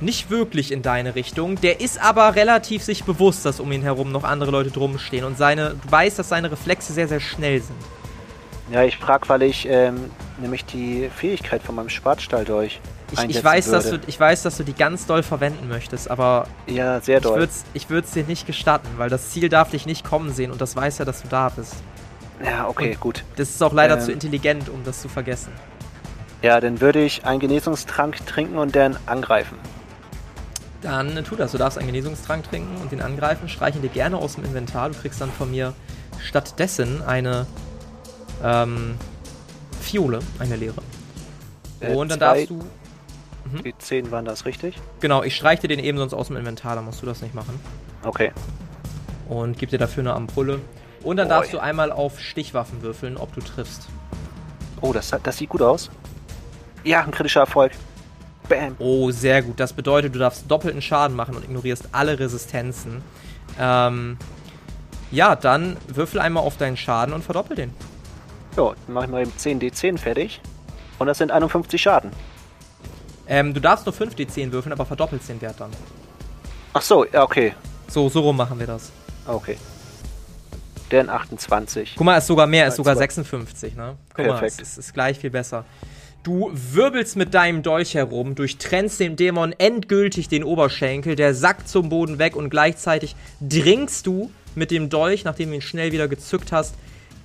Nicht 0.00 0.30
wirklich 0.30 0.72
in 0.72 0.80
deine 0.80 1.14
Richtung. 1.14 1.60
Der 1.60 1.80
ist 1.80 2.00
aber 2.00 2.34
relativ 2.34 2.82
sich 2.82 3.04
bewusst, 3.04 3.44
dass 3.44 3.60
um 3.60 3.70
ihn 3.70 3.82
herum 3.82 4.12
noch 4.12 4.24
andere 4.24 4.50
Leute 4.50 4.70
drum 4.70 4.98
stehen. 4.98 5.24
Und 5.24 5.36
seine, 5.36 5.74
du 5.74 5.92
weißt, 5.92 6.18
dass 6.18 6.30
seine 6.30 6.50
Reflexe 6.50 6.94
sehr, 6.94 7.06
sehr 7.06 7.20
schnell 7.20 7.60
sind. 7.60 7.76
Ja, 8.70 8.84
ich 8.84 8.96
frag, 8.98 9.28
weil 9.28 9.42
ich 9.42 9.66
ähm, 9.68 10.10
nämlich 10.38 10.64
die 10.64 11.10
Fähigkeit 11.14 11.62
von 11.62 11.74
meinem 11.74 11.88
Schwarzstahldolch 11.88 12.80
Ich, 13.10 13.18
einsetzen 13.18 13.38
ich, 13.38 13.44
weiß, 13.44 13.70
dass 13.70 13.84
du, 13.84 13.90
würde. 13.92 14.04
ich 14.06 14.18
weiß, 14.20 14.42
dass 14.42 14.56
du 14.58 14.62
die 14.62 14.74
ganz 14.74 15.06
doll 15.06 15.22
verwenden 15.24 15.68
möchtest, 15.68 16.08
aber 16.10 16.46
Ja, 16.66 17.00
sehr 17.00 17.18
ich 17.18 17.22
doll. 17.24 17.38
würde 17.38 17.50
es 17.52 17.64
ich 17.72 18.12
dir 18.12 18.24
nicht 18.24 18.46
gestatten, 18.46 18.88
weil 18.96 19.10
das 19.10 19.30
Ziel 19.30 19.48
darf 19.48 19.70
dich 19.70 19.86
nicht 19.86 20.04
kommen 20.04 20.32
sehen 20.32 20.52
und 20.52 20.60
das 20.60 20.76
weiß 20.76 20.98
ja, 20.98 21.04
dass 21.04 21.22
du 21.22 21.28
da 21.28 21.48
bist. 21.48 21.74
Ja, 22.44 22.68
okay, 22.68 22.96
gut. 22.98 23.24
Das 23.36 23.50
ist 23.50 23.62
auch 23.62 23.72
leider 23.72 23.94
Ähm. 23.98 24.00
zu 24.00 24.12
intelligent, 24.12 24.68
um 24.68 24.84
das 24.84 25.02
zu 25.02 25.08
vergessen. 25.08 25.52
Ja, 26.42 26.60
dann 26.60 26.80
würde 26.80 27.02
ich 27.02 27.24
einen 27.26 27.40
Genesungstrank 27.40 28.24
trinken 28.24 28.56
und 28.56 28.74
dann 28.76 28.96
angreifen. 29.06 29.58
Dann 30.80 31.22
tu 31.24 31.36
das. 31.36 31.52
Du 31.52 31.58
darfst 31.58 31.76
einen 31.76 31.88
Genesungstrank 31.88 32.48
trinken 32.48 32.80
und 32.80 32.92
den 32.92 33.02
angreifen. 33.02 33.48
Streichen 33.48 33.82
dir 33.82 33.90
gerne 33.90 34.16
aus 34.16 34.36
dem 34.36 34.44
Inventar. 34.44 34.88
Du 34.88 34.98
kriegst 34.98 35.20
dann 35.20 35.30
von 35.30 35.50
mir 35.50 35.74
stattdessen 36.18 37.02
eine 37.02 37.46
ähm, 38.44 38.96
Fiole, 39.80 40.20
eine 40.38 40.56
leere. 40.56 40.82
Äh, 41.80 41.94
und 41.94 42.10
dann 42.10 42.18
zwei- 42.18 42.24
darfst 42.46 42.50
du. 42.50 42.64
Die 43.64 43.76
10 43.76 44.10
waren 44.12 44.24
das 44.24 44.44
richtig? 44.44 44.76
Genau, 45.00 45.24
ich 45.24 45.34
streiche 45.34 45.62
dir 45.62 45.68
den 45.68 45.80
eben 45.84 45.98
sonst 45.98 46.12
aus 46.14 46.28
dem 46.28 46.36
Inventar, 46.36 46.76
dann 46.76 46.84
musst 46.84 47.02
du 47.02 47.06
das 47.06 47.20
nicht 47.20 47.34
machen. 47.34 47.58
Okay. 48.04 48.32
Und 49.28 49.58
gib 49.58 49.70
dir 49.70 49.78
dafür 49.78 50.02
eine 50.02 50.14
Ampulle. 50.14 50.60
Und 51.02 51.16
dann 51.16 51.26
Oi. 51.26 51.30
darfst 51.30 51.52
du 51.52 51.58
einmal 51.58 51.90
auf 51.90 52.20
Stichwaffen 52.20 52.82
würfeln, 52.82 53.16
ob 53.16 53.34
du 53.34 53.40
triffst. 53.40 53.88
Oh, 54.82 54.92
das, 54.92 55.10
das 55.22 55.36
sieht 55.38 55.48
gut 55.48 55.62
aus. 55.62 55.90
Ja, 56.84 57.02
ein 57.02 57.10
kritischer 57.10 57.40
Erfolg. 57.40 57.72
Bam. 58.48 58.76
Oh, 58.78 59.10
sehr 59.10 59.42
gut. 59.42 59.58
Das 59.58 59.72
bedeutet, 59.72 60.14
du 60.14 60.18
darfst 60.18 60.48
doppelten 60.50 60.82
Schaden 60.82 61.16
machen 61.16 61.34
und 61.34 61.44
ignorierst 61.44 61.88
alle 61.92 62.18
Resistenzen. 62.18 63.02
Ähm, 63.58 64.16
ja, 65.10 65.34
dann 65.36 65.76
würfel 65.88 66.20
einmal 66.20 66.44
auf 66.44 66.56
deinen 66.56 66.76
Schaden 66.76 67.14
und 67.14 67.24
verdoppel 67.24 67.56
den. 67.56 67.72
So, 68.56 68.74
dann 68.86 68.94
mache 68.94 69.04
ich 69.06 69.10
mal 69.10 69.22
eben 69.22 69.32
10 69.36 69.60
D10 69.60 69.98
fertig. 69.98 70.40
Und 70.98 71.06
das 71.06 71.18
sind 71.18 71.30
51 71.30 71.80
Schaden. 71.80 72.10
Ähm, 73.26 73.54
du 73.54 73.60
darfst 73.60 73.86
nur 73.86 73.92
5 73.92 74.14
D10 74.14 74.52
würfeln, 74.52 74.72
aber 74.72 74.84
verdoppelst 74.84 75.28
den 75.28 75.40
Wert 75.40 75.56
dann. 75.58 75.70
Ach 76.72 76.82
so, 76.82 77.04
ja, 77.04 77.22
okay. 77.22 77.54
So, 77.88 78.08
so 78.08 78.20
rum 78.20 78.36
machen 78.36 78.58
wir 78.58 78.66
das. 78.66 78.90
Okay. 79.26 79.56
Dann 80.90 81.08
28. 81.08 81.94
Guck 81.96 82.04
mal, 82.04 82.16
ist 82.18 82.26
sogar 82.26 82.46
mehr, 82.46 82.66
ist 82.66 82.74
Ja, 82.74 82.76
sogar 82.78 82.94
zwei. 82.94 83.02
56, 83.02 83.76
ne? 83.76 83.96
Guck 84.14 84.26
mal, 84.26 84.38
Perfekt. 84.38 84.60
es 84.60 84.70
ist, 84.72 84.78
ist 84.78 84.94
gleich 84.94 85.18
viel 85.18 85.30
besser. 85.30 85.64
Du 86.22 86.50
wirbelst 86.52 87.16
mit 87.16 87.32
deinem 87.32 87.62
Dolch 87.62 87.94
herum, 87.94 88.34
durchtrennst 88.34 89.00
dem 89.00 89.16
Dämon 89.16 89.54
endgültig 89.56 90.28
den 90.28 90.44
Oberschenkel, 90.44 91.16
der 91.16 91.34
sackt 91.34 91.68
zum 91.68 91.88
Boden 91.88 92.18
weg 92.18 92.36
und 92.36 92.50
gleichzeitig 92.50 93.16
dringst 93.40 94.06
du 94.06 94.30
mit 94.54 94.70
dem 94.70 94.90
Dolch, 94.90 95.24
nachdem 95.24 95.48
du 95.50 95.54
ihn 95.54 95.62
schnell 95.62 95.92
wieder 95.92 96.08
gezückt 96.08 96.52
hast, 96.52 96.74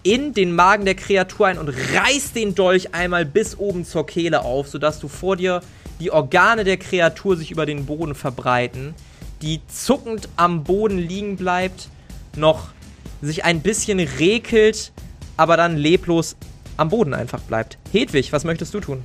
in 0.06 0.34
den 0.34 0.54
Magen 0.54 0.86
der 0.86 0.94
Kreatur 0.94 1.48
ein 1.48 1.58
und 1.58 1.70
reißt 1.70 2.36
den 2.36 2.54
Dolch 2.54 2.94
einmal 2.94 3.26
bis 3.26 3.58
oben 3.58 3.84
zur 3.86 4.06
Kehle 4.06 4.44
auf, 4.44 4.68
sodass 4.68 5.00
du 5.00 5.08
vor 5.08 5.36
dir 5.36 5.62
die 6.00 6.12
Organe 6.12 6.64
der 6.64 6.78
Kreatur 6.78 7.36
sich 7.36 7.50
über 7.50 7.66
den 7.66 7.88
Boden 7.88 8.14
verbreiten, 8.14 8.94
die 9.42 9.62
zuckend 9.68 10.30
am 10.36 10.64
Boden 10.64 11.00
liegen 11.00 11.38
bleibt, 11.38 11.90
noch 12.36 12.68
sich 13.24 13.46
ein 13.46 13.62
bisschen 13.62 14.00
rekelt, 14.00 14.92
aber 15.38 15.58
dann 15.58 15.76
leblos 15.76 16.36
am 16.78 16.90
Boden 16.90 17.16
einfach 17.16 17.42
bleibt. 17.42 17.80
Hedwig, 17.92 18.32
was 18.32 18.44
möchtest 18.44 18.76
du 18.76 18.82
tun? 18.82 19.04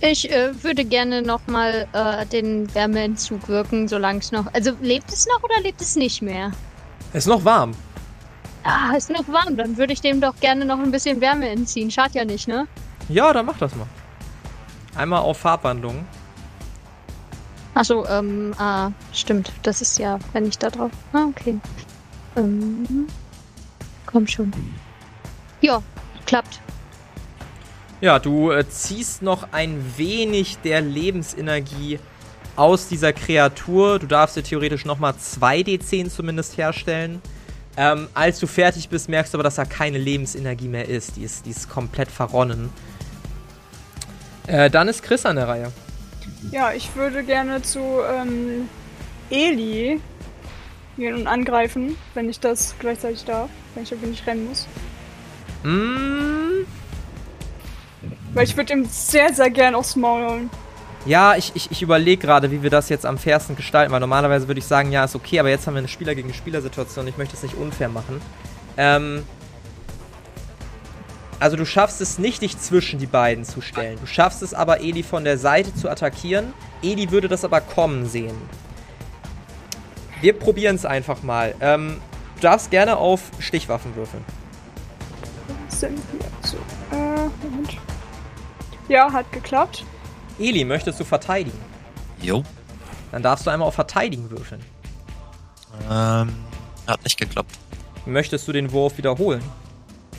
Ich 0.00 0.30
äh, 0.30 0.52
würde 0.64 0.86
gerne 0.86 1.20
nochmal 1.20 1.86
äh, 1.92 2.24
den 2.24 2.74
Wärmeentzug 2.74 3.46
wirken, 3.48 3.88
solange 3.88 4.20
es 4.20 4.32
noch. 4.32 4.46
Also 4.54 4.72
lebt 4.80 5.12
es 5.12 5.26
noch 5.26 5.42
oder 5.42 5.60
lebt 5.60 5.82
es 5.82 5.96
nicht 5.96 6.22
mehr? 6.22 6.52
Es 7.12 7.24
ist 7.24 7.28
noch 7.28 7.44
warm. 7.44 7.72
Ah, 8.64 8.94
ist 8.96 9.10
noch 9.10 9.26
warm. 9.28 9.56
Dann 9.56 9.76
würde 9.76 9.92
ich 9.92 10.00
dem 10.00 10.20
doch 10.20 10.36
gerne 10.40 10.64
noch 10.64 10.78
ein 10.78 10.90
bisschen 10.90 11.20
Wärme 11.20 11.48
entziehen. 11.48 11.90
Schadet 11.90 12.14
ja 12.14 12.24
nicht, 12.24 12.48
ne? 12.48 12.66
Ja, 13.08 13.32
dann 13.32 13.46
mach 13.46 13.58
das 13.58 13.74
mal. 13.74 13.86
Einmal 14.94 15.20
auf 15.20 15.38
Farbwandlung. 15.38 16.04
Achso, 17.74 18.06
ähm, 18.06 18.54
ah, 18.58 18.90
stimmt. 19.12 19.50
Das 19.62 19.80
ist 19.80 19.98
ja, 19.98 20.18
wenn 20.32 20.46
ich 20.46 20.58
da 20.58 20.70
drauf. 20.70 20.90
Ah, 21.12 21.24
okay. 21.28 21.58
Ähm, 22.36 23.06
komm 24.06 24.26
schon. 24.26 24.52
Ja, 25.60 25.82
klappt. 26.26 26.60
Ja, 28.00 28.18
du 28.18 28.50
äh, 28.50 28.68
ziehst 28.68 29.22
noch 29.22 29.52
ein 29.52 29.94
wenig 29.96 30.58
der 30.58 30.80
Lebensenergie 30.80 31.98
aus 32.56 32.88
dieser 32.88 33.12
Kreatur. 33.12 33.98
Du 33.98 34.06
darfst 34.06 34.36
dir 34.36 34.42
theoretisch 34.42 34.84
nochmal 34.84 35.12
2d10 35.12 36.10
zumindest 36.10 36.58
herstellen. 36.58 37.22
Ähm, 37.76 38.08
als 38.12 38.38
du 38.38 38.46
fertig 38.46 38.88
bist, 38.88 39.08
merkst 39.08 39.32
du 39.32 39.38
aber, 39.38 39.44
dass 39.44 39.54
da 39.54 39.64
keine 39.64 39.98
Lebensenergie 39.98 40.68
mehr 40.68 40.88
ist. 40.88 41.16
Die 41.16 41.22
ist, 41.22 41.46
die 41.46 41.50
ist 41.50 41.68
komplett 41.68 42.10
verronnen. 42.10 42.70
Äh, 44.46 44.70
dann 44.70 44.88
ist 44.88 45.02
Chris 45.02 45.24
an 45.24 45.36
der 45.36 45.48
Reihe. 45.48 45.72
Ja, 46.50 46.72
ich 46.72 46.94
würde 46.96 47.22
gerne 47.22 47.62
zu 47.62 47.80
ähm, 47.80 48.68
Eli 49.30 50.00
gehen 50.96 51.14
und 51.14 51.26
angreifen, 51.26 51.96
wenn 52.14 52.28
ich 52.28 52.40
das 52.40 52.74
gleichzeitig 52.78 53.24
darf, 53.24 53.48
wenn 53.74 53.84
ich 53.84 53.92
irgendwie 53.92 54.10
nicht 54.10 54.26
rennen 54.26 54.46
muss. 54.46 54.66
Mm, 55.62 56.66
Weil 58.34 58.44
ich 58.44 58.56
würde 58.56 58.74
ihm 58.74 58.84
sehr, 58.86 59.32
sehr 59.32 59.50
gern 59.50 59.74
aufs 59.74 59.96
Maul 59.96 60.28
holen. 60.28 60.50
Ja, 61.04 61.34
ich, 61.34 61.50
ich, 61.54 61.70
ich 61.70 61.82
überlege 61.82 62.20
gerade, 62.20 62.50
wie 62.52 62.62
wir 62.62 62.70
das 62.70 62.88
jetzt 62.88 63.04
am 63.04 63.18
fairsten 63.18 63.56
gestalten, 63.56 63.92
weil 63.92 64.00
normalerweise 64.00 64.46
würde 64.46 64.60
ich 64.60 64.66
sagen, 64.66 64.92
ja, 64.92 65.04
ist 65.04 65.16
okay, 65.16 65.40
aber 65.40 65.48
jetzt 65.48 65.66
haben 65.66 65.74
wir 65.74 65.78
eine 65.78 65.88
Spieler 65.88 66.14
gegen 66.14 66.32
Spieler-Situation. 66.32 67.08
Ich 67.08 67.18
möchte 67.18 67.34
es 67.34 67.42
nicht 67.42 67.56
unfair 67.56 67.88
machen. 67.88 68.20
Ähm, 68.76 69.24
also 71.40 71.56
du 71.56 71.66
schaffst 71.66 72.00
es 72.00 72.18
nicht, 72.18 72.40
dich 72.42 72.56
zwischen 72.56 73.00
die 73.00 73.06
beiden 73.06 73.44
zu 73.44 73.60
stellen. 73.60 73.98
Du 74.00 74.06
schaffst 74.06 74.42
es 74.42 74.54
aber, 74.54 74.80
Eli 74.80 75.02
von 75.02 75.24
der 75.24 75.38
Seite 75.38 75.74
zu 75.74 75.90
attackieren. 75.90 76.54
Eli 76.84 77.10
würde 77.10 77.26
das 77.26 77.44
aber 77.44 77.60
kommen 77.60 78.06
sehen. 78.06 78.36
Wir 80.20 80.34
probieren 80.34 80.76
es 80.76 80.84
einfach 80.84 81.24
mal. 81.24 81.56
Ähm, 81.60 82.00
du 82.36 82.42
darfst 82.42 82.70
gerne 82.70 82.96
auf 82.96 83.22
Stichwaffen 83.40 83.96
würfeln. 83.96 84.24
Sind 85.66 85.98
wir? 86.12 86.48
So, 86.48 86.58
äh, 86.92 87.28
Moment. 87.42 87.76
Ja, 88.88 89.12
hat 89.12 89.32
geklappt. 89.32 89.84
Eli, 90.38 90.64
möchtest 90.64 91.00
du 91.00 91.04
verteidigen? 91.04 91.58
Jo. 92.20 92.42
Dann 93.10 93.22
darfst 93.22 93.46
du 93.46 93.50
einmal 93.50 93.68
auf 93.68 93.74
Verteidigen 93.74 94.30
würfeln. 94.30 94.62
Ähm, 95.90 96.34
hat 96.86 97.02
nicht 97.04 97.18
geklappt. 97.18 97.58
Möchtest 98.06 98.48
du 98.48 98.52
den 98.52 98.72
Wurf 98.72 98.98
wiederholen? 98.98 99.42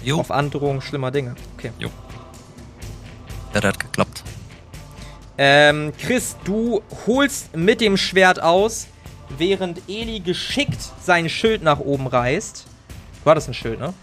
Jo. 0.03 0.19
Auf 0.19 0.31
Androhung 0.31 0.81
schlimmer 0.81 1.11
Dinge. 1.11 1.35
Okay. 1.57 1.71
Ja, 1.79 3.61
der 3.61 3.69
hat 3.69 3.79
geklappt. 3.79 4.23
Ähm, 5.37 5.93
Chris, 5.97 6.35
du 6.43 6.81
holst 7.07 7.55
mit 7.55 7.81
dem 7.81 7.97
Schwert 7.97 8.41
aus, 8.41 8.87
während 9.37 9.81
Eli 9.87 10.19
geschickt 10.19 10.79
sein 11.01 11.29
Schild 11.29 11.63
nach 11.63 11.79
oben 11.79 12.07
reißt. 12.07 12.65
Du 13.23 13.29
hattest 13.29 13.47
ein 13.47 13.53
Schild, 13.53 13.79
ne? 13.79 13.93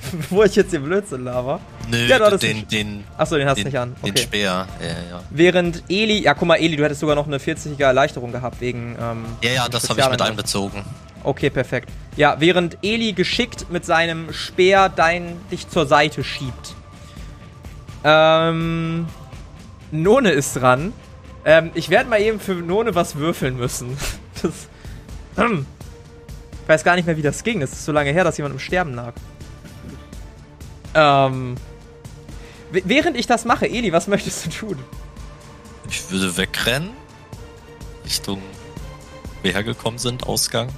Wo 0.30 0.42
ich 0.44 0.54
jetzt 0.56 0.72
den 0.72 0.84
Blödsinn 0.84 1.24
laber. 1.24 1.60
Nö, 1.90 1.96
Ja, 2.06 2.18
du 2.30 2.36
den, 2.38 2.56
nicht- 2.58 2.72
den, 2.72 3.04
Achso, 3.16 3.36
den 3.36 3.48
hast 3.48 3.58
du 3.58 3.62
den, 3.64 3.68
nicht 3.72 3.78
an. 3.78 3.94
den 4.02 4.10
Okay. 4.10 4.22
Speer. 4.22 4.66
Ja, 4.80 4.86
ja. 4.86 5.22
Während 5.30 5.82
Eli, 5.88 6.22
ja 6.22 6.34
guck 6.34 6.48
mal, 6.48 6.56
Eli, 6.56 6.76
du 6.76 6.84
hättest 6.84 7.00
sogar 7.00 7.16
noch 7.16 7.26
eine 7.26 7.38
40er 7.38 7.82
Erleichterung 7.84 8.32
gehabt 8.32 8.60
wegen. 8.60 8.96
Ähm, 9.00 9.24
Ja, 9.42 9.50
ja, 9.50 9.68
das 9.68 9.88
habe 9.90 10.00
ich 10.00 10.08
mit 10.10 10.22
einbezogen. 10.22 10.84
Okay, 11.24 11.50
perfekt. 11.50 11.88
Ja, 12.16 12.36
während 12.38 12.78
Eli 12.82 13.12
geschickt 13.12 13.66
mit 13.70 13.84
seinem 13.84 14.32
Speer 14.32 14.88
dein, 14.88 15.36
dich 15.50 15.68
zur 15.68 15.86
Seite 15.86 16.22
schiebt. 16.24 16.74
Ähm. 18.04 19.06
None 19.90 20.30
ist 20.30 20.54
dran. 20.56 20.92
Ähm, 21.44 21.70
ich 21.74 21.88
werde 21.90 22.10
mal 22.10 22.20
eben 22.20 22.40
für 22.40 22.52
None 22.54 22.94
was 22.94 23.16
würfeln 23.16 23.56
müssen. 23.56 23.96
Das. 24.42 24.52
Hm. 25.36 25.66
Ich 26.62 26.68
weiß 26.70 26.84
gar 26.84 26.96
nicht 26.96 27.06
mehr, 27.06 27.16
wie 27.16 27.22
das 27.22 27.42
ging. 27.44 27.60
Das 27.60 27.72
ist 27.72 27.86
so 27.86 27.92
lange 27.92 28.12
her, 28.12 28.24
dass 28.24 28.36
jemand 28.36 28.52
im 28.52 28.58
Sterben 28.60 28.92
lag. 28.92 29.14
Ähm. 30.94 31.56
Während 32.70 33.16
ich 33.16 33.26
das 33.26 33.46
mache, 33.46 33.66
Eli, 33.66 33.92
was 33.92 34.08
möchtest 34.08 34.44
du 34.44 34.50
tun? 34.50 34.78
Ich 35.88 36.10
würde 36.10 36.36
wegrennen. 36.36 36.90
Richtung, 38.04 38.42
wir 39.42 39.52
hergekommen 39.52 39.98
sind, 39.98 40.26
Ausgang. 40.26 40.68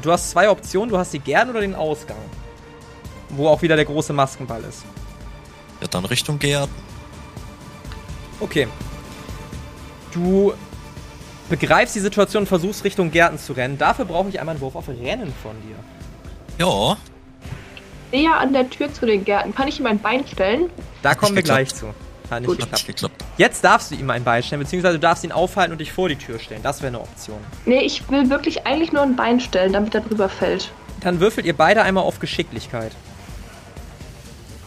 Du 0.00 0.10
hast 0.10 0.30
zwei 0.30 0.48
Optionen. 0.48 0.88
Du 0.88 0.98
hast 0.98 1.12
die 1.12 1.18
Gern 1.18 1.50
oder 1.50 1.60
den 1.60 1.74
Ausgang. 1.74 2.16
Wo 3.30 3.48
auch 3.48 3.60
wieder 3.62 3.76
der 3.76 3.84
große 3.84 4.12
Maskenball 4.12 4.62
ist. 4.64 4.84
Ja, 5.80 5.86
dann 5.88 6.04
Richtung 6.04 6.38
Gärten. 6.38 6.74
Okay. 8.40 8.66
Du 10.12 10.54
begreifst 11.48 11.94
die 11.94 12.00
Situation 12.00 12.42
und 12.42 12.46
versuchst 12.46 12.84
Richtung 12.84 13.10
Gärten 13.10 13.38
zu 13.38 13.52
rennen. 13.52 13.76
Dafür 13.76 14.04
brauche 14.04 14.28
ich 14.28 14.40
einmal 14.40 14.54
einen 14.54 14.62
Wurf 14.62 14.74
auf 14.74 14.88
Rennen 14.88 15.32
von 15.42 15.52
dir. 15.62 15.76
Ja, 16.58 16.96
Näher 18.12 18.36
an 18.38 18.52
der 18.52 18.68
Tür 18.68 18.92
zu 18.92 19.06
den 19.06 19.24
Gärten. 19.24 19.54
Kann 19.54 19.68
ich 19.68 19.78
ihm 19.78 19.86
ein 19.86 19.98
Bein 19.98 20.26
stellen? 20.26 20.70
Da 21.02 21.14
kommen 21.14 21.34
wir 21.34 21.42
gleich 21.42 21.74
zu. 21.74 21.94
Hat 22.30 22.42
nicht 22.42 22.48
Gut. 22.48 22.70
nicht 22.70 22.86
geklappt. 22.86 23.24
Jetzt 23.38 23.64
darfst 23.64 23.90
du 23.90 23.96
ihm 23.96 24.08
ein 24.10 24.22
Bein 24.22 24.42
stellen, 24.42 24.60
beziehungsweise 24.62 24.94
du 24.94 25.00
darfst 25.00 25.24
ihn 25.24 25.32
aufhalten 25.32 25.72
und 25.72 25.80
dich 25.80 25.92
vor 25.92 26.08
die 26.08 26.16
Tür 26.16 26.38
stellen. 26.38 26.62
Das 26.62 26.80
wäre 26.80 26.88
eine 26.88 27.00
Option. 27.00 27.38
Nee, 27.66 27.80
ich 27.80 28.08
will 28.08 28.30
wirklich 28.30 28.66
eigentlich 28.66 28.92
nur 28.92 29.02
ein 29.02 29.16
Bein 29.16 29.40
stellen, 29.40 29.72
damit 29.72 29.94
er 29.94 30.02
drüber 30.02 30.28
fällt. 30.28 30.70
Dann 31.00 31.18
würfelt 31.18 31.46
ihr 31.46 31.56
beide 31.56 31.82
einmal 31.82 32.04
auf 32.04 32.20
Geschicklichkeit. 32.20 32.92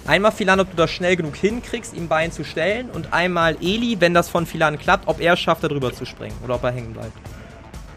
Einmal 0.05 0.33
Philan, 0.33 0.59
ob 0.59 0.69
du 0.69 0.75
das 0.75 0.91
schnell 0.91 1.15
genug 1.15 1.37
hinkriegst, 1.37 1.93
ihm 1.93 2.05
ein 2.05 2.07
Bein 2.09 2.31
zu 2.33 2.43
stellen. 2.43 2.89
Und 2.89 3.13
einmal 3.13 3.55
Eli, 3.61 3.95
wenn 3.99 4.13
das 4.13 4.27
von 4.27 4.45
Philan 4.45 4.77
klappt, 4.77 5.07
ob 5.07 5.21
er 5.21 5.33
es 5.33 5.39
schafft, 5.39 5.63
da 5.63 5.69
drüber 5.69 5.93
zu 5.93 6.05
springen. 6.05 6.35
Oder 6.43 6.55
ob 6.55 6.63
er 6.63 6.71
hängen 6.71 6.91
bleibt. 6.91 7.13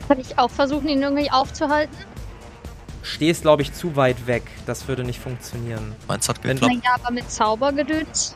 Kann 0.06 0.20
ich 0.20 0.38
auch 0.38 0.50
versuchen, 0.50 0.88
ihn 0.88 1.02
irgendwie 1.02 1.30
aufzuhalten? 1.32 1.96
Stehst, 3.06 3.42
glaube 3.42 3.62
ich, 3.62 3.72
zu 3.72 3.94
weit 3.94 4.26
weg. 4.26 4.42
Das 4.66 4.88
würde 4.88 5.04
nicht 5.04 5.20
funktionieren. 5.20 5.94
Meins 6.08 6.28
hat 6.28 6.42
Wenn- 6.42 6.56
geklappt. 6.56 6.74
Naja, 6.82 6.96
aber 7.00 7.12
mit 7.14 7.30
Zaubergedöns. 7.30 8.34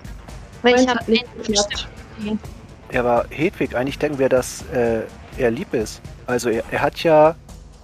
Weil 0.62 0.72
Meins 0.74 0.82
ich 0.84 0.88
habe 0.88 1.10
nicht 1.10 1.26
geklappt. 1.44 1.88
Ja, 2.92 3.00
aber 3.00 3.26
Hedwig, 3.30 3.74
eigentlich 3.74 3.98
denken 3.98 4.18
wir, 4.20 4.28
dass 4.28 4.62
äh, 4.72 5.00
er 5.36 5.50
lieb 5.50 5.74
ist. 5.74 6.00
Also 6.26 6.50
er, 6.50 6.62
er 6.70 6.82
hat 6.82 7.02
ja. 7.02 7.34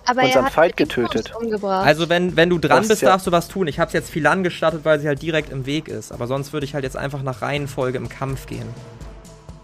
aber 0.04 0.22
unseren 0.22 0.44
er 0.44 0.50
Feind 0.50 0.76
getötet. 0.76 1.32
Also 1.62 2.08
wenn, 2.08 2.36
wenn 2.36 2.50
du 2.50 2.58
dran 2.58 2.78
Das 2.78 2.88
bist, 2.88 3.02
ja- 3.02 3.08
darfst 3.10 3.26
du 3.26 3.32
was 3.32 3.48
tun. 3.48 3.66
Ich 3.66 3.80
habe 3.80 3.88
es 3.88 3.92
jetzt 3.92 4.10
Philan 4.10 4.44
gestattet, 4.44 4.80
weil 4.84 5.00
sie 5.00 5.08
halt 5.08 5.20
direkt 5.22 5.50
im 5.50 5.66
Weg 5.66 5.88
ist. 5.88 6.12
Aber 6.12 6.28
sonst 6.28 6.52
würde 6.52 6.66
ich 6.66 6.74
halt 6.74 6.84
jetzt 6.84 6.96
einfach 6.96 7.22
nach 7.22 7.42
Reihenfolge 7.42 7.98
im 7.98 8.08
Kampf 8.08 8.46
gehen. 8.46 8.68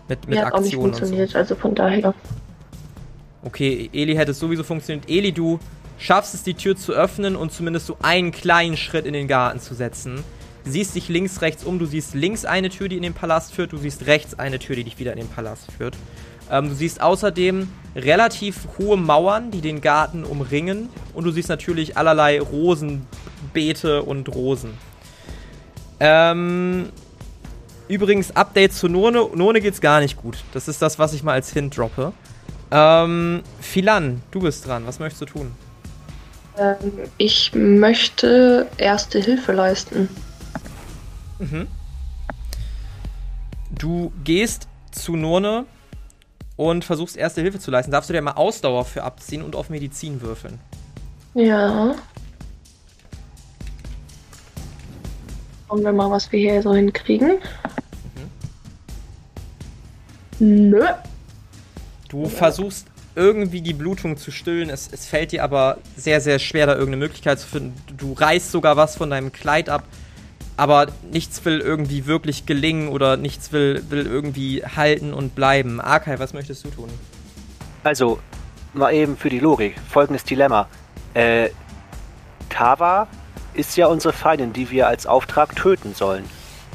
Mit, 0.09 0.27
mit 0.27 0.31
Mir 0.39 0.47
hat 0.47 0.55
auch 0.55 0.59
nicht 0.61 0.66
Aktionen 0.75 0.87
und 0.87 0.95
so. 0.95 0.99
funktioniert, 1.01 1.37
also 1.37 1.55
von 1.55 1.75
daher. 1.75 2.14
Okay, 3.45 3.91
Eli 3.93 4.14
hätte 4.16 4.33
es 4.33 4.39
sowieso 4.41 4.64
funktioniert. 4.64 5.09
Eli, 5.09 5.33
du 5.33 5.59
schaffst 6.03 6.35
es, 6.35 6.43
die 6.43 6.55
Tür 6.55 6.77
zu 6.77 6.93
öffnen 6.93 7.37
und 7.37 7.53
zumindest 7.53 7.87
so 7.87 7.97
einen 8.03 8.33
kleinen 8.33 8.77
Schritt 8.77 9.07
in 9.07 9.13
den 9.13 9.29
Garten 9.29 9.61
zu 9.61 9.75
setzen. 9.75 10.25
Siehst 10.65 10.95
dich 10.95 11.09
links, 11.09 11.41
rechts 11.41 11.65
um. 11.65 11.79
Du 11.79 11.87
siehst 11.87 12.15
links 12.15 12.45
eine 12.45 12.71
Tür, 12.71 12.89
die 12.89 12.97
in 12.97 13.03
den 13.03 13.15
Palast 13.15 13.55
führt. 13.55 13.73
Du 13.73 13.79
siehst 13.79 14.07
rechts 14.07 14.39
eine 14.39 14.59
Tür, 14.59 14.77
die 14.77 14.85
dich 14.85 14.99
wieder 14.99 15.13
in 15.13 15.19
den 15.19 15.29
Palast 15.29 15.71
führt. 15.73 15.97
Ähm, 16.51 16.69
du 16.69 16.75
siehst 16.75 17.01
außerdem 17.01 17.69
relativ 17.97 18.69
hohe 18.79 18.97
Mauern, 18.97 19.51
die 19.51 19.61
den 19.61 19.81
Garten 19.81 20.25
umringen. 20.25 20.89
Und 21.15 21.25
du 21.25 21.31
siehst 21.31 21.49
natürlich 21.49 21.97
allerlei 21.97 22.41
Rosenbeete 22.41 24.03
und 24.03 24.29
Rosen. 24.29 24.75
Ähm, 25.99 26.91
übrigens, 27.89 28.35
Update 28.35 28.73
zu 28.73 28.89
None. 28.89 29.31
None 29.35 29.61
geht's 29.61 29.81
gar 29.81 30.01
nicht 30.01 30.17
gut. 30.17 30.45
Das 30.53 30.69
ist 30.69 30.83
das, 30.83 30.99
was 30.99 31.13
ich 31.13 31.23
mal 31.23 31.33
als 31.33 31.53
Hint 31.53 31.77
droppe. 31.77 32.13
Ähm, 32.71 33.43
Philan, 33.61 34.23
du 34.31 34.41
bist 34.41 34.67
dran. 34.67 34.87
Was 34.87 34.99
möchtest 35.01 35.23
du 35.23 35.27
tun? 35.27 35.53
Ähm, 36.59 36.77
ich 37.19 37.53
möchte 37.55 38.69
erste 38.77 39.19
Hilfe 39.19 39.53
leisten. 39.53 40.09
Mhm. 41.39 41.67
Du 43.71 44.13
gehst 44.23 44.69
zu 44.91 45.17
Nurne 45.17 45.65
und 46.57 46.85
versuchst 46.85 47.17
erste 47.17 47.41
Hilfe 47.41 47.59
zu 47.59 47.71
leisten. 47.71 47.91
Darfst 47.91 48.11
du 48.11 48.15
dir 48.15 48.23
mal 48.23 48.33
Ausdauer 48.33 48.85
für 48.85 49.03
abziehen 49.03 49.43
und 49.43 49.57
auf 49.57 49.71
Medizin 49.71 50.21
würfeln? 50.21 50.59
Ja. 51.35 51.95
Schauen 55.67 55.83
wir 55.83 55.93
mal, 55.93 56.11
was 56.11 56.31
wir 56.31 56.39
hier 56.39 56.63
so 56.63 56.75
hinkriegen. 56.75 57.39
Nö. 60.39 60.85
Du 62.09 62.27
versuchst 62.27 62.91
irgendwie 63.15 63.61
die 63.61 63.75
Blutung 63.75 64.17
zu 64.17 64.31
stillen. 64.31 64.71
Es, 64.71 64.89
es 64.91 65.07
fällt 65.07 65.33
dir 65.33 65.45
aber 65.45 65.79
sehr, 65.97 66.21
sehr 66.21 66.39
schwer, 66.39 66.67
da 66.67 66.73
irgendeine 66.73 66.99
Möglichkeit 66.99 67.41
zu 67.41 67.47
finden. 67.47 67.75
Du 67.97 68.13
reißt 68.13 68.51
sogar 68.51 68.77
was 68.77 68.97
von 68.97 69.11
deinem 69.11 69.33
Kleid 69.33 69.69
ab, 69.69 69.85
aber 70.57 70.87
nichts 71.11 71.45
will 71.45 71.61
irgendwie 71.61 72.07
wirklich 72.07 72.47
gelingen 72.47 72.89
oder 72.89 73.17
nichts 73.17 73.53
will, 73.53 73.85
will 73.89 74.07
irgendwie 74.07 74.65
halten 74.65 75.13
und 75.13 75.35
bleiben. 75.35 75.81
Arkai, 75.81 76.19
was 76.19 76.33
möchtest 76.33 76.65
du 76.65 76.71
tun? 76.71 76.89
Also, 77.85 78.19
mal 78.73 78.93
eben 78.93 79.17
für 79.17 79.29
die 79.29 79.41
Logik. 79.41 79.75
Folgendes 79.91 80.25
Dilemma. 80.25 80.69
Äh, 81.15 81.51
Tava 82.49 83.09
ist 83.55 83.77
ja 83.77 83.87
unsere 83.87 84.15
Feindin, 84.15 84.53
die 84.53 84.71
wir 84.71 84.89
als 84.89 85.07
Auftrag 85.07 85.57
töten 85.57 85.95
sollen. 85.95 86.25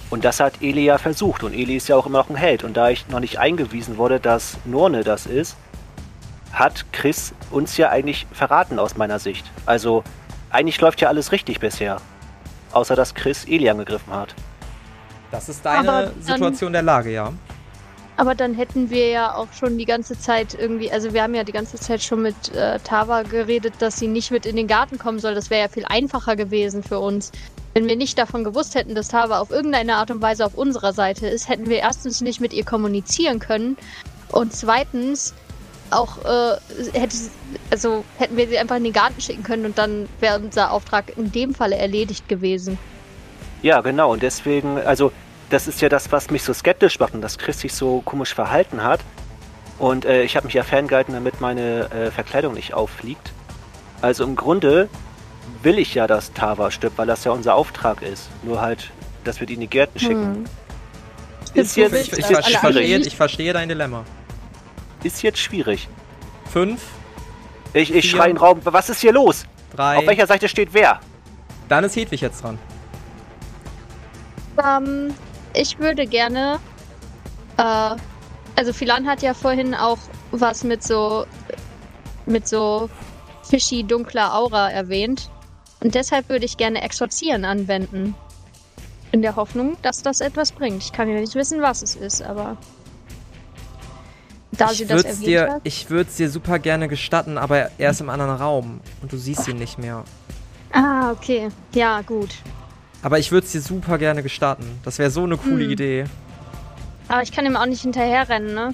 Und 0.10 0.24
das 0.24 0.40
hat 0.40 0.62
Eli 0.62 0.86
ja 0.86 0.98
versucht. 0.98 1.44
Und 1.44 1.54
Eli 1.54 1.76
ist 1.76 1.90
ja 1.90 1.96
auch 1.96 2.06
immer 2.06 2.20
noch 2.20 2.30
ein 2.30 2.36
Held. 2.36 2.64
Und 2.64 2.78
da 2.78 2.90
ich 2.90 3.08
noch 3.10 3.20
nicht 3.20 3.40
eingewiesen 3.40 3.98
wurde, 3.98 4.20
dass 4.20 4.58
Norne 4.66 5.04
das 5.04 5.26
ist, 5.26 5.58
hat 6.58 6.86
Chris 6.92 7.34
uns 7.52 7.78
ja 7.78 7.90
eigentlich 7.90 8.26
verraten 8.32 8.80
aus 8.80 8.98
meiner 8.98 9.20
Sicht. 9.20 9.46
Also, 9.66 10.04
eigentlich 10.50 10.80
läuft 10.82 11.02
ja 11.02 11.08
alles 11.08 11.32
richtig 11.32 11.60
bisher. 11.60 11.98
Außer 12.72 12.96
dass 12.96 13.14
Chris 13.14 13.46
Eli 13.46 13.70
angegriffen 13.70 14.14
hat. 14.14 14.34
Das 15.32 15.50
ist 15.50 15.66
deine 15.66 15.86
dann- 15.86 16.22
Situation 16.22 16.74
der 16.74 16.82
Lage, 16.82 17.12
ja. 17.12 17.32
Aber 18.20 18.34
dann 18.34 18.56
hätten 18.56 18.90
wir 18.90 19.10
ja 19.10 19.36
auch 19.36 19.54
schon 19.54 19.78
die 19.78 19.86
ganze 19.86 20.18
Zeit 20.20 20.58
irgendwie, 20.60 20.92
also 20.92 21.14
wir 21.14 21.22
haben 21.22 21.36
ja 21.36 21.44
die 21.44 21.52
ganze 21.52 21.78
Zeit 21.78 22.02
schon 22.02 22.24
mit 22.24 22.52
äh, 22.56 22.80
Tava 22.80 23.22
geredet, 23.22 23.76
dass 23.78 23.98
sie 24.00 24.08
nicht 24.08 24.32
mit 24.32 24.48
in 24.48 24.56
den 24.56 24.66
Garten 24.66 24.98
kommen 24.98 25.20
soll. 25.20 25.36
Das 25.36 25.52
wäre 25.52 25.62
ja 25.62 25.68
viel 25.68 25.86
einfacher 25.86 26.36
gewesen 26.36 26.82
für 26.82 26.98
uns. 26.98 27.32
Wenn 27.76 27.88
wir 27.88 27.96
nicht 27.96 28.18
davon 28.18 28.44
gewusst 28.44 28.74
hätten, 28.74 28.96
dass 28.96 29.10
Tava 29.10 29.38
auf 29.38 29.52
irgendeine 29.52 29.98
Art 29.98 30.10
und 30.10 30.20
Weise 30.20 30.44
auf 30.48 30.56
unserer 30.56 30.94
Seite 30.94 31.28
ist, 31.28 31.48
hätten 31.48 31.70
wir 31.70 31.78
erstens 31.78 32.22
nicht 32.22 32.42
mit 32.42 32.54
ihr 32.54 32.66
kommunizieren 32.66 33.38
können 33.38 33.78
und 34.32 34.52
zweitens 34.52 35.36
auch 35.92 36.18
äh, 36.26 36.58
hätte, 36.94 37.16
also 37.72 38.04
hätten 38.18 38.38
wir 38.38 38.48
sie 38.48 38.58
einfach 38.58 38.76
in 38.76 38.84
den 38.84 38.94
Garten 38.94 39.22
schicken 39.22 39.44
können 39.44 39.66
und 39.66 39.78
dann 39.78 40.08
wäre 40.20 40.40
unser 40.40 40.72
Auftrag 40.72 41.18
in 41.18 41.32
dem 41.32 41.54
Falle 41.54 41.76
erledigt 41.76 42.28
gewesen. 42.28 42.78
Ja, 43.62 43.82
genau. 43.82 44.12
Und 44.12 44.24
deswegen, 44.24 44.78
also, 44.78 45.12
das 45.50 45.68
ist 45.68 45.82
ja 45.82 45.90
das, 45.90 46.12
was 46.12 46.30
mich 46.30 46.44
so 46.44 46.54
skeptisch 46.54 47.00
macht 47.00 47.14
und 47.14 47.22
dass 47.22 47.38
Chris 47.38 47.60
sich 47.60 47.74
so 47.74 48.02
komisch 48.02 48.34
verhalten 48.34 48.84
hat. 48.84 49.00
Und 49.80 50.06
äh, 50.06 50.24
ich 50.24 50.36
habe 50.36 50.46
mich 50.46 50.54
ja 50.54 50.64
ferngehalten, 50.64 51.14
damit 51.14 51.40
meine 51.42 51.92
äh, 51.92 52.12
Verkleidung 52.12 52.54
nicht 52.54 52.74
auffliegt. 52.74 53.32
Also 54.02 54.24
im 54.24 54.36
Grunde 54.36 54.90
will 55.64 55.80
ich 55.80 55.94
ja, 55.94 56.08
dass 56.08 56.34
Tava 56.34 56.72
stirbt, 56.72 56.98
weil 56.98 57.08
das 57.08 57.24
ja 57.24 57.32
unser 57.32 57.56
Auftrag 57.56 58.02
ist. 58.02 58.30
Nur 58.44 58.62
halt, 58.62 58.92
dass 59.24 59.40
wir 59.40 59.48
die 59.48 59.56
in 59.56 59.62
die 59.62 59.68
Gärten 59.68 60.00
schicken. 60.00 60.36
Hm. 60.36 60.46
Ist 61.54 61.78
jetzt, 61.78 61.94
Ich, 61.96 62.14
ich, 62.14 62.30
ich, 62.30 62.58
verstehe, 62.58 62.98
ich 63.00 63.16
verstehe 63.16 63.54
dein 63.54 63.70
Dilemma. 63.70 64.04
Ist 65.08 65.22
jetzt 65.24 65.40
schwierig. 65.40 65.88
Fünf, 66.52 66.82
Ich, 67.74 67.94
ich 67.94 68.10
Vier. 68.10 68.18
schreie 68.18 68.30
in 68.30 68.36
den 68.36 68.42
Raum, 68.42 68.60
was 68.64 68.90
ist 68.90 69.00
hier 69.00 69.14
los? 69.14 69.46
drei. 69.74 69.98
Auf 69.98 70.06
welcher 70.06 70.28
Seite 70.28 70.50
steht 70.50 70.74
wer? 70.74 71.00
Dann 71.70 71.86
ist 71.86 71.96
Hedwig 71.96 72.20
jetzt 72.20 72.44
dran. 72.44 72.58
Ähm, 74.62 75.14
ich 75.54 75.80
würde 75.80 76.06
gerne. 76.08 76.60
Äh, 77.58 77.96
also 78.56 78.74
Philan 78.74 79.08
hat 79.08 79.22
ja 79.22 79.34
vorhin 79.34 79.74
auch 79.76 80.00
was 80.32 80.64
mit 80.66 80.84
so 80.84 81.26
mit 82.26 82.48
so 82.48 82.90
fishy 83.44 83.84
dunkler 83.84 84.34
Aura 84.36 84.70
erwähnt. 84.70 85.30
Und 85.80 85.96
deshalb 85.96 86.28
würde 86.28 86.44
ich 86.46 86.58
gerne 86.58 86.82
Exorzieren 86.82 87.46
anwenden. 87.46 88.14
In 89.14 89.22
der 89.22 89.38
Hoffnung, 89.38 89.78
dass 89.84 90.02
das 90.04 90.20
etwas 90.20 90.52
bringt. 90.52 90.84
Ich 90.84 90.92
kann 90.92 91.08
ja 91.08 91.20
nicht 91.20 91.36
wissen, 91.36 91.62
was 91.62 91.82
es 91.82 91.96
ist, 91.96 92.22
aber. 92.22 92.58
Da 94.58 94.70
sie 94.70 94.84
ich 94.84 94.90
das 94.90 94.98
würde 94.98 95.10
es 95.10 95.16
erwähnt 95.16 95.28
dir, 95.28 95.50
hat. 95.54 95.62
ich 95.64 95.90
würde 95.90 96.10
es 96.10 96.16
dir 96.16 96.30
super 96.30 96.60
gerne 96.60 96.88
gestatten, 96.88 97.38
aber 97.38 97.70
er 97.78 97.92
ist 97.92 98.02
im 98.02 98.10
anderen 98.10 98.36
Raum 98.36 98.80
und 99.02 99.12
du 99.12 99.18
siehst 99.18 99.48
ihn 99.48 99.58
nicht 99.58 99.78
mehr. 99.78 100.04
Ah, 100.74 101.12
okay. 101.12 101.50
Ja, 101.74 102.02
gut. 102.02 102.30
Aber 103.04 103.20
ich 103.20 103.32
würde 103.32 103.46
es 103.46 103.52
dir 103.54 103.62
super 103.62 103.98
gerne 103.98 104.24
gestatten. 104.24 104.80
Das 104.84 105.00
wäre 105.00 105.12
so 105.12 105.24
eine 105.24 105.38
coole 105.38 105.64
Hm. 105.66 105.72
Idee. 105.72 106.06
Aber 107.08 107.22
ich 107.24 107.32
kann 107.32 107.46
ihm 107.46 107.56
auch 107.56 107.66
nicht 107.66 107.82
hinterherrennen, 107.84 108.54
ne? 108.54 108.74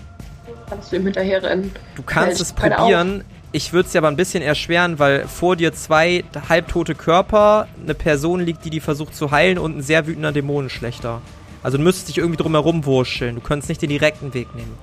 Kannst 0.69 0.91
du 0.91 0.95
ihm 0.95 1.03
hinterherrennen? 1.03 1.71
Du 1.95 2.03
kannst 2.03 2.39
Ja, 2.39 2.43
es 2.43 2.53
probieren. 2.53 3.23
Ich 3.51 3.71
würde 3.73 3.85
es 3.85 3.91
dir 3.91 3.99
aber 3.99 4.07
ein 4.07 4.15
bisschen 4.15 4.41
erschweren, 4.41 4.97
weil 4.97 5.27
vor 5.27 5.55
dir 5.55 5.73
zwei 5.73 6.23
halbtote 6.49 6.95
Körper, 6.95 7.67
eine 7.83 7.93
Person 7.93 8.39
liegt, 8.39 8.65
die 8.65 8.71
die 8.71 8.79
versucht 8.79 9.15
zu 9.15 9.29
heilen 9.29 9.59
und 9.59 9.77
ein 9.77 9.81
sehr 9.83 10.07
wütender 10.07 10.31
Dämonenschlechter. 10.31 11.21
Also 11.61 11.77
du 11.77 11.83
müsstest 11.83 12.09
dich 12.09 12.17
irgendwie 12.17 12.41
drum 12.41 12.53
herum 12.53 12.83
wurschteln. 12.85 13.35
Du 13.35 13.41
könntest 13.41 13.69
nicht 13.69 13.81
den 13.83 13.89
direkten 13.89 14.33
Weg 14.33 14.55
nehmen. 14.55 14.75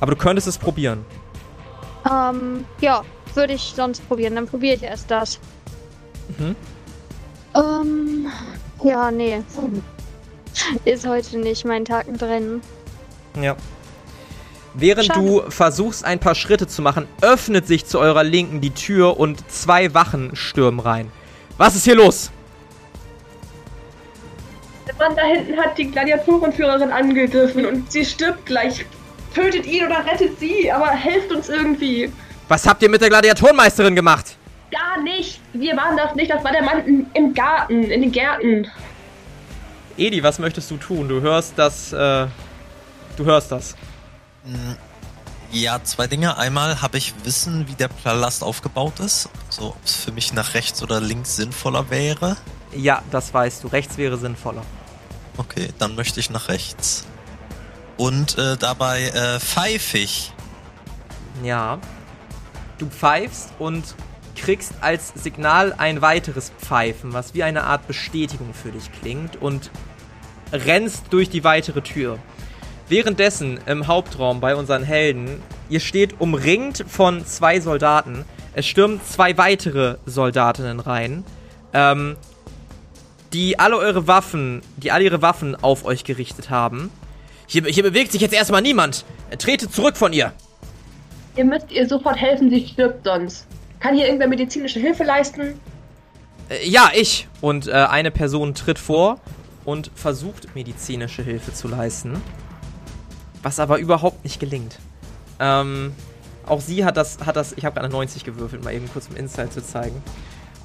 Aber 0.00 0.12
du 0.12 0.16
könntest 0.16 0.46
es 0.46 0.58
probieren. 0.58 1.04
Ähm, 2.10 2.64
ja, 2.80 3.02
würde 3.34 3.52
ich 3.52 3.72
sonst 3.76 4.06
probieren. 4.08 4.34
Dann 4.34 4.46
probiere 4.46 4.76
ich 4.76 4.82
erst 4.82 5.10
das. 5.10 5.38
Mhm. 6.38 6.56
Ähm, 7.54 8.26
ja, 8.82 9.10
nee. 9.10 9.42
Ist 10.84 11.06
heute 11.06 11.38
nicht 11.38 11.64
mein 11.64 11.84
Tag 11.84 12.10
mit 12.10 12.22
Rennen. 12.22 12.62
Ja. 13.40 13.56
Während 14.74 15.06
Schade. 15.06 15.20
du 15.20 15.50
versuchst, 15.50 16.04
ein 16.04 16.20
paar 16.20 16.34
Schritte 16.34 16.66
zu 16.66 16.80
machen, 16.80 17.08
öffnet 17.22 17.66
sich 17.66 17.86
zu 17.86 17.98
eurer 17.98 18.22
Linken 18.22 18.60
die 18.60 18.70
Tür 18.70 19.18
und 19.18 19.50
zwei 19.50 19.94
Wachen 19.94 20.36
stürmen 20.36 20.80
rein. 20.80 21.10
Was 21.58 21.74
ist 21.74 21.84
hier 21.84 21.96
los? 21.96 22.30
Der 24.86 24.94
Mann 24.94 25.16
da 25.16 25.22
hinten 25.22 25.56
hat 25.56 25.76
die 25.76 25.90
Gladiatorenführerin 25.90 26.90
angegriffen 26.90 27.66
und 27.66 27.90
sie 27.90 28.04
stirbt 28.04 28.46
gleich. 28.46 28.86
Tötet 29.34 29.66
ihn 29.66 29.86
oder 29.86 30.04
rettet 30.04 30.38
sie, 30.40 30.70
aber 30.70 30.88
helft 30.88 31.30
uns 31.32 31.48
irgendwie. 31.48 32.12
Was 32.48 32.66
habt 32.66 32.82
ihr 32.82 32.88
mit 32.88 33.00
der 33.00 33.08
Gladiatorenmeisterin 33.08 33.94
gemacht? 33.94 34.36
Gar 34.72 35.02
nicht. 35.02 35.40
Wir 35.52 35.76
waren 35.76 35.96
das 35.96 36.14
nicht. 36.14 36.30
Das 36.30 36.42
war 36.44 36.52
der 36.52 36.62
Mann 36.62 37.06
im- 37.14 37.34
Garten, 37.34 37.84
in 37.84 38.00
den 38.02 38.12
Gärten. 38.12 38.66
Edi, 39.96 40.22
was 40.22 40.38
möchtest 40.38 40.70
du 40.70 40.76
tun? 40.76 41.08
Du 41.08 41.20
hörst 41.20 41.54
das, 41.56 41.92
äh, 41.92 42.26
du 43.16 43.24
hörst 43.24 43.52
das. 43.52 43.74
Mm, 44.44 44.72
Ja, 45.52 45.82
zwei 45.82 46.06
Dinge. 46.06 46.36
Einmal 46.38 46.80
habe 46.80 46.96
ich 46.98 47.12
Wissen, 47.24 47.66
wie 47.68 47.74
der 47.74 47.88
Palast 47.88 48.44
aufgebaut 48.44 49.00
ist. 49.00 49.28
So, 49.48 49.70
ob 49.70 49.84
es 49.84 49.96
für 49.96 50.12
mich 50.12 50.32
nach 50.32 50.54
rechts 50.54 50.80
oder 50.82 51.00
links 51.00 51.34
sinnvoller 51.36 51.90
wäre. 51.90 52.36
Ja, 52.72 53.02
das 53.10 53.34
weißt 53.34 53.64
du. 53.64 53.68
Rechts 53.68 53.98
wäre 53.98 54.16
sinnvoller. 54.16 54.62
Okay, 55.36 55.70
dann 55.80 55.96
möchte 55.96 56.20
ich 56.20 56.30
nach 56.30 56.48
rechts. 56.48 57.04
Und 58.00 58.38
äh, 58.38 58.56
dabei 58.56 59.08
äh, 59.08 59.38
pfeife 59.38 59.98
ich. 59.98 60.32
Ja. 61.44 61.78
Du 62.78 62.86
pfeifst 62.86 63.50
und 63.58 63.94
kriegst 64.34 64.72
als 64.80 65.12
Signal 65.14 65.74
ein 65.76 66.00
weiteres 66.00 66.50
Pfeifen, 66.58 67.12
was 67.12 67.34
wie 67.34 67.42
eine 67.42 67.64
Art 67.64 67.86
Bestätigung 67.86 68.54
für 68.54 68.70
dich 68.70 68.90
klingt 68.90 69.36
und 69.36 69.70
rennst 70.50 71.08
durch 71.10 71.28
die 71.28 71.44
weitere 71.44 71.82
Tür. 71.82 72.18
Währenddessen 72.88 73.60
im 73.66 73.86
Hauptraum 73.86 74.40
bei 74.40 74.56
unseren 74.56 74.82
Helden, 74.82 75.42
ihr 75.68 75.80
steht 75.80 76.22
umringt 76.22 76.86
von 76.88 77.26
zwei 77.26 77.60
Soldaten. 77.60 78.24
Es 78.54 78.66
stürmen 78.66 79.02
zwei 79.04 79.36
weitere 79.36 79.98
Soldatinnen 80.06 80.80
rein, 80.80 81.22
ähm, 81.74 82.16
die 83.34 83.58
alle 83.58 83.76
eure 83.76 84.06
Waffen, 84.06 84.62
die 84.78 84.90
alle 84.90 85.04
ihre 85.04 85.20
Waffen 85.20 85.54
auf 85.54 85.84
euch 85.84 86.04
gerichtet 86.04 86.48
haben. 86.48 86.90
Hier, 87.50 87.64
hier 87.64 87.82
bewegt 87.82 88.12
sich 88.12 88.20
jetzt 88.20 88.32
erstmal 88.32 88.62
niemand. 88.62 89.04
Tretet 89.36 89.74
zurück 89.74 89.96
von 89.96 90.12
ihr. 90.12 90.32
Ihr 91.34 91.44
müsst 91.44 91.72
ihr 91.72 91.88
sofort 91.88 92.16
helfen, 92.16 92.48
sie 92.48 92.64
stirbt 92.64 93.04
sonst. 93.04 93.44
Kann 93.80 93.96
hier 93.96 94.06
irgendwer 94.06 94.28
medizinische 94.28 94.78
Hilfe 94.78 95.02
leisten? 95.02 95.58
Äh, 96.48 96.68
ja, 96.68 96.90
ich. 96.94 97.26
Und 97.40 97.66
äh, 97.66 97.72
eine 97.72 98.12
Person 98.12 98.54
tritt 98.54 98.78
vor 98.78 99.18
und 99.64 99.90
versucht 99.96 100.54
medizinische 100.54 101.24
Hilfe 101.24 101.52
zu 101.52 101.66
leisten. 101.66 102.22
Was 103.42 103.58
aber 103.58 103.78
überhaupt 103.78 104.22
nicht 104.22 104.38
gelingt. 104.38 104.78
Ähm, 105.40 105.92
auch 106.46 106.60
sie 106.60 106.84
hat 106.84 106.96
das, 106.96 107.18
hat 107.26 107.34
das, 107.34 107.52
ich 107.54 107.64
habe 107.64 107.74
gerade 107.74 107.86
eine 107.86 107.92
90 107.92 108.22
gewürfelt, 108.22 108.62
mal 108.62 108.72
eben 108.72 108.88
kurz 108.92 109.08
im 109.08 109.16
Insight 109.16 109.52
zu 109.52 109.60
zeigen. 109.60 110.00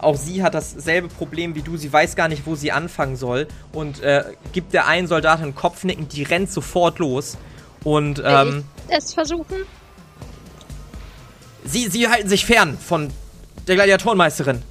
Auch 0.05 0.15
sie 0.15 0.43
hat 0.43 0.53
dasselbe 0.53 1.07
Problem 1.07 1.55
wie 1.55 1.63
du. 1.63 1.77
Sie 1.77 1.91
weiß 1.91 2.15
gar 2.15 2.27
nicht, 2.27 2.45
wo 2.45 2.53
sie 2.53 2.71
anfangen 2.71 3.15
soll. 3.15 3.47
Und 3.73 4.03
äh, 4.03 4.23
gibt 4.53 4.73
der 4.73 4.85
einen 4.85 5.07
Soldat 5.07 5.41
einen 5.41 5.55
Kopfnicken, 5.55 6.07
die 6.07 6.21
rennt 6.21 6.51
sofort 6.51 6.99
los. 6.99 7.37
Und 7.83 8.21
ähm, 8.23 8.63
Es 8.87 9.13
versuchen? 9.13 9.65
sie, 11.63 11.87
sie 11.87 12.07
halten 12.07 12.29
sich 12.29 12.45
fern 12.45 12.77
von 12.77 13.11
der 13.67 13.75
Gladiatorenmeisterin. 13.75 14.61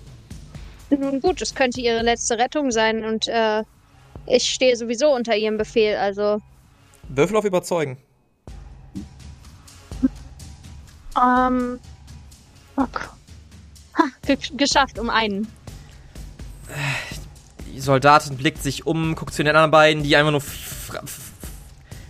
Nun 0.91 1.20
gut, 1.20 1.43
es 1.43 1.55
könnte 1.55 1.80
ihre 1.80 2.03
letzte 2.03 2.39
Rettung 2.39 2.70
sein 2.70 3.05
und 3.05 3.26
äh, 3.26 3.64
ich 4.26 4.49
stehe 4.49 4.76
sowieso 4.76 5.12
unter 5.12 5.37
ihrem 5.37 5.59
Befehl, 5.59 5.97
also. 5.97 6.41
Würfel 7.09 7.37
auf 7.37 7.45
Überzeugen. 7.45 7.99
Ähm. 11.20 11.80
Okay. 12.76 13.07
Ha, 13.07 13.14
ge 14.27 14.37
geschafft 14.57 14.99
um 14.99 15.11
einen. 15.11 15.49
Die 17.73 17.81
Soldatin 17.81 18.37
blickt 18.37 18.63
sich 18.63 18.87
um, 18.87 19.15
guckt 19.15 19.35
zu 19.35 19.43
den 19.43 19.55
anderen 19.55 19.71
beiden, 19.71 20.03
die 20.03 20.17
einfach 20.17 20.31
nur 20.31 20.43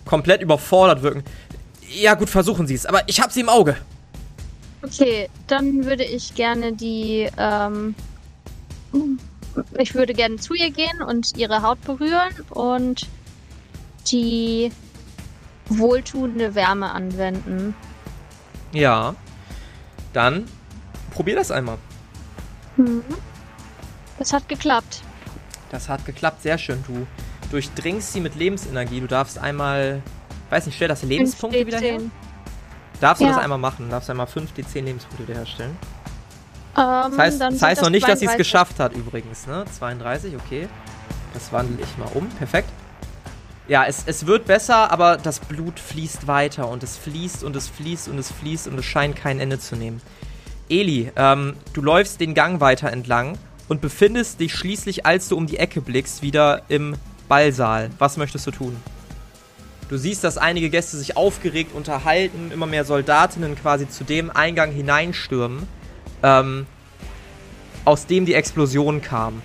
komplett 0.05 0.41
überfordert 0.41 1.01
wirken. 1.01 1.23
Ja, 1.89 2.13
gut, 2.13 2.29
versuchen 2.29 2.67
Sie 2.67 2.75
es, 2.75 2.85
aber 2.85 3.07
ich 3.07 3.21
hab 3.21 3.31
sie 3.31 3.41
im 3.41 3.49
Auge. 3.49 3.77
Okay, 4.81 5.29
dann 5.47 5.85
würde 5.85 6.03
ich 6.03 6.35
gerne 6.35 6.73
die, 6.73 7.27
ähm, 7.37 7.95
ich 9.79 9.95
würde 9.95 10.13
gerne 10.13 10.35
zu 10.35 10.53
ihr 10.53 10.69
gehen 10.69 11.01
und 11.01 11.37
ihre 11.37 11.63
Haut 11.63 11.81
berühren 11.81 12.33
und 12.49 13.07
die 14.11 14.71
wohltuende 15.67 16.53
Wärme 16.53 16.91
anwenden. 16.91 17.73
Ja. 18.73 19.15
Dann 20.13 20.45
probier 21.15 21.35
das 21.35 21.49
einmal. 21.49 21.77
Mhm. 22.77 23.03
Das 24.19 24.31
hat 24.33 24.47
geklappt. 24.47 25.01
Das 25.71 25.89
hat 25.89 26.05
geklappt, 26.05 26.43
sehr 26.43 26.57
schön. 26.57 26.83
Du 26.87 27.07
durchdringst 27.51 28.13
sie 28.13 28.19
mit 28.21 28.35
Lebensenergie. 28.35 29.01
Du 29.01 29.07
darfst 29.07 29.37
einmal, 29.39 30.01
weiß 30.49 30.67
nicht, 30.67 30.75
stell 30.75 30.87
das 30.87 31.01
Lebenspunkte 31.03 31.65
wieder 31.65 31.79
her. 31.79 31.99
5d10. 31.99 32.09
Darfst 33.01 33.21
du 33.21 33.25
Ja. 33.25 33.33
das 33.33 33.41
einmal 33.43 33.57
machen? 33.57 33.89
Darfst 33.89 34.09
einmal 34.09 34.27
5 34.27 34.51
D10 34.53 34.81
Lebenspunkte 34.83 35.27
wiederherstellen. 35.27 35.77
Ähm, 36.77 37.11
Das 37.11 37.17
heißt, 37.17 37.41
das 37.41 37.61
heißt 37.61 37.81
noch 37.81 37.89
nicht, 37.89 38.07
dass 38.07 38.19
sie 38.19 38.25
es 38.25 38.31
32. 38.33 38.37
geschafft 38.37 38.79
hat 38.79 38.93
übrigens, 38.93 39.47
ne? 39.47 39.65
32, 39.77 40.35
okay. 40.35 40.67
Das 41.33 41.51
wandle 41.51 41.83
ich 41.83 41.97
mal 41.97 42.09
um. 42.13 42.27
Perfekt. 42.29 42.69
Ja, 43.67 43.85
es, 43.85 44.03
es 44.05 44.25
wird 44.27 44.45
besser, 44.45 44.91
aber 44.91 45.17
das 45.17 45.39
Blut 45.39 45.79
fließt 45.79 46.27
weiter 46.27 46.69
und 46.69 46.83
es 46.83 46.97
fließt 46.97 47.43
und 47.43 47.55
es 47.55 47.67
fließt 47.67 48.07
und 48.09 48.19
es 48.19 48.31
fließt 48.31 48.67
und 48.67 48.77
es 48.77 48.85
scheint 48.85 49.15
kein 49.15 49.39
Ende 49.39 49.59
zu 49.59 49.75
nehmen. 49.75 50.01
Eli, 50.69 51.11
ähm, 51.15 51.55
du 51.73 51.81
läufst 51.81 52.19
den 52.19 52.33
Gang 52.33 52.59
weiter 52.59 52.91
entlang 52.91 53.37
und 53.67 53.81
befindest 53.81 54.39
dich 54.39 54.53
schließlich, 54.53 55.05
als 55.05 55.27
du 55.27 55.37
um 55.37 55.47
die 55.47 55.57
Ecke 55.57 55.81
blickst, 55.81 56.21
wieder 56.21 56.63
im 56.67 56.95
Ballsaal. 57.27 57.89
Was 57.99 58.17
möchtest 58.17 58.47
du 58.47 58.51
tun? 58.51 58.75
Du 59.89 59.97
siehst, 59.97 60.23
dass 60.23 60.37
einige 60.37 60.69
Gäste 60.71 60.97
sich 60.97 61.15
aufgeregt 61.15 61.75
unterhalten, 61.75 62.51
immer 62.51 62.65
mehr 62.65 62.85
Soldatinnen 62.85 63.55
quasi 63.55 63.87
zu 63.87 64.03
dem 64.03 64.31
Eingang 64.31 64.71
hineinstürmen, 64.71 65.67
ähm, 66.23 66.65
aus 67.85 68.07
dem 68.07 68.25
die 68.25 68.33
Explosion 68.33 69.01
kam. 69.01 69.43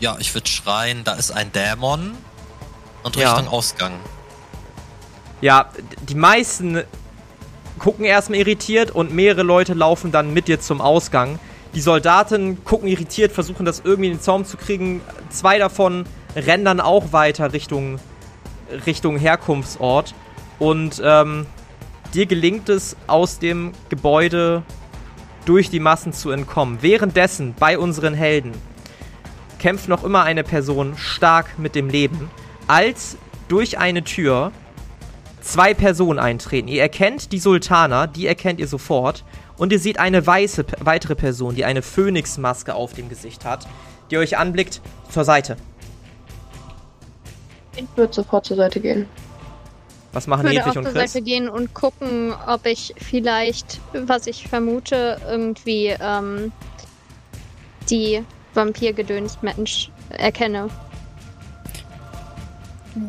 Ja, 0.00 0.16
ich 0.18 0.32
würde 0.34 0.48
schreien, 0.48 1.04
da 1.04 1.14
ist 1.14 1.30
ein 1.30 1.52
Dämon. 1.52 2.12
Und 3.02 3.16
Ja. 3.16 3.34
Richtung 3.34 3.52
Ausgang. 3.52 3.92
Ja, 5.42 5.68
die 6.08 6.14
meisten 6.14 6.82
gucken 7.78 8.04
erstmal 8.04 8.38
irritiert 8.38 8.90
und 8.90 9.14
mehrere 9.14 9.42
Leute 9.42 9.74
laufen 9.74 10.12
dann 10.12 10.32
mit 10.32 10.48
dir 10.48 10.60
zum 10.60 10.80
Ausgang. 10.80 11.38
Die 11.74 11.80
Soldaten 11.80 12.64
gucken 12.64 12.88
irritiert, 12.88 13.32
versuchen 13.32 13.66
das 13.66 13.82
irgendwie 13.84 14.10
in 14.10 14.16
den 14.16 14.20
Zaum 14.20 14.44
zu 14.44 14.56
kriegen. 14.56 15.00
Zwei 15.30 15.58
davon 15.58 16.04
rennen 16.36 16.64
dann 16.64 16.80
auch 16.80 17.12
weiter 17.12 17.52
Richtung, 17.52 17.98
Richtung 18.86 19.18
Herkunftsort. 19.18 20.14
Und 20.58 21.02
ähm, 21.04 21.46
dir 22.14 22.26
gelingt 22.26 22.68
es, 22.68 22.96
aus 23.08 23.40
dem 23.40 23.72
Gebäude 23.88 24.62
durch 25.44 25.68
die 25.68 25.80
Massen 25.80 26.12
zu 26.12 26.30
entkommen. 26.30 26.78
Währenddessen 26.80 27.54
bei 27.58 27.78
unseren 27.78 28.14
Helden 28.14 28.52
kämpft 29.58 29.88
noch 29.88 30.04
immer 30.04 30.22
eine 30.22 30.44
Person 30.44 30.96
stark 30.96 31.58
mit 31.58 31.74
dem 31.74 31.88
Leben, 31.88 32.30
als 32.66 33.16
durch 33.48 33.78
eine 33.78 34.04
Tür 34.04 34.52
zwei 35.44 35.74
Personen 35.74 36.18
eintreten. 36.18 36.68
Ihr 36.68 36.82
erkennt 36.82 37.30
die 37.32 37.38
Sultana, 37.38 38.06
die 38.06 38.26
erkennt 38.26 38.58
ihr 38.58 38.66
sofort. 38.66 39.24
Und 39.56 39.70
ihr 39.70 39.78
seht 39.78 40.00
eine 40.00 40.26
weiße, 40.26 40.64
weitere 40.80 41.14
Person, 41.14 41.54
die 41.54 41.64
eine 41.64 41.82
Phönixmaske 41.82 42.74
auf 42.74 42.92
dem 42.94 43.08
Gesicht 43.08 43.44
hat, 43.44 43.68
die 44.10 44.18
euch 44.18 44.36
anblickt 44.36 44.80
zur 45.10 45.24
Seite. 45.24 45.56
Ich 47.76 47.84
würde 47.94 48.12
sofort 48.12 48.46
zur 48.46 48.56
Seite 48.56 48.80
gehen. 48.80 49.06
Was 50.12 50.24
Ich 50.24 50.28
machen 50.28 50.44
würde 50.44 50.56
Hedwig 50.58 50.70
auf 50.70 50.76
und 50.76 50.84
der 50.84 50.92
Chris? 50.92 51.12
Seite 51.12 51.24
gehen 51.24 51.48
und 51.48 51.74
gucken, 51.74 52.32
ob 52.46 52.66
ich 52.66 52.94
vielleicht, 52.96 53.80
was 53.92 54.26
ich 54.26 54.48
vermute, 54.48 55.20
irgendwie 55.28 55.94
ähm, 56.00 56.52
die 57.90 58.22
Vampirgedöns 58.54 59.38
Mensch 59.42 59.90
erkenne. 60.10 60.68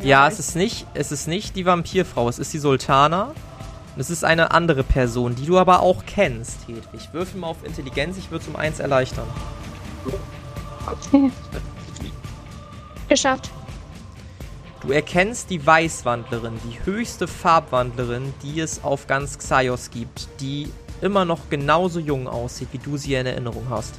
Ja, 0.01 0.27
es 0.27 0.39
ist 0.39 0.55
nicht, 0.55 0.87
es 0.93 1.11
ist 1.11 1.27
nicht 1.27 1.55
die 1.55 1.65
Vampirfrau, 1.65 2.27
es 2.27 2.39
ist 2.39 2.53
die 2.53 2.59
Sultana. 2.59 3.31
Es 3.97 4.09
ist 4.09 4.25
eine 4.25 4.51
andere 4.51 4.83
Person, 4.83 5.35
die 5.35 5.45
du 5.45 5.57
aber 5.57 5.79
auch 5.79 6.05
kennst, 6.05 6.67
Hedwig. 6.67 7.13
Würfel 7.13 7.39
mal 7.39 7.47
auf 7.47 7.63
Intelligenz, 7.63 8.17
ich 8.17 8.29
würde 8.29 8.43
es 8.43 8.49
um 8.49 8.57
eins 8.57 8.79
erleichtern. 8.79 9.27
Okay. 10.85 11.31
Geschafft. 13.09 13.49
Du 14.81 14.91
erkennst 14.91 15.49
die 15.49 15.65
Weißwandlerin, 15.65 16.59
die 16.69 16.85
höchste 16.85 17.27
Farbwandlerin, 17.27 18.33
die 18.43 18.59
es 18.59 18.83
auf 18.83 19.07
ganz 19.07 19.37
Xaios 19.37 19.89
gibt, 19.89 20.27
die 20.41 20.71
immer 21.01 21.23
noch 21.23 21.49
genauso 21.49 21.99
jung 21.99 22.27
aussieht, 22.27 22.67
wie 22.71 22.77
du 22.77 22.97
sie 22.97 23.15
in 23.15 23.25
Erinnerung 23.25 23.65
hast. 23.69 23.95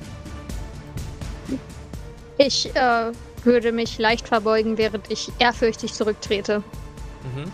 Ich 2.38 2.74
äh, 2.76 3.12
würde 3.46 3.72
mich 3.72 3.98
leicht 3.98 4.28
verbeugen, 4.28 4.76
während 4.76 5.10
ich 5.10 5.32
ehrfürchtig 5.38 5.94
zurücktrete. 5.94 6.62
Mhm. 7.22 7.50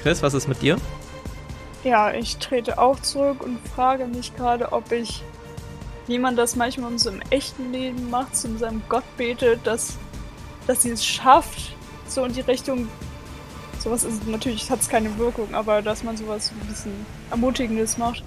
Chris, 0.00 0.22
was 0.22 0.32
ist 0.32 0.48
mit 0.48 0.62
dir? 0.62 0.78
Ja, 1.84 2.12
ich 2.12 2.36
trete 2.38 2.78
auch 2.78 3.00
zurück 3.00 3.42
und 3.42 3.58
frage 3.68 4.06
mich 4.06 4.34
gerade, 4.36 4.72
ob 4.72 4.92
ich, 4.92 5.22
wie 6.06 6.18
man 6.18 6.36
das 6.36 6.56
manchmal 6.56 6.92
in 6.92 6.98
so 6.98 7.10
einem 7.10 7.22
echten 7.30 7.72
Leben 7.72 8.08
macht, 8.10 8.36
zu 8.36 8.56
seinem 8.58 8.82
Gott 8.88 9.04
betet, 9.16 9.66
dass, 9.66 9.98
dass 10.66 10.82
sie 10.82 10.90
es 10.90 11.04
schafft, 11.04 11.74
so 12.06 12.24
in 12.24 12.32
die 12.32 12.40
Richtung. 12.40 12.88
Sowas 13.78 14.04
ist 14.04 14.26
natürlich 14.26 14.70
hat 14.70 14.80
es 14.80 14.90
keine 14.90 15.16
Wirkung, 15.18 15.54
aber 15.54 15.80
dass 15.80 16.02
man 16.02 16.16
sowas 16.16 16.52
ein 16.52 16.66
bisschen 16.66 16.92
Ermutigendes 17.30 17.96
macht, 17.96 18.22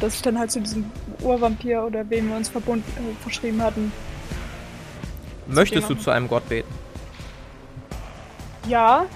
dass 0.00 0.14
ich 0.14 0.22
dann 0.22 0.38
halt 0.38 0.52
zu 0.52 0.60
diesem 0.60 0.90
Urvampir 1.22 1.82
oder 1.82 2.08
wem 2.08 2.28
wir 2.28 2.36
uns 2.36 2.48
verbunden, 2.48 2.84
äh, 2.96 3.22
verschrieben 3.22 3.60
hatten. 3.62 3.92
Möchtest 5.46 5.88
du 5.90 5.94
zu 5.94 6.10
einem 6.10 6.28
Gott 6.28 6.48
beten? 6.48 6.72
Ja, 8.68 9.06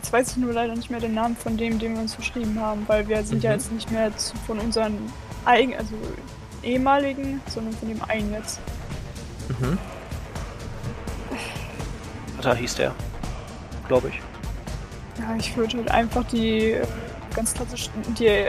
jetzt 0.00 0.12
weiß 0.12 0.32
ich 0.32 0.36
nur 0.38 0.52
leider 0.52 0.74
nicht 0.74 0.90
mehr 0.90 1.00
den 1.00 1.14
Namen 1.14 1.36
von 1.36 1.56
dem, 1.56 1.78
den 1.78 1.94
wir 1.94 2.00
uns 2.02 2.14
verschrieben 2.14 2.58
haben, 2.60 2.82
weil 2.88 3.06
wir 3.08 3.22
sind 3.24 3.42
ja 3.44 3.50
Mhm. 3.50 3.56
jetzt 3.56 3.72
nicht 3.72 3.90
mehr 3.90 4.16
zu, 4.16 4.36
von 4.46 4.58
unseren 4.58 4.98
eigen, 5.44 5.76
also 5.76 5.94
ehemaligen, 6.62 7.40
sondern 7.48 7.74
von 7.74 7.88
dem 7.88 8.02
einen 8.08 8.32
jetzt. 8.32 8.60
Mhm. 9.60 9.78
Da 12.40 12.54
hieß 12.54 12.74
der. 12.74 12.92
Glaube 13.86 14.08
ich. 14.08 14.20
Ja, 15.20 15.36
ich 15.38 15.56
würde 15.56 15.76
halt 15.76 15.90
einfach 15.90 16.24
die 16.24 16.76
ganz 17.36 17.54
klassisch 17.54 17.88
die 18.18 18.46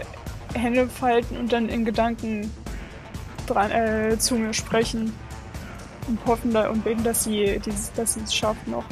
Hände 0.56 0.88
falten 0.88 1.38
und 1.38 1.52
dann 1.54 1.70
in 1.70 1.86
Gedanken 1.86 2.52
dran, 3.46 3.72
äh, 3.72 4.18
zu 4.18 4.36
mir 4.36 4.54
sprechen 4.54 5.14
und 6.08 6.20
hoffen 6.26 6.56
und 6.56 6.84
beten, 6.84 7.04
dass 7.04 7.24
sie 7.24 7.60
dass 7.96 8.14
sie 8.14 8.22
es 8.22 8.34
schafft 8.34 8.68
noch. 8.68 8.86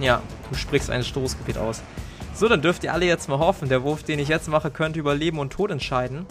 Ja, 0.00 0.22
du 0.50 0.56
sprichst 0.56 0.90
ein 0.90 1.04
Stoßgebet 1.04 1.58
aus. 1.58 1.82
So, 2.34 2.48
dann 2.48 2.62
dürft 2.62 2.82
ihr 2.84 2.92
alle 2.92 3.06
jetzt 3.06 3.28
mal 3.28 3.38
hoffen. 3.38 3.68
Der 3.68 3.82
Wurf, 3.82 4.02
den 4.02 4.18
ich 4.18 4.28
jetzt 4.28 4.48
mache, 4.48 4.70
könnte 4.70 4.98
über 4.98 5.14
Leben 5.14 5.38
und 5.38 5.52
Tod 5.52 5.70
entscheiden. 5.70 6.26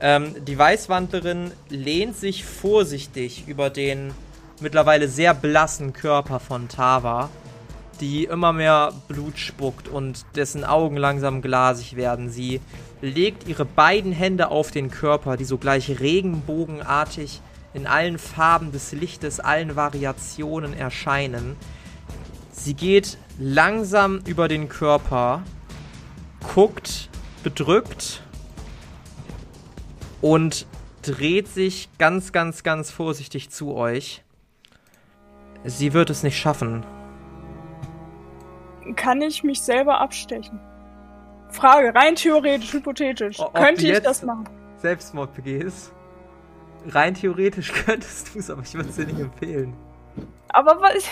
Ähm, 0.00 0.34
die 0.44 0.58
Weißwandlerin 0.58 1.50
lehnt 1.70 2.16
sich 2.16 2.44
vorsichtig 2.44 3.44
über 3.46 3.70
den 3.70 4.12
mittlerweile 4.60 5.08
sehr 5.08 5.34
blassen 5.34 5.92
Körper 5.92 6.40
von 6.40 6.68
Tava, 6.68 7.30
die 8.00 8.24
immer 8.24 8.52
mehr 8.52 8.92
Blut 9.08 9.38
spuckt 9.38 9.88
und 9.88 10.26
dessen 10.36 10.64
Augen 10.64 10.96
langsam 10.96 11.40
glasig 11.40 11.96
werden. 11.96 12.28
Sie 12.28 12.60
legt 13.00 13.48
ihre 13.48 13.64
beiden 13.64 14.12
Hände 14.12 14.50
auf 14.50 14.70
den 14.70 14.90
Körper, 14.90 15.36
die 15.36 15.44
sogleich 15.44 16.00
regenbogenartig 16.00 17.40
in 17.76 17.86
allen 17.86 18.18
Farben 18.18 18.72
des 18.72 18.92
Lichtes, 18.92 19.38
allen 19.38 19.76
Variationen 19.76 20.72
erscheinen. 20.72 21.56
Sie 22.50 22.72
geht 22.72 23.18
langsam 23.38 24.22
über 24.26 24.48
den 24.48 24.70
Körper, 24.70 25.42
guckt 26.54 27.10
bedrückt 27.42 28.22
und 30.22 30.66
dreht 31.02 31.48
sich 31.48 31.90
ganz, 31.98 32.32
ganz, 32.32 32.62
ganz 32.62 32.90
vorsichtig 32.90 33.50
zu 33.50 33.74
euch. 33.74 34.24
Sie 35.64 35.92
wird 35.92 36.08
es 36.08 36.22
nicht 36.22 36.38
schaffen. 36.38 36.82
Kann 38.96 39.20
ich 39.20 39.44
mich 39.44 39.60
selber 39.60 40.00
abstechen? 40.00 40.58
Frage, 41.50 41.94
rein 41.94 42.16
theoretisch, 42.16 42.72
hypothetisch. 42.72 43.38
Ob 43.38 43.54
Könnte 43.54 43.86
ich 43.86 44.00
das 44.00 44.22
machen? 44.22 44.48
Selbstmord 44.78 45.34
begehst. 45.34 45.92
Rein 46.88 47.14
theoretisch 47.14 47.72
könntest 47.86 48.34
du 48.34 48.38
es, 48.38 48.50
aber 48.50 48.62
ich 48.62 48.74
würde 48.74 48.88
es 48.88 48.96
dir 48.96 49.06
nicht 49.06 49.20
empfehlen. 49.20 49.74
Aber 50.48 50.80
was? 50.80 51.04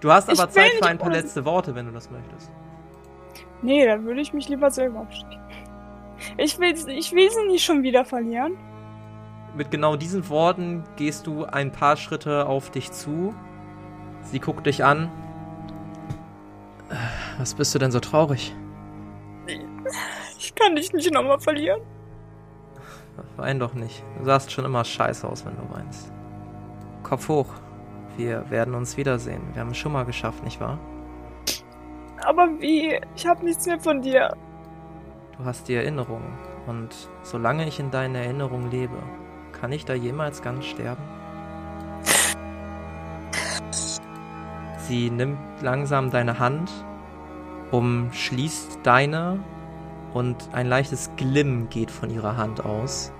Du 0.00 0.10
hast 0.10 0.28
aber 0.28 0.48
Zeit 0.50 0.72
für 0.72 0.86
ein 0.86 0.98
paar 0.98 1.12
letzte 1.12 1.44
Worte, 1.44 1.74
wenn 1.74 1.86
du 1.86 1.92
das 1.92 2.10
möchtest. 2.10 2.50
Nee, 3.62 3.84
dann 3.84 4.04
würde 4.06 4.20
ich 4.20 4.32
mich 4.32 4.48
lieber 4.48 4.70
selber 4.70 5.00
abstechen. 5.00 5.38
Ich 6.36 6.58
will, 6.58 6.74
ich 6.88 7.12
will 7.12 7.30
sie 7.30 7.46
nicht 7.46 7.64
schon 7.64 7.82
wieder 7.82 8.04
verlieren. 8.04 8.56
Mit 9.54 9.70
genau 9.70 9.96
diesen 9.96 10.28
Worten 10.28 10.84
gehst 10.96 11.26
du 11.26 11.44
ein 11.44 11.72
paar 11.72 11.96
Schritte 11.96 12.46
auf 12.46 12.70
dich 12.70 12.92
zu. 12.92 13.34
Sie 14.22 14.38
guckt 14.38 14.66
dich 14.66 14.84
an. 14.84 15.10
Äh, 16.90 16.94
Was 17.38 17.54
bist 17.54 17.74
du 17.74 17.78
denn 17.78 17.90
so 17.90 18.00
traurig? 18.00 18.54
Ich 20.38 20.54
kann 20.54 20.76
dich 20.76 20.92
nicht 20.92 21.12
nochmal 21.12 21.40
verlieren. 21.40 21.80
Wein 23.36 23.58
doch 23.58 23.74
nicht. 23.74 24.02
Du 24.18 24.24
sahst 24.24 24.52
schon 24.52 24.64
immer 24.64 24.84
scheiße 24.84 25.28
aus, 25.28 25.44
wenn 25.44 25.56
du 25.56 25.74
weinst. 25.74 26.12
Kopf 27.02 27.28
hoch. 27.28 27.48
Wir 28.16 28.48
werden 28.50 28.74
uns 28.74 28.96
wiedersehen. 28.96 29.42
Wir 29.52 29.62
haben 29.62 29.70
es 29.70 29.78
schon 29.78 29.92
mal 29.92 30.04
geschafft, 30.04 30.44
nicht 30.44 30.60
wahr? 30.60 30.78
Aber 32.22 32.48
wie? 32.60 33.00
Ich 33.16 33.26
habe 33.26 33.44
nichts 33.44 33.66
mehr 33.66 33.80
von 33.80 34.02
dir. 34.02 34.34
Du 35.38 35.44
hast 35.44 35.68
die 35.68 35.74
Erinnerung. 35.74 36.22
Und 36.66 36.94
solange 37.22 37.66
ich 37.66 37.80
in 37.80 37.90
deinen 37.90 38.14
Erinnerungen 38.14 38.70
lebe, 38.70 38.98
kann 39.52 39.72
ich 39.72 39.84
da 39.84 39.94
jemals 39.94 40.42
ganz 40.42 40.66
sterben? 40.66 41.02
Sie 44.86 45.10
nimmt 45.10 45.38
langsam 45.62 46.10
deine 46.10 46.38
Hand, 46.38 46.70
umschließt 47.70 48.80
deine 48.82 49.38
und 50.14 50.36
ein 50.52 50.66
leichtes 50.66 51.10
Glimm 51.16 51.68
geht 51.68 51.90
von 51.90 52.10
ihrer 52.10 52.36
Hand 52.36 52.64
aus. 52.64 53.12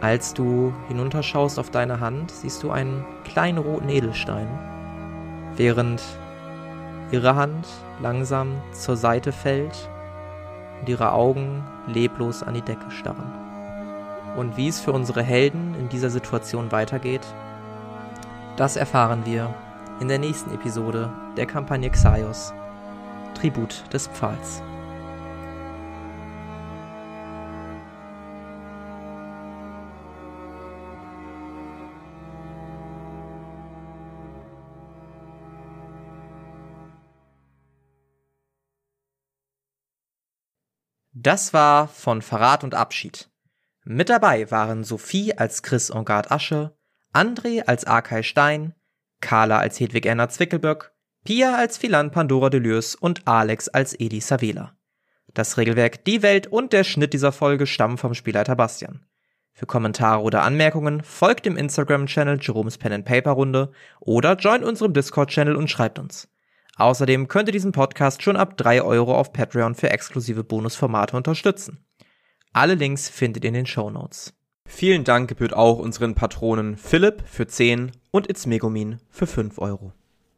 Als 0.00 0.34
du 0.34 0.72
hinunterschaust 0.88 1.58
auf 1.58 1.70
deine 1.70 2.00
Hand, 2.00 2.30
siehst 2.30 2.62
du 2.62 2.70
einen 2.70 3.04
kleinen 3.24 3.58
roten 3.58 3.88
Edelstein, 3.88 4.48
während 5.56 6.02
ihre 7.10 7.34
Hand 7.34 7.66
langsam 8.00 8.54
zur 8.72 8.96
Seite 8.96 9.32
fällt 9.32 9.88
und 10.80 10.88
ihre 10.88 11.12
Augen 11.12 11.64
leblos 11.86 12.42
an 12.42 12.54
die 12.54 12.62
Decke 12.62 12.90
starren. 12.90 13.32
Und 14.36 14.56
wie 14.56 14.68
es 14.68 14.80
für 14.80 14.92
unsere 14.92 15.22
Helden 15.22 15.74
in 15.78 15.88
dieser 15.88 16.10
Situation 16.10 16.70
weitergeht, 16.72 17.26
das 18.56 18.76
erfahren 18.76 19.24
wir 19.24 19.54
in 20.00 20.08
der 20.08 20.18
nächsten 20.18 20.52
Episode 20.52 21.10
der 21.36 21.46
Kampagne 21.46 21.90
Xaios, 21.90 22.52
Tribut 23.34 23.84
des 23.92 24.08
Pfahls. 24.08 24.62
Das 41.26 41.52
war 41.52 41.88
von 41.88 42.22
Verrat 42.22 42.62
und 42.62 42.76
Abschied. 42.76 43.28
Mit 43.82 44.10
dabei 44.10 44.48
waren 44.52 44.84
Sophie 44.84 45.36
als 45.36 45.64
Chris 45.64 45.90
Engard 45.90 46.30
Asche, 46.30 46.76
André 47.12 47.64
als 47.66 47.84
Arkay 47.84 48.22
Stein, 48.22 48.76
Carla 49.20 49.58
als 49.58 49.80
Hedwig 49.80 50.06
Erna 50.06 50.28
Zwickelböck, 50.28 50.94
Pia 51.24 51.56
als 51.56 51.78
Philan 51.78 52.12
Pandora 52.12 52.48
Deleuze 52.48 52.96
und 53.00 53.26
Alex 53.26 53.66
als 53.66 53.98
Edi 53.98 54.20
Savela. 54.20 54.76
Das 55.34 55.58
Regelwerk, 55.58 56.04
die 56.04 56.22
Welt 56.22 56.46
und 56.46 56.72
der 56.72 56.84
Schnitt 56.84 57.12
dieser 57.12 57.32
Folge 57.32 57.66
stammen 57.66 57.98
vom 57.98 58.14
Spielleiter 58.14 58.54
Bastian. 58.54 59.04
Für 59.52 59.66
Kommentare 59.66 60.22
oder 60.22 60.44
Anmerkungen 60.44 61.02
folgt 61.02 61.44
dem 61.44 61.56
Instagram-Channel 61.56 62.38
Jerome's 62.40 62.78
Pen 62.78 62.92
and 62.92 63.04
Paper 63.04 63.32
Runde 63.32 63.72
oder 63.98 64.36
joint 64.36 64.62
unserem 64.62 64.92
Discord-Channel 64.92 65.56
und 65.56 65.68
schreibt 65.68 65.98
uns. 65.98 66.28
Außerdem 66.76 67.28
könnt 67.28 67.48
ihr 67.48 67.52
diesen 67.52 67.72
Podcast 67.72 68.22
schon 68.22 68.36
ab 68.36 68.56
3 68.56 68.82
Euro 68.82 69.16
auf 69.16 69.32
Patreon 69.32 69.74
für 69.74 69.90
exklusive 69.90 70.44
Bonusformate 70.44 71.16
unterstützen. 71.16 71.84
Alle 72.52 72.74
Links 72.74 73.08
findet 73.08 73.44
ihr 73.44 73.48
in 73.48 73.54
den 73.54 73.66
Show 73.66 73.90
Notes. 73.90 74.34
Vielen 74.66 75.04
Dank 75.04 75.28
gebührt 75.28 75.54
auch 75.54 75.78
unseren 75.78 76.14
Patronen 76.14 76.76
Philipp 76.76 77.22
für 77.26 77.46
10 77.46 77.92
und 78.10 78.28
It's 78.28 78.46
Megumin 78.46 78.98
für 79.08 79.26
5 79.26 79.58
Euro. 79.58 79.92